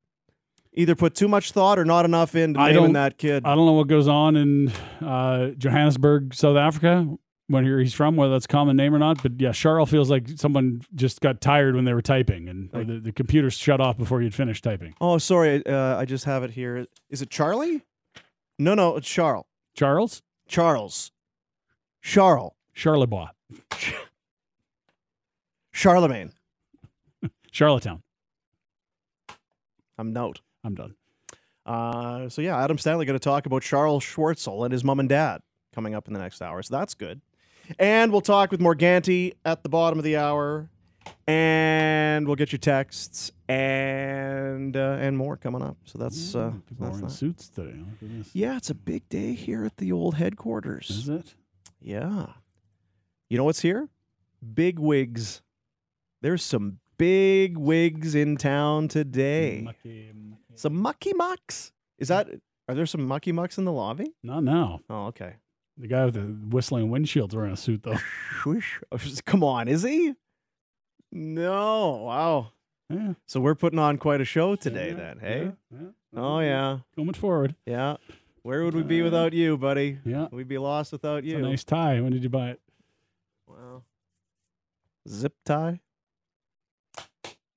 either 0.72 0.94
put 0.96 1.14
too 1.14 1.28
much 1.28 1.52
thought 1.52 1.78
or 1.78 1.84
not 1.84 2.04
enough 2.04 2.34
into 2.34 2.58
I 2.60 2.72
naming 2.72 2.94
that 2.94 3.16
kid. 3.18 3.44
I 3.46 3.54
don't 3.54 3.64
know 3.66 3.72
what 3.74 3.86
goes 3.86 4.08
on 4.08 4.34
in 4.36 4.72
uh, 5.00 5.50
Johannesburg, 5.56 6.34
South 6.34 6.56
Africa, 6.56 7.06
when 7.46 7.64
he's 7.64 7.94
from, 7.94 8.16
whether 8.16 8.32
that's 8.32 8.46
a 8.46 8.48
common 8.48 8.76
name 8.76 8.92
or 8.92 8.98
not. 8.98 9.22
But 9.22 9.40
yeah, 9.40 9.52
Charl 9.52 9.86
feels 9.86 10.10
like 10.10 10.26
someone 10.34 10.82
just 10.94 11.20
got 11.20 11.40
tired 11.40 11.76
when 11.76 11.84
they 11.84 11.92
were 11.94 12.02
typing, 12.02 12.48
and 12.48 12.70
Like- 12.72 12.88
the, 12.88 12.98
the 12.98 13.12
computer 13.12 13.50
shut 13.50 13.80
off 13.80 13.96
before 13.96 14.20
you'd 14.20 14.34
finished 14.34 14.64
typing. 14.64 14.94
oh, 15.00 15.18
sorry. 15.18 15.64
Uh, 15.64 15.96
I 15.96 16.04
just 16.04 16.24
have 16.24 16.42
it 16.42 16.50
here. 16.50 16.86
Is 17.08 17.22
it 17.22 17.30
Charlie? 17.30 17.82
No, 18.58 18.74
no, 18.74 18.96
it's 18.96 19.08
Charl. 19.08 19.46
Charl 19.76 20.10
Charl. 20.48 20.92
Charles. 22.04 22.52
Charlebois, 22.76 23.30
Charlemagne. 25.72 26.32
Charlottetown. 27.52 28.02
I'm 29.96 30.12
note. 30.12 30.40
I'm 30.64 30.74
done. 30.74 30.94
Uh, 31.64 32.28
so 32.28 32.42
yeah, 32.42 32.62
Adam 32.62 32.78
Stanley 32.78 33.06
going 33.06 33.18
to 33.18 33.22
talk 33.22 33.46
about 33.46 33.62
Charl 33.62 34.00
Schwartzel 34.00 34.64
and 34.64 34.72
his 34.72 34.82
mom 34.84 34.98
and 35.00 35.08
dad 35.08 35.40
coming 35.72 35.94
up 35.94 36.08
in 36.08 36.14
the 36.14 36.20
next 36.20 36.42
hour. 36.42 36.62
So 36.62 36.76
that's 36.76 36.94
good. 36.94 37.20
And 37.78 38.10
we'll 38.12 38.20
talk 38.20 38.50
with 38.50 38.60
Morganti 38.60 39.34
at 39.44 39.62
the 39.62 39.68
bottom 39.68 39.98
of 39.98 40.04
the 40.04 40.16
hour, 40.16 40.68
and 41.28 42.26
we'll 42.26 42.36
get 42.36 42.50
your 42.52 42.58
texts 42.58 43.30
and 43.48 44.76
uh, 44.76 44.98
and 45.00 45.16
more 45.16 45.36
coming 45.36 45.62
up. 45.62 45.76
So 45.84 45.98
that's 45.98 46.34
uh, 46.34 46.52
People 46.68 46.88
are 46.88 46.90
in 46.90 47.00
that. 47.02 47.10
suits 47.10 47.48
today. 47.48 47.78
Look 47.78 48.02
at 48.10 48.18
this. 48.18 48.30
yeah, 48.34 48.56
it's 48.56 48.68
a 48.70 48.74
big 48.74 49.08
day 49.08 49.32
here 49.32 49.64
at 49.64 49.76
the 49.78 49.92
old 49.92 50.16
headquarters. 50.16 50.90
Is 50.90 51.08
it? 51.08 51.34
Yeah, 51.84 52.26
you 53.28 53.36
know 53.36 53.44
what's 53.44 53.60
here? 53.60 53.88
Big 54.54 54.78
wigs. 54.78 55.42
There's 56.22 56.42
some 56.42 56.78
big 56.96 57.58
wigs 57.58 58.14
in 58.14 58.36
town 58.38 58.88
today. 58.88 59.60
Mucky, 59.64 60.10
mucky. 60.14 60.40
Some 60.54 60.76
mucky 60.76 61.12
mucks. 61.12 61.72
Is 61.98 62.08
that? 62.08 62.28
Are 62.68 62.74
there 62.74 62.86
some 62.86 63.04
mucky 63.06 63.32
mucks 63.32 63.58
in 63.58 63.66
the 63.66 63.72
lobby? 63.72 64.14
Not 64.22 64.42
now. 64.44 64.80
Oh, 64.88 65.06
okay. 65.08 65.34
The 65.76 65.86
guy 65.88 66.06
with 66.06 66.14
the 66.14 66.20
whistling 66.22 66.88
windshield's 66.90 67.34
wearing 67.36 67.52
a 67.52 67.56
suit, 67.56 67.82
though. 67.82 67.98
Oh, 68.46 68.98
Come 69.26 69.44
on, 69.44 69.68
is 69.68 69.82
he? 69.82 70.14
No. 71.12 71.90
Wow. 72.06 72.52
Yeah. 72.88 73.14
So 73.26 73.40
we're 73.40 73.54
putting 73.54 73.78
on 73.78 73.98
quite 73.98 74.20
a 74.20 74.24
show 74.24 74.56
today, 74.56 74.88
Yeah, 74.90 74.94
then. 74.94 75.18
Hey. 75.20 75.52
yeah, 75.70 75.78
yeah. 75.80 75.86
Oh 76.20 76.38
yeah. 76.40 76.78
Coming 76.96 77.14
forward. 77.14 77.54
Yeah. 77.66 77.96
Where 78.44 78.62
would 78.62 78.74
we 78.74 78.82
be 78.82 79.00
uh, 79.00 79.04
without 79.04 79.32
you, 79.32 79.56
buddy? 79.56 79.98
Yeah. 80.04 80.28
We'd 80.30 80.46
be 80.48 80.58
lost 80.58 80.92
without 80.92 81.24
It's 81.24 81.28
you. 81.28 81.38
a 81.38 81.40
nice 81.42 81.64
tie. 81.64 81.98
When 82.02 82.12
did 82.12 82.22
you 82.22 82.28
buy 82.28 82.50
it? 82.50 82.60
Well, 83.48 83.84
Zip 85.08 85.32
tie. 85.46 85.80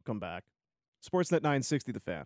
Come 0.05 0.19
back. 0.19 0.45
Sportsnet 1.05 1.43
960, 1.43 1.91
the 1.91 1.99
fan. 1.99 2.25